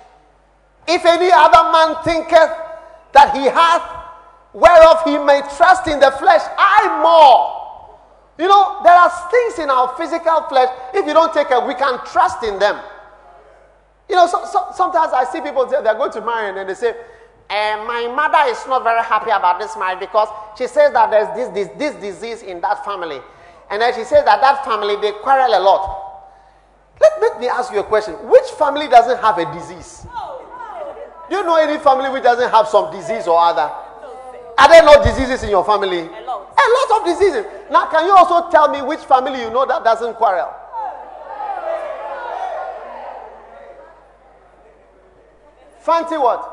if 0.88 1.04
any 1.04 1.30
other 1.32 1.72
man 1.72 2.02
thinketh 2.04 2.50
that 3.12 3.34
he 3.34 3.44
hath 3.44 3.82
whereof 4.56 5.02
he 5.04 5.18
may 5.18 5.42
trust 5.56 5.86
in 5.86 6.00
the 6.00 6.10
flesh, 6.12 6.40
I 6.56 7.00
more. 7.02 7.56
You 8.38 8.48
know, 8.48 8.80
there 8.84 8.94
are 8.94 9.10
things 9.30 9.58
in 9.58 9.70
our 9.70 9.96
physical 9.96 10.42
flesh, 10.48 10.68
if 10.94 11.06
you 11.06 11.12
don't 11.12 11.32
take 11.32 11.48
care, 11.48 11.60
we 11.60 11.74
can 11.74 11.98
trust 12.06 12.42
in 12.42 12.58
them. 12.58 12.80
You 14.08 14.16
know, 14.16 14.26
so, 14.26 14.44
so, 14.44 14.68
sometimes 14.74 15.12
I 15.12 15.24
see 15.24 15.40
people 15.40 15.66
they're 15.66 15.82
going 15.82 16.12
to 16.12 16.20
marry 16.20 16.48
and 16.48 16.56
then 16.56 16.66
they 16.66 16.74
say, 16.74 16.94
eh, 17.50 17.76
My 17.84 18.06
mother 18.14 18.50
is 18.50 18.64
not 18.66 18.82
very 18.84 19.02
happy 19.02 19.30
about 19.30 19.58
this 19.58 19.76
marriage 19.76 20.00
because 20.00 20.28
she 20.56 20.66
says 20.66 20.92
that 20.92 21.10
there's 21.10 21.28
this, 21.36 21.48
this, 21.68 21.68
this 21.76 21.94
disease 22.00 22.42
in 22.42 22.60
that 22.60 22.84
family. 22.84 23.20
And 23.70 23.82
then 23.82 23.92
she 23.94 24.04
says 24.04 24.24
that 24.24 24.40
that 24.40 24.64
family, 24.64 24.96
they 24.96 25.12
quarrel 25.12 25.50
a 25.52 25.60
lot. 25.60 26.05
Let, 27.00 27.20
let 27.20 27.40
me 27.40 27.48
ask 27.48 27.72
you 27.72 27.80
a 27.80 27.84
question. 27.84 28.14
Which 28.28 28.46
family 28.58 28.88
doesn't 28.88 29.18
have 29.20 29.38
a 29.38 29.44
disease? 29.52 30.06
Do 31.28 31.36
you 31.36 31.42
know 31.44 31.56
any 31.56 31.78
family 31.82 32.08
which 32.10 32.22
doesn't 32.22 32.50
have 32.50 32.68
some 32.68 32.90
disease 32.92 33.26
or 33.26 33.38
other? 33.38 33.70
Are 34.58 34.68
there 34.68 34.82
no 34.82 35.02
diseases 35.02 35.42
in 35.42 35.50
your 35.50 35.64
family? 35.64 36.00
A 36.00 36.22
lot. 36.24 36.56
A 36.56 36.66
lot 36.92 37.00
of 37.00 37.06
diseases. 37.06 37.44
Now, 37.70 37.86
can 37.86 38.06
you 38.06 38.12
also 38.12 38.50
tell 38.50 38.68
me 38.70 38.80
which 38.82 39.00
family 39.00 39.40
you 39.40 39.50
know 39.50 39.66
that 39.66 39.84
doesn't 39.84 40.14
quarrel? 40.14 40.52
Fanti 45.80 46.16
what? 46.16 46.52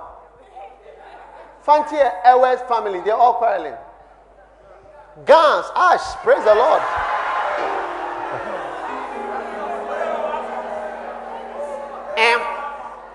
Fanti 1.64 1.96
Ewes 1.96 2.62
family, 2.68 3.00
they're 3.02 3.16
all 3.16 3.36
quarreling. 3.36 3.74
Gans, 5.26 5.66
Ash, 5.76 6.16
praise 6.24 6.44
the 6.44 6.54
Lord. 6.54 6.82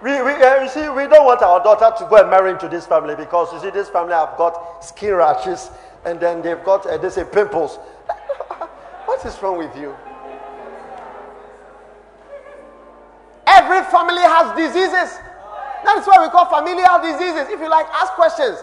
We, 0.02 0.10
we, 0.22 0.32
uh, 0.32 0.62
you 0.62 0.68
see, 0.68 0.88
we 0.88 1.06
don't 1.08 1.24
want 1.24 1.42
our 1.42 1.62
daughter 1.62 1.92
to 1.98 2.08
go 2.08 2.16
and 2.16 2.30
marry 2.30 2.52
into 2.52 2.68
this 2.68 2.86
family 2.86 3.16
because 3.16 3.52
you 3.52 3.60
see, 3.60 3.70
this 3.70 3.88
family 3.88 4.12
have 4.12 4.36
got 4.36 4.84
skin 4.84 5.14
rashes 5.14 5.70
and 6.04 6.20
then 6.20 6.40
they've 6.42 6.62
got, 6.64 6.86
uh, 6.86 6.96
they 6.98 7.10
say, 7.10 7.24
pimples. 7.24 7.76
what 9.06 9.24
is 9.24 9.40
wrong 9.42 9.58
with 9.58 9.76
you? 9.76 9.94
Every 13.46 13.82
family 13.90 14.22
has 14.22 14.56
diseases. 14.56 15.18
That 15.84 15.98
is 15.98 16.06
why 16.06 16.24
we 16.24 16.30
call 16.30 16.46
familial 16.46 16.98
diseases. 17.02 17.48
If 17.52 17.60
you 17.60 17.68
like, 17.68 17.86
ask 17.90 18.12
questions. 18.12 18.58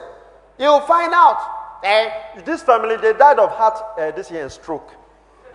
You'll 0.58 0.82
find 0.82 1.14
out. 1.14 1.40
Eh, 1.84 2.42
this 2.46 2.64
family, 2.64 2.96
they 2.98 3.14
died 3.14 3.40
of 3.40 3.52
heart 3.52 3.78
uh, 3.98 4.12
this 4.12 4.32
year 4.32 4.44
and 4.44 4.52
stroke. 4.52 4.90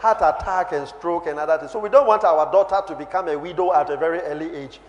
Heart 0.01 0.19
attack 0.23 0.73
and 0.73 0.89
stroke 0.89 1.27
and 1.27 1.39
other 1.39 1.59
things. 1.59 1.71
So 1.73 1.79
we 1.79 1.91
don't 1.91 2.07
want 2.07 2.25
our 2.25 2.51
daughter 2.51 2.81
to 2.89 2.95
become 2.95 3.29
a 3.29 3.39
widow 3.39 3.75
at 3.75 3.91
a 3.91 3.97
very 3.97 4.21
early 4.21 4.55
age 4.57 4.81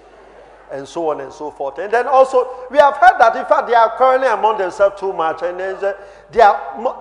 and 0.72 0.88
so 0.88 1.10
on 1.10 1.20
and 1.20 1.32
so 1.34 1.52
forth. 1.52 1.78
And 1.80 1.92
then 1.92 2.08
also, 2.08 2.48
we 2.72 2.78
have 2.78 2.96
heard 2.96 3.20
that 3.20 3.36
in 3.36 3.46
fact 3.46 3.68
they 3.68 3.74
are 3.76 3.90
quarreling 3.98 4.30
among 4.30 4.58
themselves 4.58 5.00
too 5.00 5.12
much. 5.12 5.42
And 5.44 5.60
are, 5.60 5.94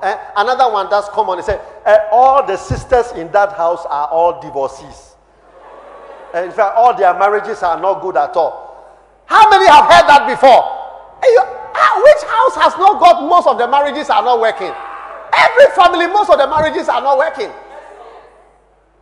uh, 0.03 0.19
another 0.37 0.73
one 0.73 0.91
that's 0.91 1.09
common. 1.11 1.37
They 1.39 1.45
say 1.45 1.61
uh, 1.87 1.99
all 2.11 2.45
the 2.45 2.57
sisters 2.57 3.13
in 3.13 3.31
that 3.31 3.53
house 3.53 3.87
are 3.89 4.09
all 4.09 4.41
divorcees. 4.43 5.15
And 6.35 6.47
in 6.47 6.53
fact, 6.53 6.77
all 6.77 6.97
their 6.97 7.15
marriages 7.15 7.63
are 7.63 7.81
not 7.81 8.03
good 8.03 8.17
at 8.17 8.35
all. 8.37 8.67
How 9.27 9.49
many 9.51 9.67
have 9.67 9.85
heard 9.87 10.07
that 10.11 10.27
before? 10.27 10.67
You- 11.31 11.47
ah, 11.47 12.03
which 12.03 12.23
house 12.27 12.55
has 12.65 12.75
not 12.79 12.99
got 12.99 13.23
most 13.23 13.47
of 13.47 13.59
the 13.59 13.69
marriages 13.69 14.11
are 14.11 14.23
not 14.23 14.41
working? 14.41 14.75
Every 15.33 15.67
family, 15.77 16.07
most 16.09 16.29
of 16.31 16.39
the 16.39 16.47
marriages 16.49 16.89
are 16.89 17.01
not 17.01 17.17
working. 17.19 17.51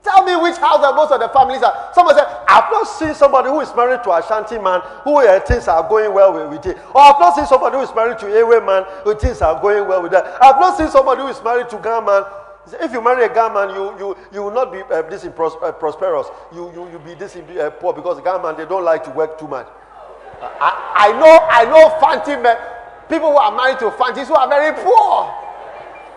Tell 0.02 0.24
me 0.24 0.36
which 0.36 0.56
house 0.58 0.80
that 0.80 0.94
most 0.94 1.10
of 1.12 1.20
the 1.20 1.28
families 1.28 1.62
are. 1.62 1.90
Someone 1.92 2.14
said, 2.14 2.26
I've 2.46 2.70
not 2.70 2.84
seen 2.84 3.14
somebody 3.14 3.48
who 3.48 3.60
is 3.60 3.74
married 3.74 4.02
to 4.04 4.12
a 4.12 4.22
shanty 4.22 4.58
man 4.58 4.80
who 5.02 5.18
uh, 5.18 5.40
things 5.40 5.66
are 5.68 5.86
going 5.88 6.14
well 6.14 6.32
with, 6.32 6.50
with 6.50 6.66
it. 6.66 6.78
Or 6.94 7.02
I've 7.02 7.18
not 7.18 7.34
seen 7.34 7.46
somebody 7.46 7.76
who 7.76 7.82
is 7.82 7.94
married 7.94 8.18
to 8.20 8.26
a 8.26 8.38
Ewe 8.38 8.60
man 8.64 8.84
who 9.04 9.18
things 9.18 9.42
are 9.42 9.60
going 9.60 9.86
well 9.88 10.02
with 10.02 10.12
that. 10.12 10.24
I've 10.42 10.60
not 10.60 10.78
seen 10.78 10.88
somebody 10.88 11.22
who 11.22 11.28
is 11.28 11.42
married 11.42 11.68
to 11.70 11.78
Ga 11.78 12.00
man. 12.00 12.22
If 12.80 12.92
you 12.92 13.02
marry 13.02 13.24
a 13.24 13.28
man, 13.28 13.70
you, 13.74 13.98
you, 13.98 14.16
you 14.32 14.42
will 14.42 14.52
not 14.52 14.72
be 14.72 14.82
uh, 14.82 15.02
this 15.02 15.24
in 15.24 15.32
pros- 15.32 15.56
uh, 15.62 15.72
prosperous. 15.72 16.26
You, 16.54 16.70
you, 16.72 16.90
you 16.92 16.98
be 16.98 17.14
this 17.14 17.34
in, 17.34 17.44
uh, 17.58 17.70
poor 17.70 17.92
because 17.92 18.20
Ga 18.20 18.40
man, 18.40 18.56
they 18.56 18.66
don't 18.66 18.84
like 18.84 19.02
to 19.04 19.10
work 19.10 19.38
too 19.38 19.48
much. 19.48 19.66
I, 20.40 21.10
I 21.10 21.12
know, 21.18 21.38
I 21.50 21.64
know 21.64 21.98
Fanti 21.98 22.40
men, 22.40 22.56
people 23.08 23.30
who 23.32 23.36
are 23.36 23.50
married 23.56 23.78
to 23.80 23.90
Fantis 23.92 24.28
who 24.28 24.34
are 24.34 24.48
very 24.48 24.72
poor. 24.76 25.34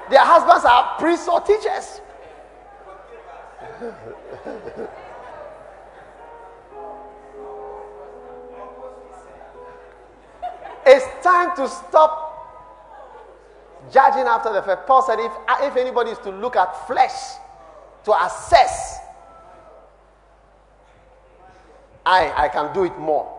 Their 0.10 0.24
husbands 0.24 0.66
are 0.66 0.98
priests 1.00 1.28
or 1.28 1.42
teachers. 1.42 2.02
it's 10.86 11.06
time 11.24 11.56
to 11.56 11.68
stop 11.68 12.28
judging 13.92 14.28
after 14.28 14.54
the 14.54 14.62
fact. 14.62 14.86
Paul 14.86 15.02
said, 15.02 15.18
if, 15.20 15.32
if 15.62 15.76
anybody 15.78 16.12
is 16.12 16.20
to 16.20 16.30
look 16.30 16.56
at 16.56 16.86
flesh, 16.86 17.40
to 18.04 18.14
assess, 18.24 19.00
I, 22.06 22.32
I 22.36 22.50
can 22.50 22.72
do 22.76 22.84
it 22.84 22.96
more. 23.00 23.36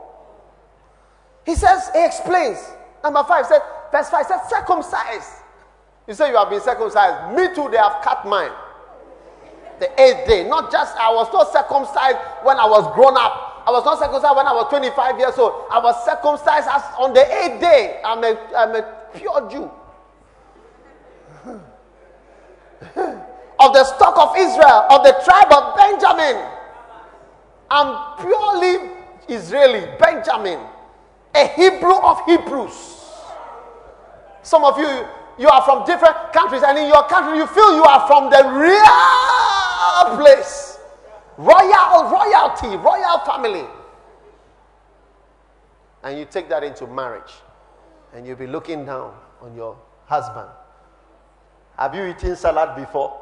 He 1.47 1.55
says, 1.55 1.89
he 1.93 2.05
explains. 2.05 2.59
Number 3.05 3.23
five 3.25 3.47
said, 3.47 3.61
verse 3.93 4.09
five 4.09 4.27
said, 4.27 4.41
circumcised. 4.49 5.31
You 6.09 6.15
say 6.15 6.31
you 6.31 6.37
have 6.37 6.51
been 6.51 6.61
circumcised. 6.61 7.37
Me 7.37 7.55
too, 7.55 7.69
they 7.71 7.79
have 7.79 8.03
cut 8.03 8.27
mine. 8.27 8.51
The 9.83 9.91
eighth 10.01 10.29
day. 10.29 10.47
Not 10.49 10.71
just, 10.71 10.97
I 10.97 11.13
was 11.13 11.27
not 11.33 11.51
circumcised 11.51 12.19
when 12.47 12.57
I 12.57 12.67
was 12.71 12.87
grown 12.95 13.17
up. 13.19 13.67
I 13.67 13.73
was 13.73 13.85
not 13.85 13.99
circumcised 13.99 14.37
when 14.37 14.47
I 14.47 14.55
was 14.55 14.71
25 14.71 15.19
years 15.19 15.37
old. 15.39 15.67
I 15.73 15.83
was 15.83 15.99
circumcised 16.07 16.69
on 17.03 17.13
the 17.13 17.27
eighth 17.27 17.61
day. 17.61 18.01
I'm 18.05 18.23
a, 18.23 18.39
I'm 18.55 18.77
a 18.77 18.83
pure 19.13 19.51
Jew. 19.51 19.67
of 23.59 23.73
the 23.75 23.83
stock 23.83 24.15
of 24.23 24.37
Israel, 24.39 24.87
of 24.87 25.03
the 25.03 25.19
tribe 25.27 25.51
of 25.51 25.75
Benjamin. 25.75 26.47
I'm 27.69 28.23
purely 28.23 28.89
Israeli, 29.27 29.99
Benjamin, 29.99 30.61
a 31.35 31.47
Hebrew 31.59 31.99
of 32.07 32.23
Hebrews. 32.27 33.03
Some 34.45 34.63
of 34.63 34.79
you, 34.79 35.07
you 35.39 35.49
are 35.49 35.63
from 35.63 35.85
different 35.87 36.33
countries, 36.33 36.63
and 36.63 36.79
in 36.79 36.87
your 36.87 37.03
country, 37.09 37.39
you 37.39 37.49
feel 37.49 37.75
you 37.75 37.83
are 37.83 38.07
from 38.07 38.31
the 38.31 38.47
real 38.63 39.52
place. 40.17 40.79
Royal, 41.39 42.11
royalty, 42.11 42.77
royal 42.77 43.19
family. 43.27 43.67
And 46.03 46.19
you 46.19 46.25
take 46.25 46.49
that 46.49 46.65
into 46.65 46.87
marriage, 46.87 47.33
and 48.13 48.27
you'll 48.27 48.37
be 48.37 48.47
looking 48.47 48.85
down 48.85 49.15
on 49.41 49.55
your 49.55 49.77
husband. 50.07 50.49
Have 51.79 51.95
you 51.95 52.07
eaten 52.07 52.37
salad 52.37 52.77
before? 52.77 53.19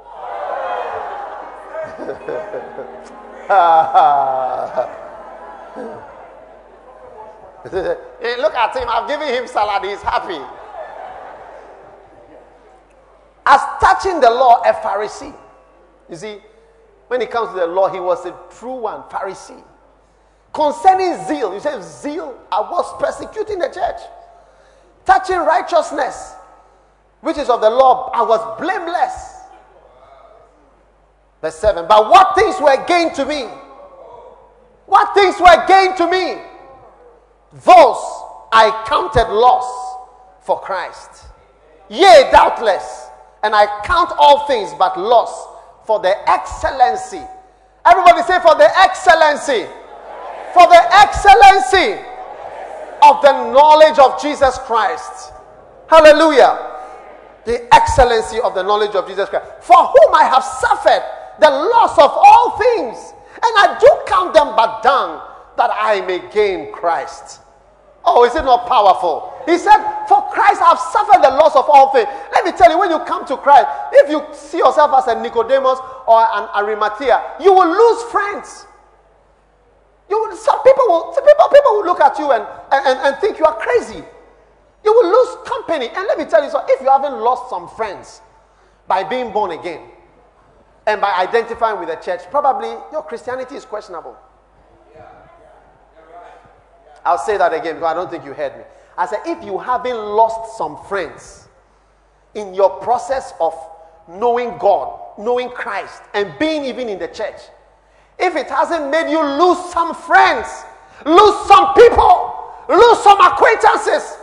Hey, 7.62 8.36
Look 8.40 8.54
at 8.54 8.74
him. 8.76 8.88
I've 8.88 9.06
given 9.08 9.28
him 9.28 9.46
salad. 9.46 9.88
He's 9.88 10.00
happy. 10.00 10.40
As 13.44 13.60
touching 13.80 14.20
the 14.20 14.30
law, 14.30 14.62
a 14.62 14.72
Pharisee. 14.72 15.34
You 16.08 16.16
see, 16.16 16.38
when 17.10 17.20
it 17.20 17.28
comes 17.28 17.48
to 17.48 17.56
the 17.56 17.66
law, 17.66 17.88
he 17.88 17.98
was 17.98 18.24
a 18.24 18.38
true 18.56 18.76
one, 18.76 19.02
Pharisee. 19.10 19.60
Concerning 20.52 21.26
zeal, 21.26 21.52
you 21.52 21.58
say 21.58 21.76
zeal, 21.82 22.38
I 22.52 22.60
was 22.60 22.86
persecuting 23.02 23.58
the 23.58 23.66
church. 23.66 24.00
Touching 25.04 25.38
righteousness, 25.38 26.34
which 27.20 27.36
is 27.36 27.50
of 27.50 27.62
the 27.62 27.68
law, 27.68 28.12
I 28.14 28.22
was 28.22 28.60
blameless. 28.60 29.42
Verse 31.42 31.56
7. 31.56 31.86
But 31.88 32.10
what 32.10 32.36
things 32.36 32.54
were 32.60 32.86
gained 32.86 33.16
to 33.16 33.24
me? 33.24 33.42
What 34.86 35.12
things 35.12 35.34
were 35.40 35.66
gained 35.66 35.96
to 35.96 36.08
me? 36.08 36.40
Those 37.54 37.98
I 38.52 38.84
counted 38.86 39.34
loss 39.34 39.66
for 40.42 40.60
Christ. 40.60 41.24
Yea, 41.88 42.28
doubtless. 42.30 43.08
And 43.42 43.52
I 43.52 43.66
count 43.82 44.12
all 44.16 44.46
things 44.46 44.72
but 44.78 44.96
loss 44.96 45.49
for 45.84 46.00
the 46.00 46.14
excellency. 46.28 47.22
Everybody 47.84 48.22
say, 48.22 48.38
for 48.40 48.54
the 48.54 48.68
excellency. 48.78 49.66
For 50.52 50.66
the 50.66 50.82
excellency 50.94 52.00
of 53.02 53.22
the 53.22 53.52
knowledge 53.52 53.98
of 53.98 54.20
Jesus 54.20 54.58
Christ. 54.66 55.32
Hallelujah. 55.88 56.66
The 57.44 57.72
excellency 57.74 58.38
of 58.40 58.54
the 58.54 58.62
knowledge 58.62 58.94
of 58.94 59.08
Jesus 59.08 59.28
Christ. 59.28 59.46
For 59.62 59.76
whom 59.76 60.14
I 60.14 60.24
have 60.24 60.44
suffered 60.44 61.02
the 61.40 61.50
loss 61.50 61.98
of 61.98 62.10
all 62.12 62.58
things. 62.58 63.14
And 63.34 63.54
I 63.56 63.76
do 63.80 63.88
count 64.06 64.34
them 64.34 64.54
but 64.54 64.82
dung 64.82 65.22
that 65.56 65.70
I 65.72 66.00
may 66.02 66.20
gain 66.30 66.72
Christ. 66.72 67.40
Oh, 68.04 68.24
is 68.24 68.34
it 68.34 68.44
not 68.44 68.66
powerful? 68.66 69.32
He 69.46 69.58
said, 69.58 69.76
For 70.08 70.22
Christ 70.30 70.62
I 70.62 70.68
have 70.72 70.78
suffered 70.80 71.22
the 71.22 71.30
loss 71.36 71.54
of 71.56 71.68
all 71.68 71.92
things. 71.92 72.08
Let 72.32 72.44
me 72.44 72.52
tell 72.52 72.70
you, 72.70 72.78
when 72.78 72.90
you 72.90 72.98
come 73.00 73.26
to 73.26 73.36
Christ, 73.36 73.66
if 73.92 74.10
you 74.10 74.24
see 74.32 74.58
yourself 74.58 74.92
as 74.96 75.08
a 75.08 75.20
Nicodemus 75.20 75.78
or 76.06 76.20
an 76.20 76.48
Arimathea, 76.54 77.36
you 77.40 77.52
will 77.52 77.68
lose 77.68 78.02
friends. 78.10 78.66
You 80.08 80.18
will, 80.18 80.36
some 80.36 80.62
people 80.62 80.84
will 80.88 81.12
some 81.14 81.24
people, 81.24 81.48
people 81.48 81.72
will 81.76 81.84
look 81.86 82.00
at 82.00 82.18
you 82.18 82.32
and, 82.32 82.44
and, 82.72 82.98
and 82.98 83.16
think 83.18 83.38
you 83.38 83.44
are 83.44 83.56
crazy. 83.56 84.02
You 84.84 84.92
will 84.92 85.08
lose 85.08 85.48
company. 85.48 85.86
And 85.88 86.06
let 86.08 86.18
me 86.18 86.24
tell 86.24 86.42
you 86.42 86.50
so 86.50 86.64
if 86.68 86.80
you 86.80 86.88
haven't 86.88 87.20
lost 87.20 87.50
some 87.50 87.68
friends 87.68 88.20
by 88.88 89.04
being 89.04 89.30
born 89.30 89.52
again 89.52 89.82
and 90.86 91.00
by 91.00 91.12
identifying 91.20 91.78
with 91.78 91.88
the 91.88 91.96
church, 91.96 92.22
probably 92.30 92.70
your 92.92 93.02
Christianity 93.02 93.54
is 93.54 93.64
questionable. 93.64 94.16
I'll 97.04 97.18
say 97.18 97.36
that 97.36 97.52
again 97.52 97.76
because 97.76 97.90
I 97.90 97.94
don't 97.94 98.10
think 98.10 98.24
you 98.24 98.32
heard 98.32 98.56
me. 98.56 98.64
I 98.96 99.06
said, 99.06 99.20
if 99.26 99.42
you 99.44 99.58
haven't 99.58 99.96
lost 99.96 100.58
some 100.58 100.76
friends 100.84 101.48
in 102.34 102.54
your 102.54 102.70
process 102.80 103.32
of 103.40 103.54
knowing 104.08 104.58
God, 104.58 104.98
knowing 105.18 105.48
Christ, 105.50 106.02
and 106.14 106.32
being 106.38 106.64
even 106.64 106.88
in 106.88 106.98
the 106.98 107.08
church, 107.08 107.40
if 108.18 108.36
it 108.36 108.48
hasn't 108.48 108.90
made 108.90 109.10
you 109.10 109.22
lose 109.22 109.72
some 109.72 109.94
friends, 109.94 110.46
lose 111.06 111.46
some 111.46 111.72
people, 111.74 112.52
lose 112.68 112.98
some 113.02 113.20
acquaintances, 113.20 114.18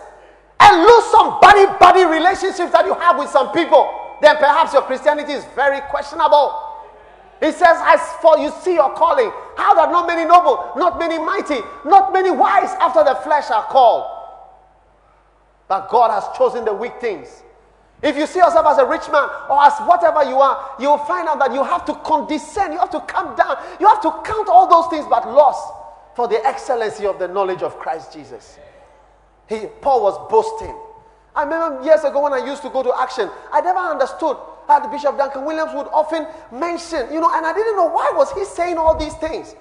and 0.60 0.82
lose 0.84 1.06
some 1.06 1.40
buddy 1.42 1.66
buddy 1.80 2.06
relationships 2.06 2.72
that 2.72 2.86
you 2.86 2.94
have 2.94 3.18
with 3.18 3.30
some 3.30 3.52
people, 3.52 4.18
then 4.22 4.38
perhaps 4.38 4.74
your 4.74 4.84
Christianity 4.84 5.34
is 5.34 5.46
very 5.56 5.82
questionable. 5.90 6.66
He 7.40 7.52
says, 7.52 7.78
As 7.82 8.02
for 8.22 8.38
you 8.38 8.52
see 8.62 8.76
your 8.76 8.94
calling, 8.94 9.32
how 9.56 9.74
that 9.76 9.92
not 9.92 10.08
many 10.08 10.26
noble, 10.26 10.72
not 10.76 10.98
many 10.98 11.20
mighty, 11.20 11.60
not 11.86 12.12
many 12.14 12.32
wise 12.32 12.72
after 12.80 13.04
the 13.04 13.16
flesh 13.16 13.52
are 13.52 13.64
called. 13.66 14.14
But 15.68 15.90
God 15.90 16.12
has 16.12 16.38
chosen 16.38 16.66
the 16.66 16.74
weak 16.74 17.00
things. 17.00 17.44
If 18.02 18.16
you 18.16 18.28
see 18.28 18.40
yourself 18.40 18.66
as 18.68 18.78
a 18.78 18.86
rich 18.86 19.10
man 19.12 19.28
or 19.50 19.64
as 19.64 19.74
whatever 19.80 20.24
you 20.24 20.40
are, 20.40 20.76
you 20.80 20.90
will 20.90 21.00
find 21.00 21.28
out 21.28 21.40
that 21.40 21.54
you 21.54 21.64
have 21.64 21.84
to 21.86 21.96
condescend, 21.96 22.74
you 22.74 22.80
have 22.80 22.92
to 22.92 23.02
come 23.02 23.36
down, 23.36 23.58
you 23.80 23.88
have 23.88 24.02
to 24.02 24.12
count 24.24 24.48
all 24.50 24.68
those 24.70 24.90
things 24.92 25.08
but 25.10 25.28
loss 25.28 25.72
for 26.16 26.28
the 26.28 26.44
excellency 26.46 27.06
of 27.06 27.18
the 27.18 27.28
knowledge 27.28 27.64
of 27.64 27.78
Christ 27.80 28.14
Jesus. 28.14 28.60
He, 29.50 29.66
Paul 29.82 30.04
was 30.04 30.30
boasting. 30.30 30.76
I 31.36 31.44
remember 31.44 31.84
years 31.84 32.04
ago 32.04 32.22
when 32.22 32.34
I 32.34 32.46
used 32.46 32.62
to 32.64 32.70
go 32.70 32.84
to 32.84 32.94
Action, 33.00 33.30
I 33.52 33.62
never 33.62 33.80
understood 33.80 34.38
how 34.68 34.80
the 34.80 34.88
Bishop 34.89 35.18
Duncan 35.18 35.45
Williams 35.45 35.72
would 35.74 35.88
often 35.88 36.28
mention, 36.51 37.11
you 37.11 37.22
know, 37.22 37.32
and 37.34 37.45
I 37.45 37.53
didn't 37.53 37.76
know 37.78 37.88
why 37.88 38.11
was 38.13 38.32
he 38.34 38.43
saying 38.45 38.78
all 38.78 38.97
these 38.97 39.13
things. 39.15 39.55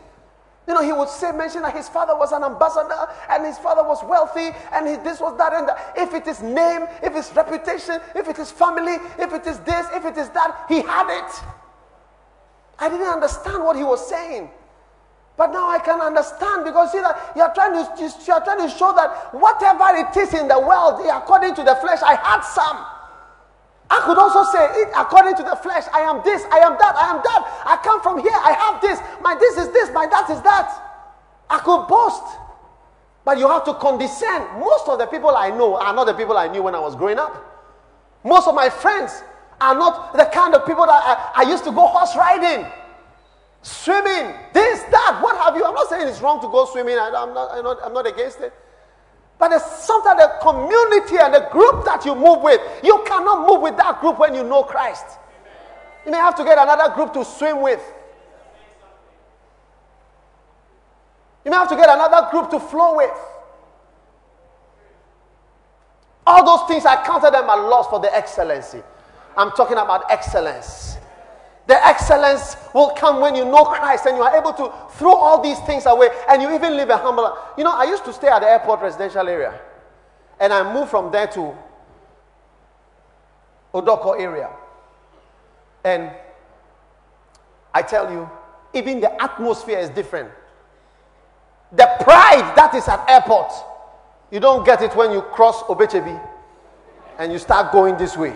You 0.67 0.75
know, 0.75 0.83
he 0.83 0.93
would 0.93 1.09
say, 1.09 1.31
mention 1.31 1.63
that 1.63 1.75
his 1.75 1.89
father 1.89 2.17
was 2.17 2.33
an 2.33 2.43
ambassador 2.43 3.07
and 3.31 3.47
his 3.47 3.57
father 3.57 3.85
was 3.85 4.03
wealthy 4.03 4.51
and 4.73 4.89
he, 4.89 4.97
this 4.97 5.21
was 5.21 5.39
that 5.39 5.53
and 5.53 5.69
that. 5.69 5.95
If 5.97 6.13
it 6.13 6.27
is 6.27 6.43
name, 6.43 6.87
if 7.03 7.15
it's 7.15 7.33
reputation, 7.37 8.01
if 8.17 8.29
it 8.29 8.39
is 8.39 8.51
family, 8.51 8.99
if 9.19 9.33
it 9.33 9.47
is 9.47 9.61
this, 9.61 9.87
if 9.95 10.05
it 10.05 10.17
is 10.19 10.29
that, 10.31 10.67
he 10.69 10.83
had 10.83 11.07
it. 11.09 11.33
I 12.81 12.89
didn't 12.89 13.07
understand 13.07 13.63
what 13.63 13.77
he 13.77 13.85
was 13.85 14.07
saying. 14.09 14.51
But 15.37 15.53
now 15.53 15.69
I 15.69 15.79
can 15.79 16.01
understand 16.01 16.65
because 16.65 16.93
see 16.93 17.01
that 17.01 17.33
you 17.37 17.43
are 17.43 17.55
trying 17.55 17.75
to 17.75 18.15
you 18.27 18.33
are 18.33 18.43
trying 18.43 18.67
to 18.67 18.75
show 18.75 18.93
that 18.97 19.35
whatever 19.35 19.85
it 19.95 20.17
is 20.17 20.33
in 20.33 20.49
the 20.49 20.59
world, 20.59 21.01
according 21.13 21.55
to 21.57 21.63
the 21.63 21.77
flesh, 21.77 22.01
I 22.03 22.15
had 22.17 22.41
some. 22.41 22.96
I 23.89 24.03
could 24.05 24.19
also 24.19 24.43
say 24.51 24.65
it 24.83 24.89
according 24.97 25.37
to 25.37 25.43
the 25.43 25.57
flesh. 25.57 25.85
I 25.95 26.01
am 26.01 26.23
this, 26.25 26.43
I 26.51 26.59
am 26.59 26.77
that, 26.79 26.95
I 26.97 27.11
am 27.15 27.23
that. 27.23 27.41
I 27.65 27.77
come 27.83 28.03
from 28.03 28.19
here, 28.19 28.35
I 28.35 28.53
have 28.53 28.81
this, 28.83 28.99
my 29.23 29.37
this 29.37 29.57
is 29.57 29.73
this, 29.73 29.91
my 29.93 30.07
that 30.07 30.29
is 30.31 30.43
that. 30.43 30.69
I 31.49 31.59
could 31.59 31.87
boast. 31.87 32.25
But 33.25 33.39
you 33.39 33.49
have 33.49 33.65
to 33.65 33.75
condescend. 33.75 34.59
Most 34.59 34.89
of 34.89 34.99
the 34.99 35.07
people 35.07 35.31
I 35.31 35.51
know 35.51 35.77
are 35.77 35.95
not 35.95 36.07
the 36.07 36.15
people 36.15 36.37
I 36.37 36.49
knew 36.49 36.63
when 36.63 36.75
I 36.75 36.81
was 36.81 36.95
growing 36.97 37.19
up. 37.19 37.35
Most 38.25 38.49
of 38.49 38.55
my 38.55 38.69
friends 38.71 39.23
are 39.61 39.75
not 39.75 40.17
the 40.17 40.25
kind 40.27 40.55
of 40.55 40.67
people 40.67 40.87
that 40.87 41.33
I, 41.35 41.43
I 41.43 41.51
used 41.51 41.65
to 41.65 41.71
go 41.71 41.87
horse 41.87 42.15
riding, 42.17 42.67
swimming, 43.63 44.35
this, 44.53 44.83
that, 44.91 45.21
what 45.23 45.37
have 45.39 45.57
you. 45.57 45.65
I'm 45.65 45.75
not 45.75 45.89
saying 45.89 46.09
it's 46.09 46.21
wrong 46.21 46.41
to 46.41 46.49
go 46.49 46.67
swimming, 46.67 46.99
I, 46.99 47.09
am 47.09 47.35
not, 47.35 47.63
not, 47.63 47.79
I'm 47.85 47.93
not 47.93 48.07
against 48.07 48.41
it. 48.41 48.53
But 49.39 49.49
there's 49.49 49.63
sometimes 49.63 50.21
the 50.21 50.33
community 50.41 51.17
and 51.21 51.35
the 51.35 51.49
group 51.53 51.85
that 51.85 52.05
you 52.05 52.15
move 52.15 52.41
with. 52.43 52.61
You 52.83 53.03
cannot 53.07 53.47
move 53.47 53.61
with 53.61 53.77
that 53.77 54.01
group 54.01 54.19
when 54.19 54.35
you 54.35 54.43
know 54.43 54.63
Christ. 54.63 55.05
You 56.05 56.13
may 56.13 56.19
have 56.19 56.35
to 56.37 56.45
get 56.45 56.57
another 56.57 56.95
group 56.95 57.13
to 57.15 57.25
swim 57.25 57.61
with. 57.61 57.83
You 61.45 61.51
may 61.51 61.57
have 61.57 61.69
to 61.69 61.77
get 61.77 61.89
another 61.89 62.29
group 62.31 62.51
to 62.51 62.61
flow 62.61 62.97
with. 62.97 63.13
All 66.27 66.45
those 66.45 66.67
things, 66.69 66.85
I 66.85 67.05
counted 67.05 67.33
them 67.33 67.49
a 67.49 67.57
loss 67.57 67.89
for 67.89 68.01
the 68.01 68.15
excellency. 68.15 68.83
I'm 69.37 69.51
talking 69.53 69.77
about 69.77 70.11
excellence. 70.11 70.96
The 71.67 71.85
excellence 71.87 72.57
will 72.73 72.91
come 72.91 73.21
when 73.21 73.35
you 73.35 73.45
know 73.45 73.65
Christ 73.65 74.07
and 74.07 74.17
you 74.17 74.23
are 74.23 74.37
able 74.37 74.53
to 74.53 74.73
throw 74.93 75.15
all 75.15 75.43
these 75.43 75.59
things 75.61 75.87
away 75.87 76.09
and 76.29 76.41
you 76.41 76.55
even 76.55 76.77
live 76.77 76.91
a 76.91 76.97
humble 76.97 77.37
You 77.59 77.65
know, 77.65 77.73
I 77.73 77.85
used 77.85 78.05
to 78.05 78.13
stay 78.13 78.29
at 78.29 78.41
the 78.41 78.47
airport 78.47 78.81
residential 78.81 79.27
area 79.29 79.59
and 80.39 80.53
I 80.53 80.73
moved 80.73 80.91
from 80.91 81.11
there 81.11 81.27
to 81.29 81.57
Odorkor 83.75 84.19
area. 84.21 84.49
And 85.85 86.11
I 87.75 87.83
tell 87.83 88.11
you, 88.13 88.31
even 88.73 89.01
the 89.01 89.21
atmosphere 89.23 89.79
is 89.79 89.91
different. 89.91 90.31
The 91.73 91.89
pride 92.01 92.55
that 92.57 92.75
is 92.75 92.87
at 92.87 93.09
airport, 93.11 93.53
you 94.31 94.39
don't 94.39 94.65
get 94.65 94.83
it 94.83 94.95
when 94.95 95.11
you 95.11 95.21
cross 95.23 95.63
Obetsebi 95.65 96.21
and 97.19 97.33
you 97.33 97.39
start 97.39 97.73
going 97.73 97.97
this 97.97 98.17
way 98.17 98.35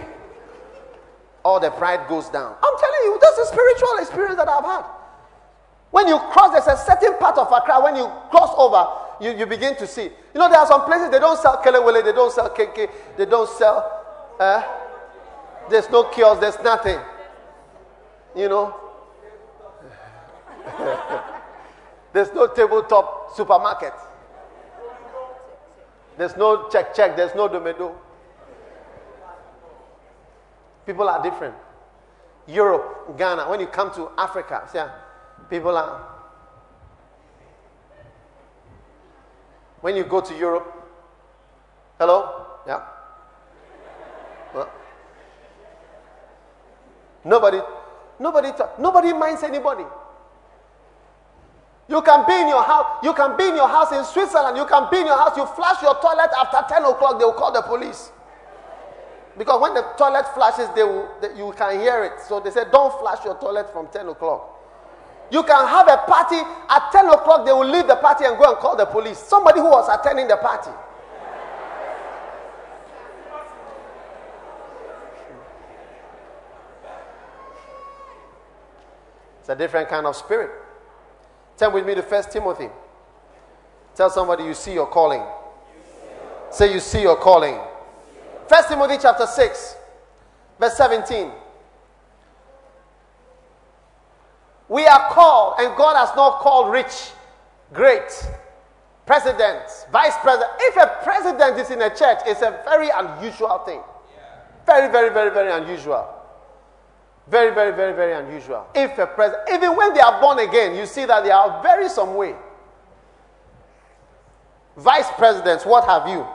all 1.45 1.61
the 1.61 1.71
pride 1.71 2.09
goes 2.09 2.29
down. 2.29 2.55
I'm 2.63 2.79
telling 2.79 3.03
you, 3.05 3.19
that's 3.21 3.39
a 3.39 3.47
spiritual 3.47 3.99
experience 3.99 4.37
that 4.37 4.49
I've 4.49 4.65
had. 4.65 4.85
When 5.91 6.07
you 6.07 6.19
cross, 6.19 6.53
there's 6.53 6.79
a 6.79 6.81
certain 6.85 7.19
part 7.19 7.37
of 7.39 7.51
Accra, 7.53 7.83
when 7.83 7.97
you 7.97 8.07
cross 8.31 8.55
over, 8.57 8.87
you, 9.21 9.37
you 9.37 9.47
begin 9.47 9.77
to 9.77 9.87
see. 9.87 10.05
You 10.05 10.39
know, 10.41 10.49
there 10.49 10.59
are 10.59 10.67
some 10.67 10.85
places 10.85 11.11
they 11.11 11.19
don't 11.19 11.39
sell 11.39 11.61
kelewele, 11.63 12.05
they 12.05 12.13
don't 12.13 12.33
sell 12.33 12.49
keke, 12.51 12.89
they 13.17 13.27
don't 13.27 13.49
sell, 13.49 14.37
uh, 14.39 14.63
there's 15.69 15.91
no 15.91 16.05
kiosk, 16.05 16.41
there's 16.41 16.59
nothing. 16.63 16.99
You 18.37 18.49
know? 18.49 18.75
there's 22.13 22.33
no 22.33 22.47
tabletop 22.47 23.37
supermarket. 23.37 23.93
There's 26.17 26.37
no 26.37 26.69
check 26.69 26.95
check, 26.95 27.17
there's 27.17 27.35
no 27.35 27.49
domedo. 27.49 27.95
People 30.91 31.09
are 31.09 31.23
different. 31.23 31.55
Europe, 32.49 33.17
Ghana, 33.17 33.49
when 33.49 33.61
you 33.61 33.69
come 33.69 33.95
to 33.95 34.11
Africa, 34.19 34.69
yeah, 34.75 34.91
people 35.49 35.77
are. 35.77 36.05
When 39.83 39.95
you 39.95 40.03
go 40.03 40.21
to 40.21 40.35
Europe, 40.37 40.67
hello? 41.97 42.45
Yeah? 42.67 42.83
Well, 44.53 44.69
nobody, 47.25 47.61
nobody, 48.19 48.51
nobody 48.81 49.13
minds 49.13 49.45
anybody. 49.45 49.85
You 51.89 52.03
can 52.03 52.27
be 52.27 52.33
in 52.35 52.49
your 52.49 52.65
house. 52.65 52.99
You 53.05 53.15
can 53.15 53.37
be 53.37 53.45
in 53.47 53.55
your 53.55 53.69
house 53.69 53.93
in 53.93 54.05
Switzerland. 54.05 54.57
You 54.57 54.67
can 54.67 54.89
be 54.91 54.99
in 54.99 55.07
your 55.07 55.17
house. 55.19 55.37
You 55.37 55.47
flush 55.47 55.83
your 55.83 55.95
toilet 56.01 56.31
after 56.37 56.75
10 56.75 56.83
o'clock. 56.83 57.21
They 57.21 57.25
will 57.25 57.33
call 57.33 57.53
the 57.53 57.63
police. 57.63 58.11
Because 59.39 59.61
when 59.61 59.75
the 59.75 59.83
toilet 59.97 60.27
flashes, 60.35 60.69
they 60.75 60.83
will, 60.83 61.09
they, 61.21 61.29
you 61.37 61.53
can 61.57 61.79
hear 61.81 62.05
it. 62.05 62.21
So 62.27 62.41
they 62.41 62.51
said, 62.51 62.71
don't 62.71 62.99
flash 63.01 63.25
your 63.25 63.39
toilet 63.39 63.73
from 63.73 63.87
10 63.89 64.09
o'clock. 64.09 64.57
You 65.31 65.45
can 65.45 65.69
have 65.69 65.89
a 65.89 65.99
party 65.99 66.37
at 66.69 66.91
10 66.91 67.07
o'clock, 67.07 67.47
they 67.47 67.53
will 67.53 67.69
leave 67.69 67.87
the 67.87 67.97
party 67.97 68.25
and 68.25 68.37
go 68.37 68.51
and 68.51 68.59
call 68.59 68.77
the 68.77 68.87
police. 68.87 69.19
Somebody 69.19 69.61
who 69.61 69.71
was 69.71 69.89
attending 69.89 70.27
the 70.27 70.37
party. 70.37 70.71
It's 79.39 79.49
a 79.49 79.55
different 79.55 79.89
kind 79.89 80.07
of 80.07 80.17
spirit. 80.17 80.51
Turn 81.57 81.73
with 81.73 81.87
me 81.87 81.95
to 81.95 82.03
First 82.03 82.33
Timothy. 82.33 82.69
Tell 83.95 84.11
somebody 84.11 84.45
you 84.45 84.55
see 84.55 84.75
your 84.75 84.87
calling. 84.87 85.23
Say 86.51 86.73
you 86.73 86.81
see 86.81 87.03
your 87.03 87.17
calling. 87.17 87.59
First 88.51 88.69
Timothy 88.69 88.97
chapter 89.01 89.29
6, 89.29 89.77
verse 90.59 90.77
17. 90.77 91.31
We 94.69 94.85
are 94.87 95.09
called, 95.11 95.55
and 95.61 95.77
God 95.77 95.95
has 95.95 96.17
not 96.17 96.41
called 96.41 96.73
rich, 96.73 97.13
great, 97.73 98.11
presidents, 99.07 99.87
vice 99.93 100.17
president. 100.21 100.51
If 100.63 100.77
a 100.79 100.99
president 101.05 101.61
is 101.61 101.71
in 101.71 101.81
a 101.81 101.91
church, 101.91 102.19
it's 102.27 102.43
a 102.43 102.61
very 102.65 102.89
unusual 102.93 103.59
thing. 103.59 103.83
Very, 104.67 104.91
very, 104.91 105.11
very, 105.15 105.31
very 105.31 105.53
unusual. 105.53 106.09
Very, 107.29 107.55
very, 107.55 107.71
very, 107.71 107.93
very 107.93 108.15
unusual. 108.15 108.67
If 108.75 108.99
a 108.99 109.07
president, 109.07 109.49
even 109.53 109.77
when 109.77 109.95
they 109.95 110.01
are 110.01 110.21
born 110.21 110.41
again, 110.41 110.75
you 110.75 110.87
see 110.87 111.05
that 111.05 111.23
they 111.23 111.31
are 111.31 111.63
very 111.63 111.89
some 111.89 112.17
way. 112.17 112.35
Vice 114.77 115.09
presidents, 115.13 115.65
what 115.65 115.85
have 115.85 116.09
you? 116.09 116.27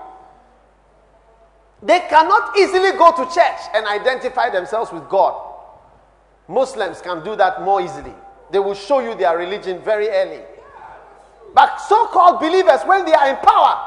They 1.86 2.00
cannot 2.10 2.58
easily 2.58 2.92
go 2.98 3.12
to 3.12 3.32
church 3.32 3.62
and 3.76 3.86
identify 3.86 4.50
themselves 4.50 4.92
with 4.92 5.08
God. 5.08 5.40
Muslims 6.48 7.00
can 7.00 7.24
do 7.24 7.36
that 7.36 7.62
more 7.62 7.80
easily. 7.80 8.14
They 8.52 8.58
will 8.58 8.74
show 8.74 9.00
you 9.00 9.14
their 9.14 9.38
religion 9.38 9.82
very 9.84 10.10
early. 10.10 10.42
But 11.54 11.78
so 11.78 12.08
called 12.08 12.40
believers, 12.40 12.82
when 12.86 13.06
they 13.06 13.14
are 13.14 13.30
in 13.30 13.38
power, 13.38 13.78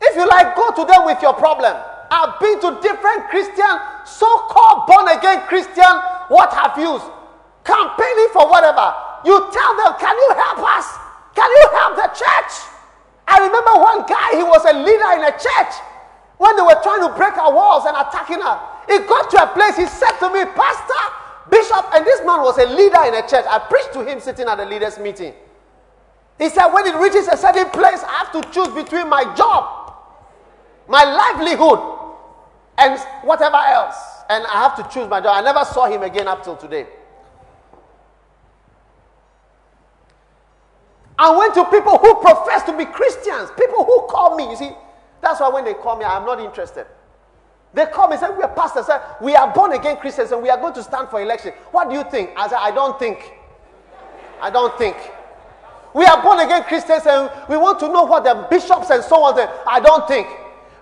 if 0.00 0.14
you 0.14 0.26
like, 0.28 0.54
go 0.54 0.70
to 0.70 0.84
them 0.86 1.04
with 1.04 1.20
your 1.20 1.34
problem. 1.34 1.74
I've 2.10 2.38
been 2.38 2.60
to 2.60 2.78
different 2.80 3.26
Christian, 3.28 3.74
so 4.06 4.26
called 4.46 4.86
born 4.86 5.08
again 5.18 5.42
Christian, 5.48 5.98
what 6.28 6.52
have 6.54 6.78
you, 6.78 7.02
campaigning 7.64 8.30
for 8.32 8.46
whatever. 8.46 8.94
You 9.24 9.34
tell 9.50 9.72
them, 9.82 9.98
Can 9.98 10.14
you 10.14 10.30
help 10.38 10.62
us? 10.62 10.86
Can 11.34 11.50
you 11.50 11.66
help 11.74 11.96
the 11.96 12.08
church? 12.14 12.52
I 13.26 13.42
remember 13.42 13.82
one 13.82 14.06
guy, 14.06 14.36
he 14.38 14.44
was 14.44 14.62
a 14.62 14.74
leader 14.78 15.10
in 15.18 15.26
a 15.26 15.34
church. 15.34 15.74
When 16.38 16.56
they 16.56 16.62
were 16.62 16.80
trying 16.82 17.06
to 17.08 17.14
break 17.16 17.36
our 17.38 17.52
walls 17.54 17.84
and 17.86 17.96
attacking 17.96 18.42
us, 18.42 18.60
it 18.88 19.06
got 19.08 19.30
to 19.30 19.42
a 19.42 19.46
place, 19.54 19.76
he 19.76 19.86
said 19.86 20.18
to 20.18 20.30
me, 20.32 20.44
Pastor, 20.44 21.02
Bishop, 21.50 21.86
and 21.94 22.04
this 22.04 22.20
man 22.20 22.42
was 22.42 22.58
a 22.58 22.66
leader 22.66 23.00
in 23.06 23.14
a 23.14 23.26
church. 23.28 23.44
I 23.48 23.58
preached 23.68 23.92
to 23.94 24.04
him 24.04 24.20
sitting 24.20 24.46
at 24.46 24.56
the 24.56 24.64
leaders' 24.64 24.98
meeting. 24.98 25.34
He 26.38 26.48
said, 26.48 26.66
When 26.68 26.86
it 26.86 26.94
reaches 26.96 27.28
a 27.28 27.36
certain 27.36 27.70
place, 27.70 28.02
I 28.02 28.24
have 28.24 28.32
to 28.32 28.50
choose 28.50 28.68
between 28.68 29.08
my 29.08 29.24
job, 29.34 29.94
my 30.88 31.04
livelihood, 31.04 31.78
and 32.78 32.98
whatever 33.22 33.56
else. 33.56 33.96
And 34.28 34.44
I 34.46 34.62
have 34.62 34.76
to 34.76 34.82
choose 34.92 35.08
my 35.08 35.20
job. 35.20 35.36
I 35.36 35.42
never 35.42 35.64
saw 35.64 35.86
him 35.86 36.02
again 36.02 36.26
up 36.26 36.42
till 36.42 36.56
today. 36.56 36.86
I 41.16 41.36
went 41.36 41.54
to 41.54 41.64
people 41.66 41.98
who 41.98 42.14
profess 42.16 42.64
to 42.64 42.76
be 42.76 42.84
Christians, 42.86 43.50
people 43.56 43.84
who 43.84 44.06
call 44.08 44.34
me. 44.36 44.50
You 44.50 44.56
see, 44.56 44.70
that's 45.24 45.40
why 45.40 45.48
when 45.48 45.64
they 45.64 45.74
call 45.74 45.96
me, 45.96 46.04
I'm 46.04 46.24
not 46.24 46.40
interested. 46.40 46.86
They 47.74 47.86
call 47.86 48.08
me 48.08 48.14
and 48.14 48.20
say, 48.20 48.30
We 48.30 48.42
are 48.42 48.54
pastors. 48.54 48.86
We 49.20 49.34
are 49.34 49.52
born 49.52 49.72
again 49.72 49.96
Christians 49.96 50.30
and 50.30 50.42
we 50.42 50.48
are 50.48 50.56
going 50.58 50.74
to 50.74 50.82
stand 50.82 51.08
for 51.08 51.20
election. 51.20 51.52
What 51.72 51.90
do 51.90 51.96
you 51.96 52.04
think? 52.04 52.30
I 52.36 52.48
said, 52.48 52.58
I 52.60 52.70
don't 52.70 52.98
think. 52.98 53.18
I 54.40 54.50
don't 54.50 54.76
think. 54.78 54.96
We 55.92 56.04
are 56.04 56.22
born 56.22 56.40
again 56.40 56.62
Christians 56.64 57.06
and 57.06 57.30
we 57.48 57.56
want 57.56 57.80
to 57.80 57.88
know 57.88 58.04
what 58.04 58.24
the 58.24 58.46
bishops 58.50 58.90
and 58.90 59.02
so 59.02 59.22
on 59.22 59.36
say. 59.36 59.48
I 59.66 59.80
don't 59.80 60.06
think. 60.06 60.28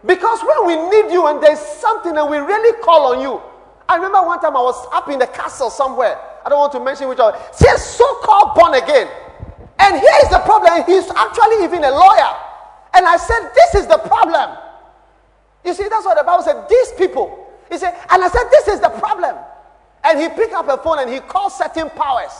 Because 0.05 0.40
when 0.43 0.66
we 0.66 0.74
need 0.90 1.12
you 1.12 1.26
and 1.28 1.43
there's 1.43 1.59
something 1.59 2.16
and 2.16 2.28
we 2.28 2.38
really 2.38 2.82
call 2.82 3.14
on 3.14 3.20
you. 3.20 3.40
I 3.88 3.97
remember 3.97 4.22
one 4.22 4.40
time 4.40 4.57
I 4.57 4.61
was 4.62 4.86
up 4.93 5.09
in 5.09 5.18
the 5.18 5.26
castle 5.26 5.70
somewhere. 5.70 6.18
I 6.45 6.49
don't 6.49 6.59
want 6.59 6.72
to 6.72 6.80
mention 6.80 7.09
which 7.09 7.18
one. 7.18 7.34
See, 7.53 7.68
so 7.76 8.05
called 8.22 8.55
born 8.55 8.74
again. 8.74 9.09
And 9.78 9.97
here 9.97 10.18
is 10.22 10.30
the 10.30 10.40
problem. 10.40 10.82
He's 10.86 11.09
actually 11.11 11.64
even 11.64 11.84
a 11.84 11.90
lawyer. 11.90 12.51
And 12.95 13.07
I 13.07 13.16
said, 13.16 13.51
This 13.55 13.82
is 13.82 13.86
the 13.86 13.99
problem. 13.99 14.59
You 15.64 15.74
see, 15.74 15.88
that's 15.88 16.05
what 16.05 16.18
the 16.18 16.24
Bible 16.24 16.43
said. 16.43 16.68
These 16.68 16.93
people. 16.99 17.38
He 17.70 17.78
said, 17.78 17.95
and 18.11 18.22
I 18.22 18.28
said, 18.28 18.45
This 18.51 18.68
is 18.68 18.80
the 18.80 18.90
problem. 18.90 19.36
And 20.05 20.20
he 20.20 20.28
picked 20.28 20.53
up 20.53 20.68
a 20.68 20.76
phone 20.82 20.99
and 20.99 21.11
he 21.11 21.20
called 21.20 21.53
certain 21.53 21.88
powers. 21.90 22.32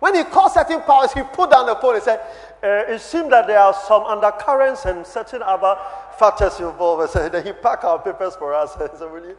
When 0.00 0.14
he 0.14 0.24
called 0.24 0.52
certain 0.52 0.80
powers, 0.82 1.12
he 1.12 1.22
put 1.22 1.50
down 1.50 1.66
the 1.66 1.76
phone 1.76 1.94
and 1.94 2.02
said, 2.02 2.20
Uh, 2.62 2.92
it 2.92 3.00
seems 3.00 3.30
that 3.30 3.46
there 3.46 3.58
are 3.58 3.74
some 3.86 4.04
undercurrents 4.04 4.84
and 4.84 5.06
certain 5.06 5.42
other 5.42 5.78
factors 6.18 6.58
involved. 6.60 7.12
So 7.12 7.28
then 7.28 7.44
he 7.44 7.52
packed 7.52 7.84
our 7.84 7.98
papers 7.98 8.36
for 8.36 8.54
us. 8.54 8.74
so 8.98 9.12
will 9.12 9.24
you, 9.24 9.36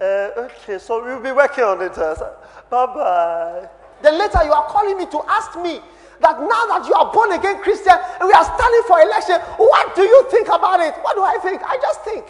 uh, 0.00 0.30
okay, 0.36 0.78
so 0.78 1.04
we'll 1.04 1.20
be 1.20 1.32
working 1.32 1.64
on 1.64 1.80
it. 1.82 1.94
Bye 1.94 2.86
bye. 2.86 3.68
Then 4.02 4.18
later 4.18 4.42
you 4.44 4.52
are 4.52 4.64
calling 4.66 4.98
me 4.98 5.06
to 5.06 5.22
ask 5.28 5.56
me 5.60 5.80
that 6.22 6.38
now 6.40 6.64
that 6.70 6.86
you 6.86 6.94
are 6.94 7.12
born 7.12 7.32
again 7.32 7.60
Christian 7.60 7.92
and 7.92 8.24
we 8.26 8.32
are 8.32 8.46
standing 8.46 8.84
for 8.86 9.02
election, 9.02 9.36
what 9.58 9.94
do 9.94 10.02
you 10.02 10.26
think 10.30 10.46
about 10.46 10.80
it? 10.80 10.94
What 11.02 11.14
do 11.18 11.22
I 11.22 11.36
think? 11.42 11.60
I 11.62 11.76
just 11.82 12.00
think. 12.02 12.24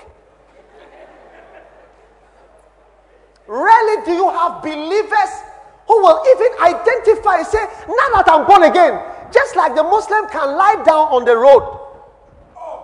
Rarely 3.47 4.05
do 4.05 4.12
you 4.12 4.28
have 4.30 4.62
believers 4.62 5.32
who 5.86 6.01
will 6.01 6.24
even 6.24 6.51
identify 6.72 7.38
and 7.38 7.47
say, 7.47 7.62
Now 7.84 8.09
that 8.16 8.24
I'm 8.28 8.47
born 8.47 8.62
again, 8.64 8.97
just 9.32 9.57
like 9.57 9.74
the 9.74 9.82
Muslim 9.82 10.28
can 10.28 10.57
lie 10.57 10.80
down 10.86 11.12
on 11.12 11.24
the 11.24 11.36
road 11.36 11.64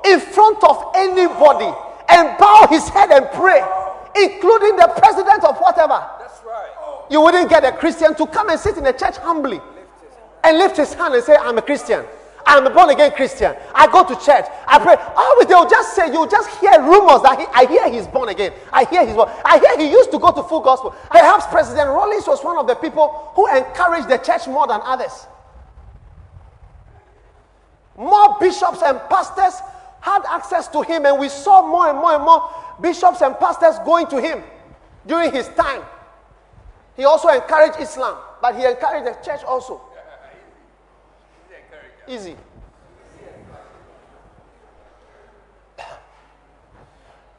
in 0.05 0.21
front 0.21 0.63
of 0.65 0.93
anybody 0.95 1.73
and 2.09 2.37
bow 2.39 2.67
his 2.69 2.89
head 2.89 3.11
and 3.11 3.27
pray, 3.33 3.63
including 4.17 4.77
the 4.77 4.93
president 4.99 5.45
of 5.45 5.57
whatever. 5.59 6.05
That's 6.21 6.43
right. 6.45 6.69
You 7.11 7.23
wouldn't 7.23 7.49
get 7.49 7.65
a 7.65 7.73
Christian 7.73 8.15
to 8.17 8.27
come 8.27 8.51
and 8.51 8.61
sit 8.61 8.77
in 8.77 8.85
a 8.85 8.93
church 8.93 9.17
humbly 9.17 9.61
and 10.45 10.59
lift 10.59 10.77
his 10.77 10.95
hand 10.95 11.15
and 11.15 11.23
say, 11.23 11.37
I'm 11.37 11.59
a 11.59 11.63
Christian. 11.63 12.05
I'm 12.47 12.67
a 12.67 12.71
born 12.71 12.89
again 12.89 13.13
Christian. 13.13 13.55
I 13.75 13.87
go 13.93 14.05
to 14.05 14.15
church. 14.25 14.47
I 14.67 14.79
pray. 14.79 14.97
Oh, 14.99 15.45
they'll 15.47 15.69
just 15.69 15.95
say, 15.95 16.11
you 16.11 16.27
just 16.31 16.49
hear 16.61 16.81
rumors 16.81 17.21
that 17.21 17.39
he, 17.39 17.47
I 17.53 17.67
hear 17.67 17.91
he's 17.91 18.07
born 18.07 18.31
again. 18.31 18.55
I 18.73 18.85
hear 18.85 19.05
he's 19.05 19.15
born. 19.15 19.29
I 19.45 19.59
hear 19.59 19.77
he 19.77 19.93
used 19.93 20.11
to 20.13 20.19
go 20.19 20.33
to 20.33 20.43
full 20.43 20.61
gospel. 20.61 20.95
Perhaps 21.11 21.47
President 21.49 21.89
Rawlings 21.89 22.27
was 22.27 22.43
one 22.43 22.57
of 22.57 22.67
the 22.67 22.75
people 22.75 23.33
who 23.35 23.47
encouraged 23.55 24.09
the 24.09 24.17
church 24.17 24.47
more 24.47 24.67
than 24.67 24.81
others. 24.83 25.27
More 27.99 28.37
bishops 28.41 28.81
and 28.83 28.99
pastors 29.11 29.61
had 30.01 30.23
access 30.31 30.69
to 30.69 30.83
him, 30.83 31.05
and 31.05 31.19
we 31.19 31.29
saw 31.29 31.67
more 31.67 31.91
and 31.91 31.99
more 31.99 32.15
and 32.15 32.25
more 32.25 32.49
bishops 32.81 33.21
and 33.21 33.39
pastors 33.39 33.79
going 33.85 34.07
to 34.07 34.21
him 34.21 34.43
during 35.07 35.33
his 35.33 35.49
time. 35.49 35.83
He 36.97 37.05
also 37.05 37.29
encouraged 37.29 37.79
Islam, 37.79 38.17
but 38.41 38.57
he 38.57 38.65
encouraged 38.65 39.07
the 39.07 39.25
church 39.25 39.45
also. 39.45 39.83
Easy. 42.09 42.37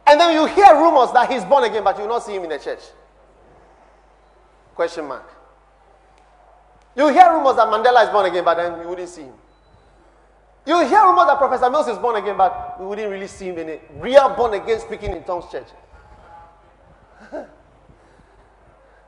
And 0.06 0.20
then 0.20 0.34
you 0.34 0.46
hear 0.48 0.74
rumors 0.76 1.12
that 1.14 1.30
he's 1.32 1.44
born 1.46 1.64
again, 1.64 1.84
but 1.84 1.96
you 1.98 2.04
will 2.04 2.10
not 2.10 2.24
see 2.24 2.36
him 2.36 2.44
in 2.44 2.50
the 2.50 2.58
church. 2.58 2.80
Question 4.76 5.08
mark. 5.08 5.28
You 6.96 7.08
hear 7.10 7.32
rumors 7.32 7.56
that 7.58 7.68
Mandela 7.68 8.04
is 8.06 8.10
born 8.10 8.26
again, 8.26 8.44
but 8.44 8.56
then 8.56 8.82
you 8.82 8.88
wouldn't 8.88 9.10
see 9.10 9.22
him. 9.24 9.34
You 10.66 10.80
hear 10.88 11.02
rumors 11.04 11.28
that 11.28 11.38
Professor 11.38 11.70
Mills 11.70 11.88
is 11.88 11.98
born 11.98 12.16
again, 12.16 12.38
but 12.38 12.80
we 12.80 12.88
wouldn't 12.88 13.12
really 13.12 13.28
see 13.28 13.46
him 13.50 13.58
in 13.60 13.70
a 13.70 13.80
real 14.00 14.30
born 14.36 14.54
again 14.56 14.80
speaking 14.80 15.12
in 15.12 15.24
tongues 15.24 15.46
church. 15.52 15.68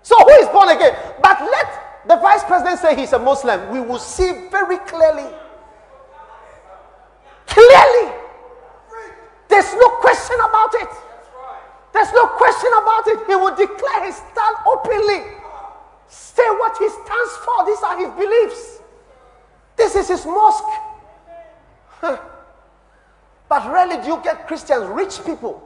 so 0.04 0.16
who 0.18 0.30
is 0.30 0.48
born 0.50 0.70
again? 0.70 0.96
But 1.22 1.40
let 1.42 2.08
the 2.08 2.16
vice 2.18 2.44
president 2.44 2.80
say 2.80 2.96
he's 2.96 3.14
a 3.14 3.20
Muslim. 3.20 3.70
We 3.72 3.80
will 3.82 4.00
see 4.00 4.48
very 4.50 4.78
clearly 4.80 5.26
Clearly. 7.52 8.14
There's 9.50 9.74
no 9.74 9.90
question 10.00 10.38
about 10.40 10.74
it. 10.76 10.90
There's 11.94 12.14
no 12.14 12.28
question 12.28 12.72
about 12.82 13.08
it. 13.08 13.20
He 13.28 13.36
will 13.36 13.56
declare 13.56 14.06
his 14.06 14.16
stand 14.16 14.56
openly. 14.66 15.24
Say 16.08 16.48
what 16.62 16.78
he 16.78 16.88
stands 16.88 17.34
for. 17.44 17.66
These 17.66 17.84
are 17.84 17.98
his 18.00 18.10
beliefs. 18.16 18.80
This 19.76 19.96
is 19.96 20.08
his 20.08 20.26
mosque. 20.26 20.64
But 22.02 23.72
rarely 23.72 24.02
do 24.02 24.08
you 24.08 24.22
get 24.24 24.48
Christians, 24.48 24.86
rich 24.88 25.20
people, 25.26 25.62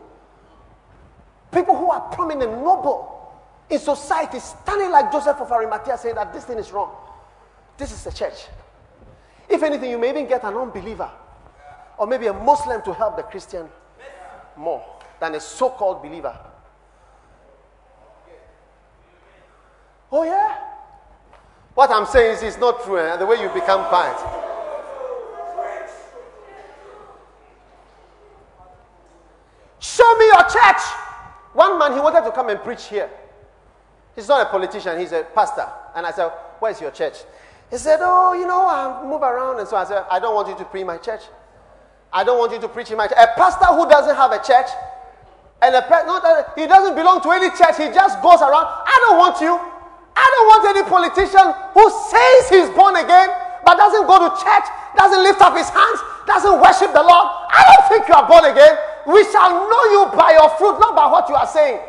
people 1.53 1.75
who 1.77 1.91
are 1.91 2.01
prominent, 2.13 2.51
noble 2.63 3.31
in 3.69 3.77
society, 3.77 4.39
standing 4.39 4.89
like 4.89 5.11
Joseph 5.11 5.39
of 5.39 5.51
Arimathea 5.51 5.97
saying 5.99 6.15
that 6.15 6.33
this 6.33 6.45
thing 6.45 6.57
is 6.57 6.71
wrong. 6.71 6.91
This 7.77 7.91
is 7.91 8.03
the 8.03 8.11
church. 8.11 8.47
If 9.47 9.61
anything, 9.61 9.91
you 9.91 9.99
may 9.99 10.09
even 10.09 10.27
get 10.27 10.43
an 10.43 10.55
unbeliever 10.55 11.11
or 11.97 12.07
maybe 12.07 12.27
a 12.27 12.33
Muslim 12.33 12.81
to 12.83 12.93
help 12.93 13.17
the 13.17 13.23
Christian 13.23 13.67
more 14.55 14.83
than 15.19 15.35
a 15.35 15.39
so 15.39 15.69
called 15.69 16.01
believer. 16.01 16.37
Oh, 20.11 20.23
yeah? 20.23 20.57
What 21.73 21.91
I'm 21.91 22.05
saying 22.05 22.35
is, 22.35 22.43
it's 22.43 22.57
not 22.57 22.83
true, 22.83 22.99
eh? 22.99 23.17
the 23.17 23.25
way 23.25 23.41
you 23.41 23.49
become 23.49 23.85
quiet. 23.85 24.17
Show 29.79 30.17
me 30.17 30.25
your 30.25 30.43
church. 30.43 30.81
One 31.53 31.77
man, 31.77 31.93
he 31.93 31.99
wanted 31.99 32.23
to 32.25 32.31
come 32.31 32.49
and 32.49 32.59
preach 32.61 32.87
here. 32.87 33.09
He's 34.15 34.27
not 34.27 34.47
a 34.47 34.49
politician, 34.49 34.97
he's 34.99 35.11
a 35.11 35.23
pastor. 35.23 35.67
And 35.95 36.05
I 36.05 36.11
said, 36.11 36.31
Where's 36.59 36.79
your 36.79 36.91
church? 36.91 37.17
He 37.69 37.77
said, 37.77 37.99
Oh, 38.01 38.33
you 38.33 38.47
know, 38.47 38.65
I 38.65 39.03
move 39.05 39.21
around. 39.21 39.59
And 39.59 39.67
so 39.67 39.75
I 39.75 39.83
said, 39.83 40.05
I 40.09 40.19
don't 40.19 40.33
want 40.33 40.47
you 40.47 40.55
to 40.55 40.65
preach 40.65 40.85
my 40.85 40.97
church. 40.97 41.21
I 42.15 42.23
don't 42.23 42.39
want 42.39 42.55
you 42.55 42.63
to 42.63 42.71
preach 42.71 42.89
in 42.91 42.97
my 42.97 43.11
church. 43.11 43.19
A 43.19 43.27
pastor 43.35 43.67
who 43.75 43.83
doesn't 43.91 44.15
have 44.15 44.31
a 44.31 44.39
church, 44.39 44.71
and 45.59 45.75
a 45.75 45.83
pe- 45.83 46.07
not 46.07 46.23
that 46.23 46.55
he 46.55 46.63
doesn't 46.63 46.95
belong 46.95 47.19
to 47.19 47.29
any 47.35 47.51
church, 47.51 47.75
he 47.75 47.91
just 47.91 48.23
goes 48.23 48.39
around. 48.39 48.63
I 48.71 48.95
don't 49.03 49.19
want 49.19 49.35
you. 49.43 49.51
I 49.51 50.23
don't 50.23 50.47
want 50.47 50.63
any 50.71 50.83
politician 50.87 51.43
who 51.75 51.83
says 52.07 52.41
he's 52.47 52.71
born 52.71 52.95
again, 52.95 53.27
but 53.67 53.75
doesn't 53.75 54.07
go 54.07 54.15
to 54.23 54.31
church, 54.31 54.63
doesn't 54.95 55.27
lift 55.27 55.43
up 55.43 55.59
his 55.59 55.67
hands, 55.67 55.99
doesn't 56.23 56.55
worship 56.55 56.95
the 56.95 57.03
Lord. 57.03 57.27
I 57.51 57.61
don't 57.67 57.85
think 57.91 58.07
you 58.07 58.15
are 58.15 58.23
born 58.23 58.47
again. 58.47 58.79
We 59.11 59.19
shall 59.35 59.51
know 59.67 59.83
you 59.91 60.01
by 60.15 60.39
your 60.39 60.47
fruit, 60.55 60.79
not 60.79 60.95
by 60.95 61.11
what 61.11 61.27
you 61.27 61.35
are 61.35 61.51
saying. 61.51 61.83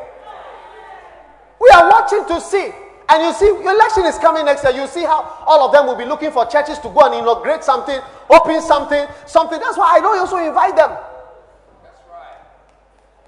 We 1.63 1.71
are 1.71 1.87
watching 1.87 2.27
to 2.35 2.43
see. 2.43 2.75
And 3.09 3.23
you 3.23 3.33
see, 3.33 3.49
election 3.49 4.05
is 4.05 4.19
coming 4.19 4.45
next 4.45 4.65
year. 4.65 4.73
You 4.73 4.87
see 4.87 5.05
how 5.05 5.45
all 5.47 5.67
of 5.67 5.73
them 5.73 5.87
will 5.87 5.95
be 5.95 6.05
looking 6.05 6.31
for 6.31 6.45
churches 6.47 6.79
to 6.81 6.89
go 6.89 7.07
and 7.07 7.15
inaugurate 7.15 7.63
something, 7.63 8.01
open 8.31 8.61
something, 8.61 9.07
something. 9.27 9.61
That's 9.61 9.79
why 9.79 9.95
I 9.95 10.01
don't 10.01 10.19
also 10.19 10.39
invite 10.39 10.75
them. 10.75 10.91
That's 10.91 12.03
right. 12.11 12.43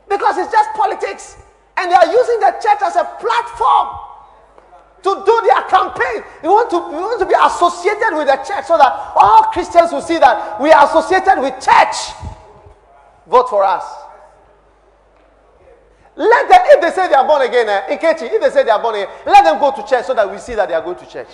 Because 0.08 0.38
it's 0.38 0.50
just 0.50 0.70
politics. 0.74 1.36
And 1.76 1.90
they 1.92 1.94
are 1.94 2.10
using 2.10 2.40
the 2.40 2.58
church 2.58 2.82
as 2.82 2.96
a 2.96 3.04
platform 3.22 4.08
to 5.02 5.22
do 5.24 5.40
their 5.46 5.62
campaign. 5.70 6.26
We 6.42 6.48
want 6.48 6.70
to, 6.70 6.78
we 6.78 6.98
want 6.98 7.20
to 7.20 7.26
be 7.26 7.38
associated 7.38 8.18
with 8.18 8.26
the 8.26 8.36
church 8.42 8.66
so 8.66 8.76
that 8.76 9.12
all 9.14 9.44
Christians 9.54 9.92
will 9.92 10.02
see 10.02 10.18
that 10.18 10.60
we 10.60 10.72
are 10.72 10.86
associated 10.86 11.38
with 11.40 11.54
church. 11.62 12.18
Vote 13.28 13.48
for 13.48 13.62
us. 13.62 13.84
Let 16.18 16.48
them, 16.48 16.60
if 16.64 16.80
they 16.80 16.90
say 16.90 17.06
they 17.08 17.14
are 17.14 17.24
born 17.24 17.42
again, 17.42 17.68
uh, 17.68 17.82
in 17.88 17.96
Kechi, 17.96 18.22
if 18.22 18.42
they 18.42 18.50
say 18.50 18.64
they 18.64 18.70
are 18.70 18.82
born 18.82 18.96
again, 18.96 19.08
let 19.24 19.44
them 19.44 19.56
go 19.60 19.70
to 19.70 19.86
church 19.86 20.04
so 20.04 20.14
that 20.14 20.28
we 20.28 20.36
see 20.38 20.56
that 20.56 20.68
they 20.68 20.74
are 20.74 20.82
going 20.82 20.96
to 20.96 21.06
church. 21.06 21.28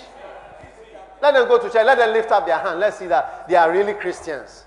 Let 1.23 1.33
them 1.33 1.47
go 1.47 1.57
to 1.57 1.63
church. 1.71 1.83
Let 1.83 1.97
them 1.97 2.13
lift 2.13 2.29
up 2.29 2.45
their 2.45 2.59
hand. 2.59 2.79
Let's 2.79 2.99
see 2.99 3.07
that 3.07 3.49
they 3.49 3.55
are 3.55 3.71
really 3.71 3.95
Christians. 3.95 4.65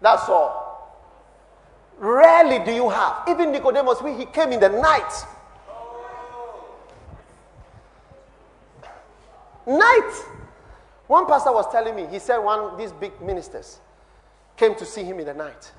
That's 0.00 0.28
all. 0.28 0.62
Rarely 1.98 2.64
do 2.64 2.70
you 2.72 2.88
have. 2.88 3.24
Even 3.28 3.50
Nicodemus, 3.50 3.98
he 4.16 4.26
came 4.26 4.52
in 4.52 4.60
the 4.60 4.68
night. 4.68 5.12
Night. 9.66 10.24
One 11.08 11.26
pastor 11.26 11.50
was 11.52 11.66
telling 11.72 11.96
me, 11.96 12.06
he 12.06 12.20
said 12.20 12.38
one 12.38 12.76
these 12.76 12.92
big 12.92 13.20
ministers 13.20 13.80
came 14.56 14.76
to 14.76 14.86
see 14.86 15.02
him 15.02 15.18
in 15.18 15.26
the 15.26 15.34
night 15.34 15.72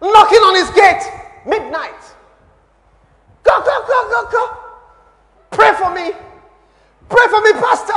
knocking 0.00 0.42
on 0.42 0.54
his 0.54 0.70
gate 0.70 1.02
midnight. 1.46 2.02
Go, 3.42 3.60
go, 3.60 3.76
go, 3.86 3.98
go, 4.10 4.30
go. 4.30 4.44
Pray 5.50 5.72
for 5.74 5.90
me. 5.94 6.12
Pray 7.08 7.26
for 7.30 7.40
me, 7.40 7.52
Pastor. 7.52 7.96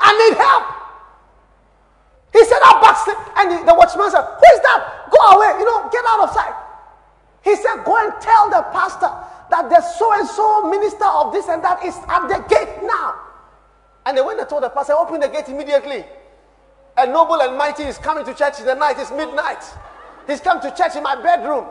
I 0.00 0.10
need 0.16 0.36
help. 0.36 0.64
He 2.32 2.44
said, 2.44 2.58
I'll 2.64 2.82
backslip. 2.82 3.18
And 3.36 3.46
the, 3.52 3.72
the 3.72 3.74
watchman 3.74 4.10
said, 4.10 4.24
Who 4.24 4.46
is 4.52 4.60
that? 4.64 5.08
Go 5.10 5.20
away. 5.36 5.60
You 5.60 5.66
know, 5.66 5.88
get 5.92 6.04
out 6.08 6.24
of 6.24 6.30
sight. 6.34 6.54
He 7.42 7.54
said, 7.56 7.84
Go 7.84 7.96
and 7.96 8.12
tell 8.20 8.50
the 8.50 8.62
pastor 8.72 9.12
that 9.50 9.68
the 9.70 9.80
so 9.80 10.12
and 10.18 10.28
so 10.28 10.68
minister 10.68 11.04
of 11.04 11.32
this 11.32 11.48
and 11.48 11.62
that 11.62 11.84
is 11.84 11.94
at 12.08 12.26
the 12.26 12.42
gate 12.48 12.82
now. 12.82 13.14
And 14.06 14.16
they 14.16 14.22
went 14.22 14.40
and 14.40 14.48
told 14.48 14.64
the 14.64 14.70
pastor, 14.70 14.94
Open 14.94 15.20
the 15.20 15.28
gate 15.28 15.48
immediately. 15.48 16.04
A 16.96 17.06
noble 17.06 17.40
and 17.40 17.56
mighty 17.56 17.84
is 17.84 17.98
coming 17.98 18.24
to 18.24 18.34
church 18.34 18.60
in 18.60 18.66
the 18.66 18.74
night. 18.74 18.96
It's 18.98 19.10
midnight. 19.10 19.62
He's 20.26 20.40
come 20.40 20.60
to 20.60 20.70
church 20.74 20.96
in 20.96 21.02
my 21.02 21.20
bedroom. 21.20 21.66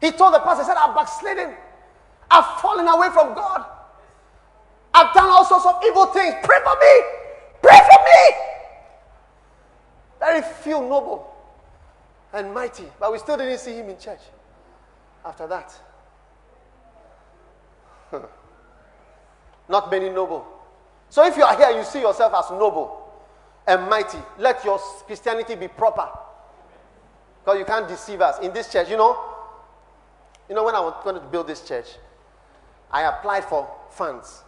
He 0.00 0.10
told 0.10 0.34
the 0.34 0.40
pastor, 0.40 0.64
said, 0.64 0.76
I've 0.76 0.94
backslidden. 0.94 1.54
I've 2.30 2.60
fallen 2.60 2.86
away 2.88 3.08
from 3.12 3.34
God. 3.34 3.64
I've 4.92 5.14
done 5.14 5.28
all 5.28 5.44
sorts 5.44 5.66
of 5.66 5.80
evil 5.84 6.06
things. 6.06 6.34
Pray 6.42 6.58
for 6.62 6.74
me. 6.74 7.02
Pray 7.62 7.78
for 7.78 7.98
me. 8.04 8.36
Very 10.20 10.42
few 10.62 10.80
noble 10.80 11.34
and 12.32 12.52
mighty. 12.52 12.84
But 12.98 13.12
we 13.12 13.18
still 13.18 13.36
didn't 13.36 13.58
see 13.58 13.74
him 13.74 13.88
in 13.88 13.98
church 13.98 14.20
after 15.24 15.46
that. 15.46 15.74
Not 19.68 19.90
many 19.90 20.10
noble. 20.10 20.46
So 21.08 21.24
if 21.24 21.36
you 21.36 21.44
are 21.44 21.56
here, 21.56 21.70
you 21.76 21.84
see 21.84 22.00
yourself 22.00 22.32
as 22.34 22.50
noble 22.50 23.03
and 23.66 23.88
mighty. 23.88 24.18
Let 24.38 24.64
your 24.64 24.78
Christianity 25.06 25.54
be 25.54 25.68
proper. 25.68 26.08
Because 27.42 27.58
you 27.58 27.64
can't 27.64 27.88
deceive 27.88 28.20
us. 28.20 28.38
In 28.40 28.52
this 28.52 28.70
church, 28.72 28.88
you 28.88 28.96
know, 28.96 29.18
you 30.48 30.54
know, 30.54 30.64
when 30.64 30.74
I 30.74 30.80
was 30.80 30.94
going 31.04 31.16
to 31.16 31.20
build 31.20 31.46
this 31.46 31.66
church, 31.66 31.86
I 32.90 33.02
applied 33.02 33.44
for 33.44 33.68
funds. 33.90 34.42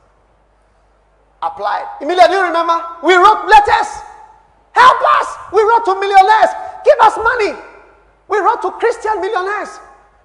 Applied. 1.42 1.98
Immediately, 2.00 2.36
you 2.36 2.44
remember? 2.44 2.80
We 3.02 3.14
wrote 3.14 3.46
letters. 3.46 3.88
Help 4.72 5.00
us. 5.20 5.28
We 5.52 5.62
wrote 5.62 5.84
to 5.84 5.94
millionaires. 6.00 6.50
Give 6.84 6.98
us 7.00 7.16
money. 7.16 7.58
We 8.28 8.38
wrote 8.38 8.62
to 8.62 8.70
Christian 8.72 9.20
millionaires. 9.20 9.78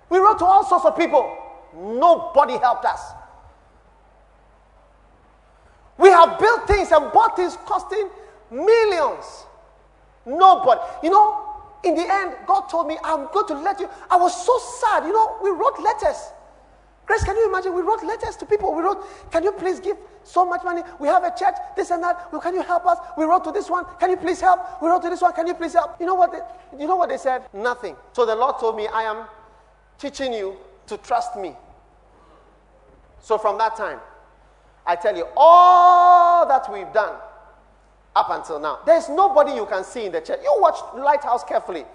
We 0.09 0.19
wrote 0.19 0.39
to 0.39 0.45
all 0.45 0.65
sorts 0.65 0.85
of 0.85 0.97
people. 0.97 1.37
Nobody 1.73 2.57
helped 2.57 2.85
us. 2.85 3.01
We 5.97 6.09
have 6.09 6.39
built 6.39 6.67
things 6.67 6.91
and 6.91 7.11
bought 7.13 7.35
things 7.35 7.57
costing 7.65 8.09
millions. 8.51 9.45
Nobody. 10.25 10.81
You 11.03 11.09
know, 11.09 11.51
in 11.83 11.95
the 11.95 12.05
end, 12.07 12.35
God 12.45 12.61
told 12.69 12.87
me, 12.87 12.97
I'm 13.03 13.27
going 13.33 13.47
to 13.47 13.55
let 13.55 13.79
you. 13.79 13.89
I 14.09 14.17
was 14.17 14.45
so 14.45 14.59
sad. 14.79 15.05
You 15.05 15.13
know, 15.13 15.37
we 15.41 15.49
wrote 15.49 15.79
letters. 15.79 16.17
Grace, 17.07 17.23
can 17.23 17.35
you 17.35 17.49
imagine? 17.49 17.73
We 17.73 17.81
wrote 17.81 18.03
letters 18.03 18.35
to 18.37 18.45
people. 18.45 18.73
We 18.75 18.83
wrote, 18.83 19.03
Can 19.31 19.43
you 19.43 19.51
please 19.51 19.79
give 19.79 19.97
so 20.23 20.45
much 20.45 20.63
money? 20.63 20.83
We 20.99 21.07
have 21.07 21.23
a 21.23 21.33
church, 21.37 21.55
this 21.75 21.89
and 21.89 22.03
that. 22.03 22.31
Well, 22.31 22.39
can 22.39 22.53
you 22.53 22.61
help 22.61 22.85
us? 22.85 22.99
We 23.17 23.25
wrote 23.25 23.43
to 23.45 23.51
this 23.51 23.69
one. 23.69 23.85
Can 23.99 24.11
you 24.11 24.17
please 24.17 24.39
help? 24.39 24.81
We 24.81 24.87
wrote 24.87 25.01
to 25.01 25.09
this 25.09 25.21
one. 25.21 25.33
Can 25.33 25.47
you 25.47 25.55
please 25.55 25.73
help? 25.73 25.99
You 25.99 26.05
know 26.05 26.15
what? 26.15 26.31
They, 26.31 26.79
you 26.79 26.87
know 26.87 26.95
what 26.95 27.09
they 27.09 27.17
said? 27.17 27.43
Nothing. 27.53 27.95
So 28.13 28.25
the 28.25 28.35
Lord 28.35 28.59
told 28.59 28.77
me, 28.77 28.87
I 28.87 29.03
am 29.03 29.25
teaching 29.97 30.31
you 30.31 30.57
to 30.87 30.97
trust 30.97 31.35
me. 31.35 31.55
So 33.19 33.37
from 33.37 33.57
that 33.57 33.75
time, 33.75 33.99
I 34.85 34.95
tell 34.95 35.15
you, 35.15 35.27
all 35.35 36.47
that 36.47 36.71
we've 36.71 36.91
done 36.93 37.15
up 38.15 38.29
until 38.29 38.59
now, 38.59 38.79
there's 38.85 39.09
nobody 39.09 39.53
you 39.53 39.65
can 39.65 39.83
see 39.83 40.05
in 40.05 40.11
the 40.11 40.21
church. 40.21 40.39
You 40.43 40.55
watch 40.59 40.77
Lighthouse 40.95 41.43
carefully. 41.43 41.85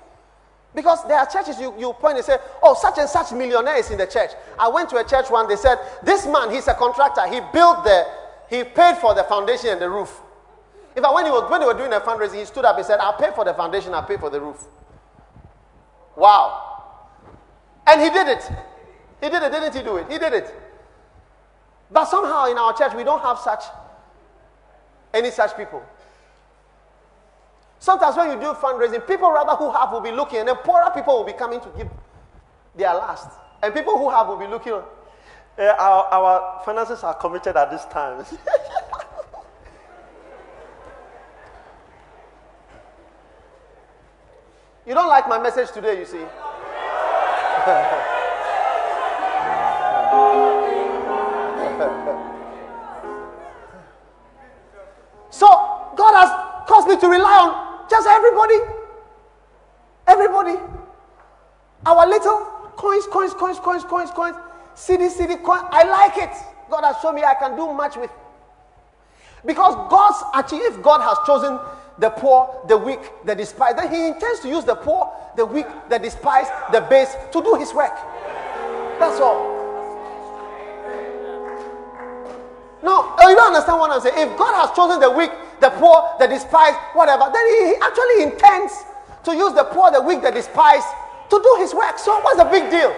Because 0.74 1.06
there 1.08 1.18
are 1.18 1.26
churches 1.26 1.58
you, 1.58 1.74
you 1.78 1.92
point 1.94 2.16
and 2.16 2.24
say, 2.24 2.36
oh, 2.62 2.74
such 2.74 2.98
and 2.98 3.08
such 3.08 3.32
millionaire 3.32 3.78
is 3.78 3.90
in 3.90 3.96
the 3.96 4.06
church. 4.06 4.30
I 4.58 4.68
went 4.68 4.90
to 4.90 4.96
a 4.96 5.04
church 5.04 5.30
one, 5.30 5.48
they 5.48 5.56
said, 5.56 5.78
this 6.02 6.26
man, 6.26 6.50
he's 6.50 6.68
a 6.68 6.74
contractor. 6.74 7.26
He 7.26 7.40
built 7.52 7.84
the, 7.84 8.06
he 8.50 8.62
paid 8.62 8.98
for 8.98 9.14
the 9.14 9.24
foundation 9.24 9.70
and 9.70 9.80
the 9.80 9.88
roof. 9.88 10.20
In 10.94 11.02
fact, 11.02 11.14
when, 11.14 11.24
he 11.24 11.30
was, 11.30 11.50
when 11.50 11.60
they 11.60 11.66
were 11.66 11.74
doing 11.74 11.90
the 11.90 12.00
fundraising, 12.00 12.40
he 12.40 12.44
stood 12.44 12.64
up 12.64 12.76
and 12.76 12.84
said, 12.84 12.98
I'll 13.00 13.14
pay 13.14 13.30
for 13.34 13.44
the 13.44 13.54
foundation, 13.54 13.94
I'll 13.94 14.04
pay 14.04 14.18
for 14.18 14.28
the 14.28 14.40
roof. 14.40 14.62
Wow. 16.14 16.82
And 17.86 18.00
he 18.02 18.10
did 18.10 18.28
it. 18.28 18.50
He 19.22 19.28
did 19.28 19.42
it, 19.42 19.52
didn't 19.52 19.74
he 19.74 19.82
do 19.82 19.96
it? 19.96 20.10
He 20.10 20.18
did 20.18 20.32
it. 20.32 20.54
But 21.90 22.06
somehow 22.06 22.50
in 22.50 22.58
our 22.58 22.72
church, 22.74 22.94
we 22.94 23.04
don't 23.04 23.20
have 23.22 23.38
such, 23.38 23.64
any 25.14 25.30
such 25.30 25.56
people. 25.56 25.82
Sometimes 27.78 28.16
when 28.16 28.30
you 28.30 28.40
do 28.40 28.52
fundraising, 28.54 29.06
people 29.06 29.30
rather 29.30 29.52
who 29.52 29.70
have 29.70 29.92
will 29.92 30.00
be 30.00 30.10
looking, 30.10 30.38
and 30.40 30.48
then 30.48 30.56
poorer 30.56 30.90
people 30.94 31.18
will 31.18 31.24
be 31.24 31.32
coming 31.32 31.60
to 31.60 31.68
give 31.76 31.88
their 32.74 32.94
last. 32.94 33.28
And 33.62 33.74
people 33.74 33.98
who 33.98 34.10
have 34.10 34.28
will 34.28 34.38
be 34.38 34.46
looking. 34.46 34.72
Uh, 35.58 35.74
our, 35.78 36.04
our 36.12 36.60
finances 36.64 37.02
are 37.02 37.14
committed 37.14 37.56
at 37.56 37.70
this 37.70 37.86
time. 37.86 38.18
you 44.86 44.92
don't 44.94 45.08
like 45.08 45.26
my 45.28 45.38
message 45.38 45.72
today, 45.72 45.98
you 45.98 46.04
see. 46.04 46.18
so 55.30 55.46
God 55.96 56.14
has 56.14 56.30
caused 56.68 56.86
me 56.88 57.00
to 57.00 57.08
rely 57.08 57.38
on 57.38 57.65
just 57.96 58.08
everybody. 58.08 58.58
Everybody. 60.06 60.56
Our 61.84 62.06
little 62.06 62.38
coins, 62.76 63.06
coins, 63.06 63.34
coins, 63.34 63.58
coins, 63.58 63.84
coins, 63.84 64.10
coins. 64.10 64.36
CD, 64.74 65.08
CD, 65.08 65.36
coin. 65.36 65.60
I 65.70 65.84
like 65.84 66.16
it. 66.18 66.36
God 66.70 66.84
has 66.84 66.96
shown 67.00 67.14
me 67.14 67.22
I 67.22 67.34
can 67.34 67.56
do 67.56 67.72
much 67.72 67.96
with. 67.96 68.10
Because 69.44 69.74
God's 69.88 70.22
actually, 70.34 70.66
if 70.66 70.82
God 70.82 71.00
has 71.00 71.16
chosen 71.26 71.58
the 71.98 72.10
poor, 72.10 72.62
the 72.68 72.76
weak, 72.76 73.00
the 73.24 73.34
despised, 73.34 73.78
then 73.78 73.90
He 73.92 74.08
intends 74.08 74.40
to 74.40 74.48
use 74.48 74.64
the 74.64 74.74
poor, 74.74 75.10
the 75.36 75.46
weak, 75.46 75.66
the 75.88 75.98
despised, 75.98 76.50
the 76.72 76.80
base 76.82 77.14
to 77.32 77.42
do 77.42 77.54
His 77.54 77.72
work. 77.72 77.94
That's 78.98 79.20
all. 79.20 79.54
No, 82.82 83.16
you 83.20 83.34
don't 83.34 83.54
understand 83.54 83.78
what 83.78 83.90
I'm 83.90 84.00
saying. 84.00 84.14
If 84.16 84.36
God 84.36 84.54
has 84.60 84.76
chosen 84.76 85.00
the 85.00 85.10
weak, 85.10 85.30
the 85.60 85.70
poor, 85.70 86.10
the 86.18 86.26
despised, 86.26 86.76
whatever, 86.94 87.30
then 87.32 87.46
He 87.66 87.74
actually 87.80 88.22
intends 88.22 88.72
to 89.24 89.34
use 89.36 89.52
the 89.54 89.64
poor, 89.64 89.90
the 89.90 90.00
weak, 90.00 90.22
the 90.22 90.30
despised 90.30 90.86
to 91.30 91.40
do 91.42 91.56
His 91.60 91.74
work. 91.74 91.98
So, 91.98 92.20
what's 92.20 92.38
the 92.38 92.44
big 92.44 92.70
deal? 92.70 92.94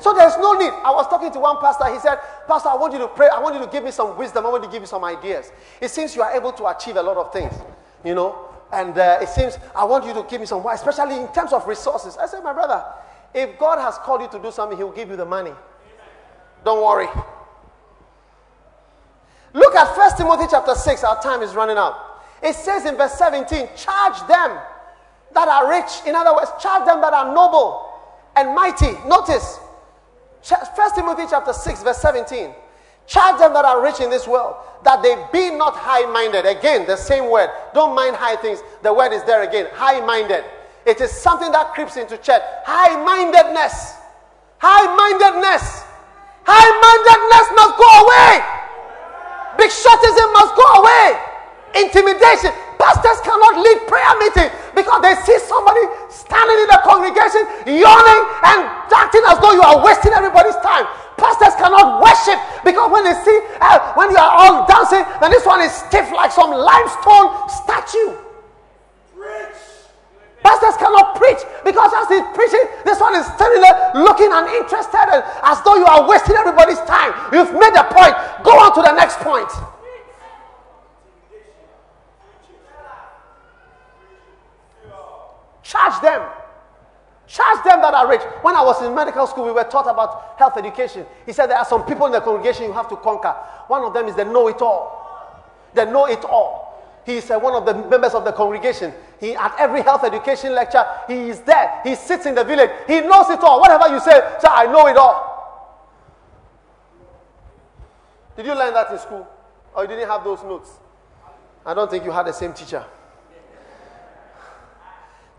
So 0.00 0.14
there's 0.14 0.36
no 0.38 0.52
need. 0.54 0.70
I 0.84 0.92
was 0.92 1.08
talking 1.08 1.32
to 1.32 1.40
one 1.40 1.58
pastor. 1.60 1.92
He 1.92 1.98
said, 1.98 2.18
Pastor, 2.46 2.68
I 2.68 2.76
want 2.76 2.92
you 2.92 3.00
to 3.00 3.08
pray. 3.08 3.28
I 3.28 3.40
want 3.40 3.56
you 3.56 3.60
to 3.60 3.70
give 3.70 3.82
me 3.82 3.90
some 3.90 4.16
wisdom. 4.16 4.46
I 4.46 4.50
want 4.50 4.62
you 4.62 4.68
to 4.68 4.72
give 4.72 4.82
me 4.82 4.86
some 4.86 5.04
ideas. 5.04 5.50
It 5.80 5.90
seems 5.90 6.14
you 6.14 6.22
are 6.22 6.32
able 6.32 6.52
to 6.52 6.66
achieve 6.68 6.96
a 6.96 7.02
lot 7.02 7.16
of 7.16 7.32
things, 7.32 7.52
you 8.04 8.14
know. 8.14 8.48
And 8.72 8.96
uh, 8.96 9.18
it 9.20 9.28
seems 9.28 9.58
I 9.74 9.84
want 9.84 10.04
you 10.06 10.14
to 10.14 10.24
give 10.28 10.40
me 10.40 10.46
some, 10.46 10.64
especially 10.66 11.16
in 11.16 11.32
terms 11.32 11.52
of 11.52 11.66
resources. 11.66 12.16
I 12.16 12.26
said, 12.26 12.44
My 12.44 12.52
brother, 12.52 12.84
if 13.34 13.58
God 13.58 13.80
has 13.80 13.98
called 13.98 14.20
you 14.20 14.28
to 14.28 14.38
do 14.38 14.52
something, 14.52 14.78
He 14.78 14.84
will 14.84 14.92
give 14.92 15.10
you 15.10 15.16
the 15.16 15.24
money. 15.24 15.52
Don't 16.64 16.84
worry. 16.84 17.08
Look 19.54 19.74
at 19.74 19.96
1 19.96 20.16
Timothy 20.16 20.46
chapter 20.50 20.74
6. 20.74 21.04
Our 21.04 21.22
time 21.22 21.42
is 21.42 21.54
running 21.54 21.78
out. 21.78 22.22
It 22.42 22.54
says 22.54 22.84
in 22.84 22.96
verse 22.96 23.14
17, 23.14 23.68
charge 23.76 24.18
them 24.28 24.58
that 25.34 25.48
are 25.48 25.68
rich. 25.68 26.06
In 26.06 26.14
other 26.14 26.34
words, 26.34 26.50
charge 26.60 26.86
them 26.86 27.00
that 27.00 27.12
are 27.12 27.34
noble 27.34 27.90
and 28.36 28.54
mighty. 28.54 28.92
Notice, 29.06 29.58
1 30.46 30.94
Timothy 30.94 31.24
chapter 31.28 31.52
6, 31.52 31.82
verse 31.82 31.98
17. 31.98 32.50
Charge 33.06 33.38
them 33.38 33.54
that 33.54 33.64
are 33.64 33.82
rich 33.82 34.00
in 34.00 34.10
this 34.10 34.28
world, 34.28 34.54
that 34.84 35.02
they 35.02 35.16
be 35.32 35.50
not 35.56 35.74
high-minded. 35.74 36.44
Again, 36.44 36.86
the 36.86 36.96
same 36.96 37.30
word. 37.30 37.50
Don't 37.72 37.94
mind 37.94 38.14
high 38.14 38.36
things. 38.36 38.62
The 38.82 38.92
word 38.92 39.12
is 39.12 39.24
there 39.24 39.42
again. 39.48 39.66
High-minded. 39.72 40.44
It 40.86 41.00
is 41.00 41.10
something 41.10 41.50
that 41.52 41.72
creeps 41.72 41.96
into 41.96 42.18
church. 42.18 42.42
High-mindedness. 42.64 43.96
High-mindedness. 44.58 45.84
High-mindedness 46.44 47.46
must 47.56 47.76
go 47.76 47.88
away. 48.04 48.57
Big 49.58 49.74
shotism 49.74 50.28
must 50.32 50.54
go 50.54 50.64
away. 50.78 51.18
Intimidation. 51.82 52.54
Pastors 52.78 53.18
cannot 53.26 53.58
lead 53.58 53.78
prayer 53.90 54.14
meeting 54.22 54.48
because 54.72 55.02
they 55.02 55.18
see 55.26 55.36
somebody 55.50 55.82
standing 56.08 56.58
in 56.62 56.68
the 56.70 56.80
congregation 56.86 57.42
yawning 57.66 58.22
and 58.54 58.70
acting 58.94 59.26
as 59.26 59.36
though 59.42 59.52
you 59.52 59.60
are 59.60 59.82
wasting 59.82 60.14
everybody's 60.14 60.56
time. 60.62 60.86
Pastors 61.18 61.58
cannot 61.58 61.98
worship 61.98 62.38
because 62.62 62.86
when 62.86 63.02
they 63.02 63.18
see 63.26 63.38
uh, 63.58 63.92
when 63.98 64.14
you 64.14 64.16
are 64.16 64.30
all 64.30 64.66
dancing, 64.70 65.02
then 65.20 65.34
this 65.34 65.44
one 65.44 65.60
is 65.60 65.74
stiff 65.74 66.06
like 66.14 66.30
some 66.30 66.54
limestone 66.54 67.34
statue. 67.50 68.27
Pastors 70.58 70.76
cannot 70.82 71.14
preach 71.14 71.38
because 71.64 71.92
as 71.94 72.08
he's 72.08 72.26
preaching, 72.34 72.66
this 72.84 73.00
one 73.00 73.14
is 73.14 73.26
standing 73.26 73.62
there 73.62 73.92
looking 73.94 74.28
uninterested 74.32 75.06
and 75.06 75.22
as 75.44 75.62
though 75.62 75.76
you 75.76 75.86
are 75.86 76.08
wasting 76.08 76.34
everybody's 76.34 76.80
time. 76.80 77.14
You've 77.32 77.52
made 77.52 77.74
a 77.78 77.84
point. 77.84 78.14
Go 78.42 78.58
on 78.58 78.74
to 78.74 78.82
the 78.82 78.94
next 78.94 79.18
point. 79.20 79.48
Charge 85.62 86.00
them 86.02 86.22
Charge 87.28 87.62
them 87.62 87.82
that 87.82 87.92
are 87.92 88.08
rich. 88.08 88.22
When 88.40 88.56
I 88.56 88.62
was 88.64 88.82
in 88.82 88.94
medical 88.94 89.26
school, 89.26 89.44
we 89.44 89.52
were 89.52 89.64
taught 89.64 89.86
about 89.86 90.38
health 90.38 90.56
education. 90.56 91.04
He 91.26 91.32
said 91.34 91.48
there 91.48 91.58
are 91.58 91.64
some 91.66 91.84
people 91.84 92.06
in 92.06 92.12
the 92.12 92.22
congregation 92.22 92.64
you 92.64 92.72
have 92.72 92.88
to 92.88 92.96
conquer. 92.96 93.32
One 93.66 93.84
of 93.84 93.92
them 93.92 94.06
is 94.06 94.16
the 94.16 94.24
know 94.24 94.48
it 94.48 94.62
all. 94.62 95.44
The 95.74 95.84
know 95.84 96.06
it 96.06 96.24
all. 96.24 96.68
He 97.04 97.16
is 97.16 97.28
one 97.28 97.54
of 97.54 97.66
the 97.66 97.74
members 97.88 98.14
of 98.14 98.24
the 98.24 98.32
congregation. 98.32 98.94
He 99.20 99.34
at 99.34 99.54
every 99.58 99.82
health 99.82 100.04
education 100.04 100.54
lecture, 100.54 100.84
he 101.06 101.28
is 101.30 101.40
there. 101.40 101.80
He 101.84 101.94
sits 101.94 102.26
in 102.26 102.34
the 102.34 102.44
village. 102.44 102.70
He 102.86 103.00
knows 103.00 103.28
it 103.30 103.40
all. 103.40 103.60
Whatever 103.60 103.88
you 103.88 104.00
say, 104.00 104.20
say, 104.40 104.48
I 104.48 104.66
know 104.66 104.86
it 104.86 104.96
all. 104.96 105.36
Did 108.36 108.46
you 108.46 108.54
learn 108.54 108.72
that 108.74 108.90
in 108.92 108.98
school? 108.98 109.26
Or 109.74 109.82
you 109.82 109.88
didn't 109.88 110.08
have 110.08 110.22
those 110.22 110.42
notes? 110.44 110.70
I 111.66 111.74
don't 111.74 111.90
think 111.90 112.04
you 112.04 112.12
had 112.12 112.26
the 112.26 112.32
same 112.32 112.52
teacher. 112.52 112.84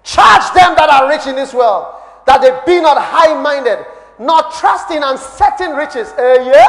Charge 0.03 0.53
them 0.53 0.75
that 0.75 0.89
are 0.89 1.07
rich 1.07 1.25
in 1.27 1.35
this 1.35 1.53
world, 1.53 1.95
that 2.25 2.41
they 2.41 2.51
be 2.65 2.81
not 2.81 2.97
high 2.99 3.39
minded, 3.41 3.85
not 4.19 4.53
trusting 4.53 5.01
uncertain 5.01 5.75
riches. 5.75 6.09
Uh, 6.17 6.43
yeah? 6.43 6.67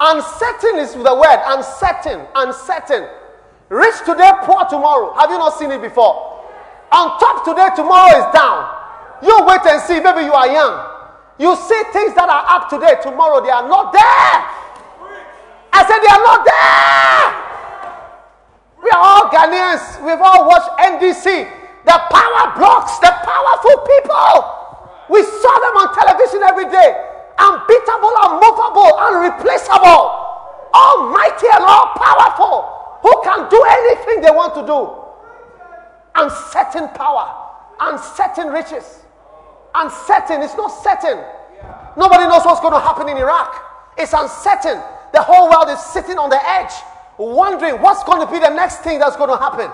Uncertain 0.00 0.78
is 0.78 0.92
the 0.92 1.14
word. 1.14 1.42
Uncertain. 1.46 2.26
Uncertain. 2.36 3.08
Rich 3.68 4.00
today, 4.06 4.32
poor 4.48 4.64
tomorrow. 4.64 5.12
Have 5.20 5.30
you 5.30 5.36
not 5.36 5.58
seen 5.58 5.70
it 5.70 5.82
before? 5.82 6.40
On 6.90 7.20
top 7.20 7.44
today, 7.44 7.68
tomorrow 7.76 8.16
is 8.16 8.24
down. 8.32 8.64
You 9.20 9.44
wait 9.44 9.60
and 9.68 9.80
see. 9.84 10.00
Maybe 10.00 10.24
you 10.24 10.32
are 10.32 10.48
young. 10.48 10.72
You 11.36 11.54
see 11.54 11.82
things 11.92 12.16
that 12.16 12.32
are 12.32 12.44
up 12.48 12.72
today, 12.72 12.96
tomorrow 13.04 13.44
they 13.44 13.52
are 13.52 13.68
not 13.68 13.92
there. 13.92 14.36
I 15.68 15.84
said 15.84 16.00
they 16.00 16.10
are 16.10 16.24
not 16.24 16.40
there. 16.48 17.24
We 18.80 18.88
are 18.88 19.04
all 19.04 19.28
Ghanaians. 19.28 20.00
We've 20.00 20.18
all 20.18 20.48
watched 20.48 20.72
NDC. 20.80 21.28
The 21.84 21.96
power 22.08 22.44
blocks, 22.56 22.98
the 23.04 23.12
powerful 23.12 23.76
people. 23.84 24.32
We 25.12 25.20
saw 25.28 25.54
them 25.60 25.74
on 25.76 25.92
television 25.92 26.40
every 26.42 26.72
day. 26.72 26.96
Unbeatable, 27.36 28.16
unmovable, 28.32 28.96
unreplaceable. 28.96 30.08
Almighty 30.72 31.46
and 31.52 31.64
all 31.68 31.92
powerful. 32.00 32.77
Who 33.02 33.22
can 33.22 33.48
do 33.48 33.62
anything 33.68 34.20
they 34.22 34.30
want 34.30 34.54
to 34.54 34.66
do. 34.66 35.04
And 36.14 36.30
Uncertain 36.30 36.88
power, 36.88 37.34
and 37.80 37.96
uncertain 37.96 38.48
riches. 38.48 39.00
and 39.74 39.90
Uncertain, 39.90 40.42
it's 40.42 40.56
not 40.56 40.68
certain. 40.68 41.22
Nobody 41.96 42.24
knows 42.24 42.44
what's 42.44 42.60
going 42.60 42.74
to 42.74 42.80
happen 42.80 43.08
in 43.08 43.16
Iraq. 43.16 43.94
It's 43.96 44.12
uncertain. 44.12 44.82
The 45.12 45.22
whole 45.22 45.50
world 45.50 45.68
is 45.70 45.78
sitting 45.80 46.18
on 46.18 46.30
the 46.30 46.40
edge, 46.48 46.72
wondering 47.18 47.80
what's 47.80 48.02
going 48.04 48.24
to 48.24 48.32
be 48.32 48.38
the 48.38 48.50
next 48.50 48.78
thing 48.78 48.98
that's 48.98 49.16
going 49.16 49.30
to 49.30 49.36
happen. 49.36 49.70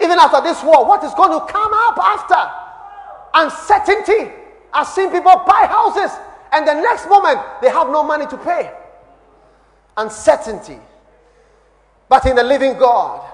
Even 0.00 0.18
after 0.18 0.40
this 0.42 0.62
war, 0.62 0.86
what 0.86 1.02
is 1.04 1.12
going 1.14 1.32
to 1.32 1.44
come 1.52 1.72
up 1.74 1.98
after? 1.98 2.42
Uncertainty. 3.34 4.32
I've 4.72 4.86
seen 4.86 5.10
people 5.10 5.42
buy 5.46 5.66
houses 5.68 6.10
and 6.52 6.66
the 6.66 6.74
next 6.74 7.08
moment 7.08 7.40
they 7.62 7.68
have 7.68 7.88
no 7.88 8.02
money 8.02 8.26
to 8.26 8.36
pay. 8.38 8.70
Uncertainty. 9.96 10.78
But 12.08 12.26
in 12.26 12.36
the 12.36 12.42
living 12.42 12.78
God. 12.78 13.24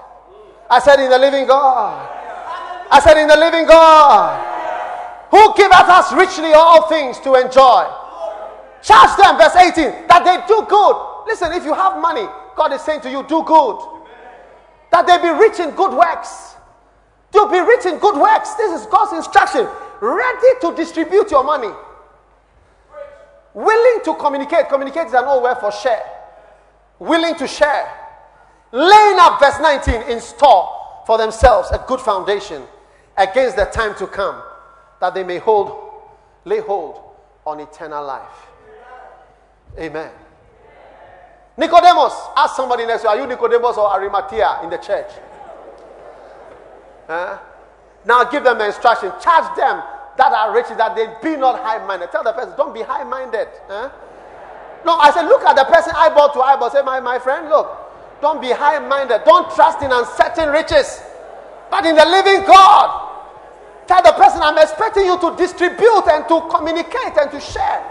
I 0.69 0.79
said, 0.79 0.99
in 0.99 1.09
the 1.09 1.17
living 1.17 1.47
God. 1.47 2.09
I 2.91 2.99
said, 2.99 3.17
in 3.17 3.27
the 3.27 3.37
living 3.37 3.65
God. 3.65 4.53
Who 5.31 5.53
giveth 5.55 5.89
us 5.89 6.13
richly 6.13 6.53
all 6.53 6.87
things 6.87 7.19
to 7.21 7.35
enjoy. 7.35 7.85
Charge 8.81 9.17
them, 9.17 9.37
verse 9.37 9.55
18, 9.55 10.07
that 10.07 10.23
they 10.23 10.37
do 10.47 10.65
good. 10.67 10.95
Listen, 11.25 11.51
if 11.53 11.65
you 11.65 11.73
have 11.73 11.99
money, 11.99 12.25
God 12.55 12.71
is 12.73 12.81
saying 12.81 13.01
to 13.01 13.09
you, 13.09 13.23
do 13.27 13.43
good. 13.43 13.77
That 14.91 15.07
they 15.07 15.17
be 15.17 15.33
rich 15.33 15.59
in 15.59 15.71
good 15.71 15.91
works. 15.91 16.55
To 17.33 17.49
be 17.51 17.59
rich 17.59 17.85
in 17.85 17.97
good 17.97 18.15
works. 18.15 18.53
This 18.55 18.79
is 18.79 18.87
God's 18.87 19.13
instruction. 19.13 19.67
Ready 19.99 20.59
to 20.61 20.75
distribute 20.75 21.31
your 21.31 21.43
money. 21.43 21.73
Willing 23.53 24.03
to 24.05 24.15
communicate. 24.15 24.69
Communicate 24.69 25.07
is 25.07 25.13
an 25.13 25.25
old 25.25 25.43
word 25.43 25.55
for 25.55 25.71
share. 25.71 26.03
Willing 26.99 27.35
to 27.35 27.47
share. 27.47 28.04
Laying 28.75 29.17
up, 29.19 29.39
verse 29.39 29.57
19, 29.61 30.11
in 30.11 30.19
store 30.19 30.69
for 31.07 31.17
themselves 31.17 31.69
a 31.71 31.81
good 31.87 32.01
foundation 32.01 32.61
against 33.17 33.55
the 33.55 33.63
time 33.63 33.95
to 33.95 34.05
come, 34.05 34.43
that 34.99 35.13
they 35.13 35.23
may 35.23 35.37
hold, 35.37 35.71
lay 36.43 36.59
hold 36.59 36.99
on 37.45 37.61
eternal 37.61 38.05
life. 38.05 38.47
Amen. 39.79 40.11
Nicodemus, 41.55 42.13
ask 42.35 42.57
somebody 42.57 42.85
next 42.85 43.03
to 43.03 43.07
you, 43.07 43.09
are 43.11 43.17
you 43.17 43.27
Nicodemus 43.27 43.77
or 43.77 43.89
Arimathea 43.93 44.59
in 44.63 44.69
the 44.69 44.77
church? 44.77 45.09
Huh? 47.07 47.39
Now 48.03 48.25
give 48.25 48.43
them 48.43 48.57
the 48.57 48.65
instruction. 48.65 49.09
Charge 49.21 49.55
them 49.55 49.83
that 50.17 50.33
are 50.33 50.53
rich 50.53 50.67
that 50.77 50.97
they 50.97 51.07
be 51.23 51.37
not 51.37 51.61
high 51.61 51.77
minded. 51.87 52.11
Tell 52.11 52.25
the 52.25 52.33
person, 52.33 52.53
don't 52.57 52.73
be 52.73 52.81
high 52.81 53.05
minded. 53.05 53.47
Huh? 53.69 53.89
No, 54.85 54.97
I 54.97 55.11
said, 55.11 55.29
look 55.29 55.43
at 55.43 55.55
the 55.55 55.63
person 55.63 55.93
eyeball 55.95 56.33
to 56.33 56.41
eyeball. 56.41 56.69
Say, 56.71 56.81
my, 56.81 56.99
my 56.99 57.19
friend, 57.19 57.47
look. 57.47 57.83
Don't 58.25 58.41
be 58.41 58.49
high 58.49 58.79
minded. 58.79 59.21
Don't 59.23 59.53
trust 59.53 59.83
in 59.83 59.91
uncertain 59.91 60.49
riches, 60.49 60.99
but 61.69 61.85
in 61.85 61.95
the 61.95 62.03
living 62.03 62.43
God. 62.47 63.21
Tell 63.85 64.01
the 64.01 64.13
person, 64.13 64.41
I'm 64.41 64.57
expecting 64.57 65.05
you 65.05 65.19
to 65.19 65.35
distribute 65.37 66.07
and 66.09 66.27
to 66.29 66.41
communicate 66.49 67.15
and 67.21 67.29
to 67.29 67.39
share. 67.39 67.83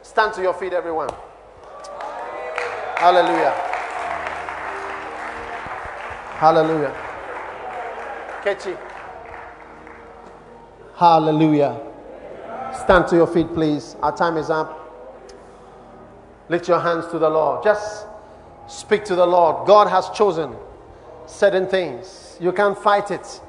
Stand 0.00 0.32
to 0.36 0.40
your 0.40 0.54
feet, 0.54 0.72
everyone. 0.72 1.10
Hallelujah. 2.96 3.50
Hallelujah. 6.40 6.96
Kechi. 8.42 8.78
Hallelujah. 10.96 11.78
Stand 12.82 13.08
to 13.08 13.16
your 13.16 13.26
feet, 13.26 13.52
please. 13.52 13.94
Our 14.00 14.16
time 14.16 14.38
is 14.38 14.48
up. 14.48 14.80
Lift 16.48 16.66
your 16.66 16.80
hands 16.80 17.06
to 17.08 17.18
the 17.18 17.28
Lord. 17.28 17.62
Just 17.62 18.06
speak 18.66 19.04
to 19.06 19.14
the 19.14 19.26
Lord. 19.26 19.66
God 19.66 19.88
has 19.88 20.10
chosen 20.10 20.54
certain 21.26 21.66
things. 21.66 22.36
You 22.40 22.52
can't 22.52 22.76
fight 22.76 23.10
it, 23.10 23.40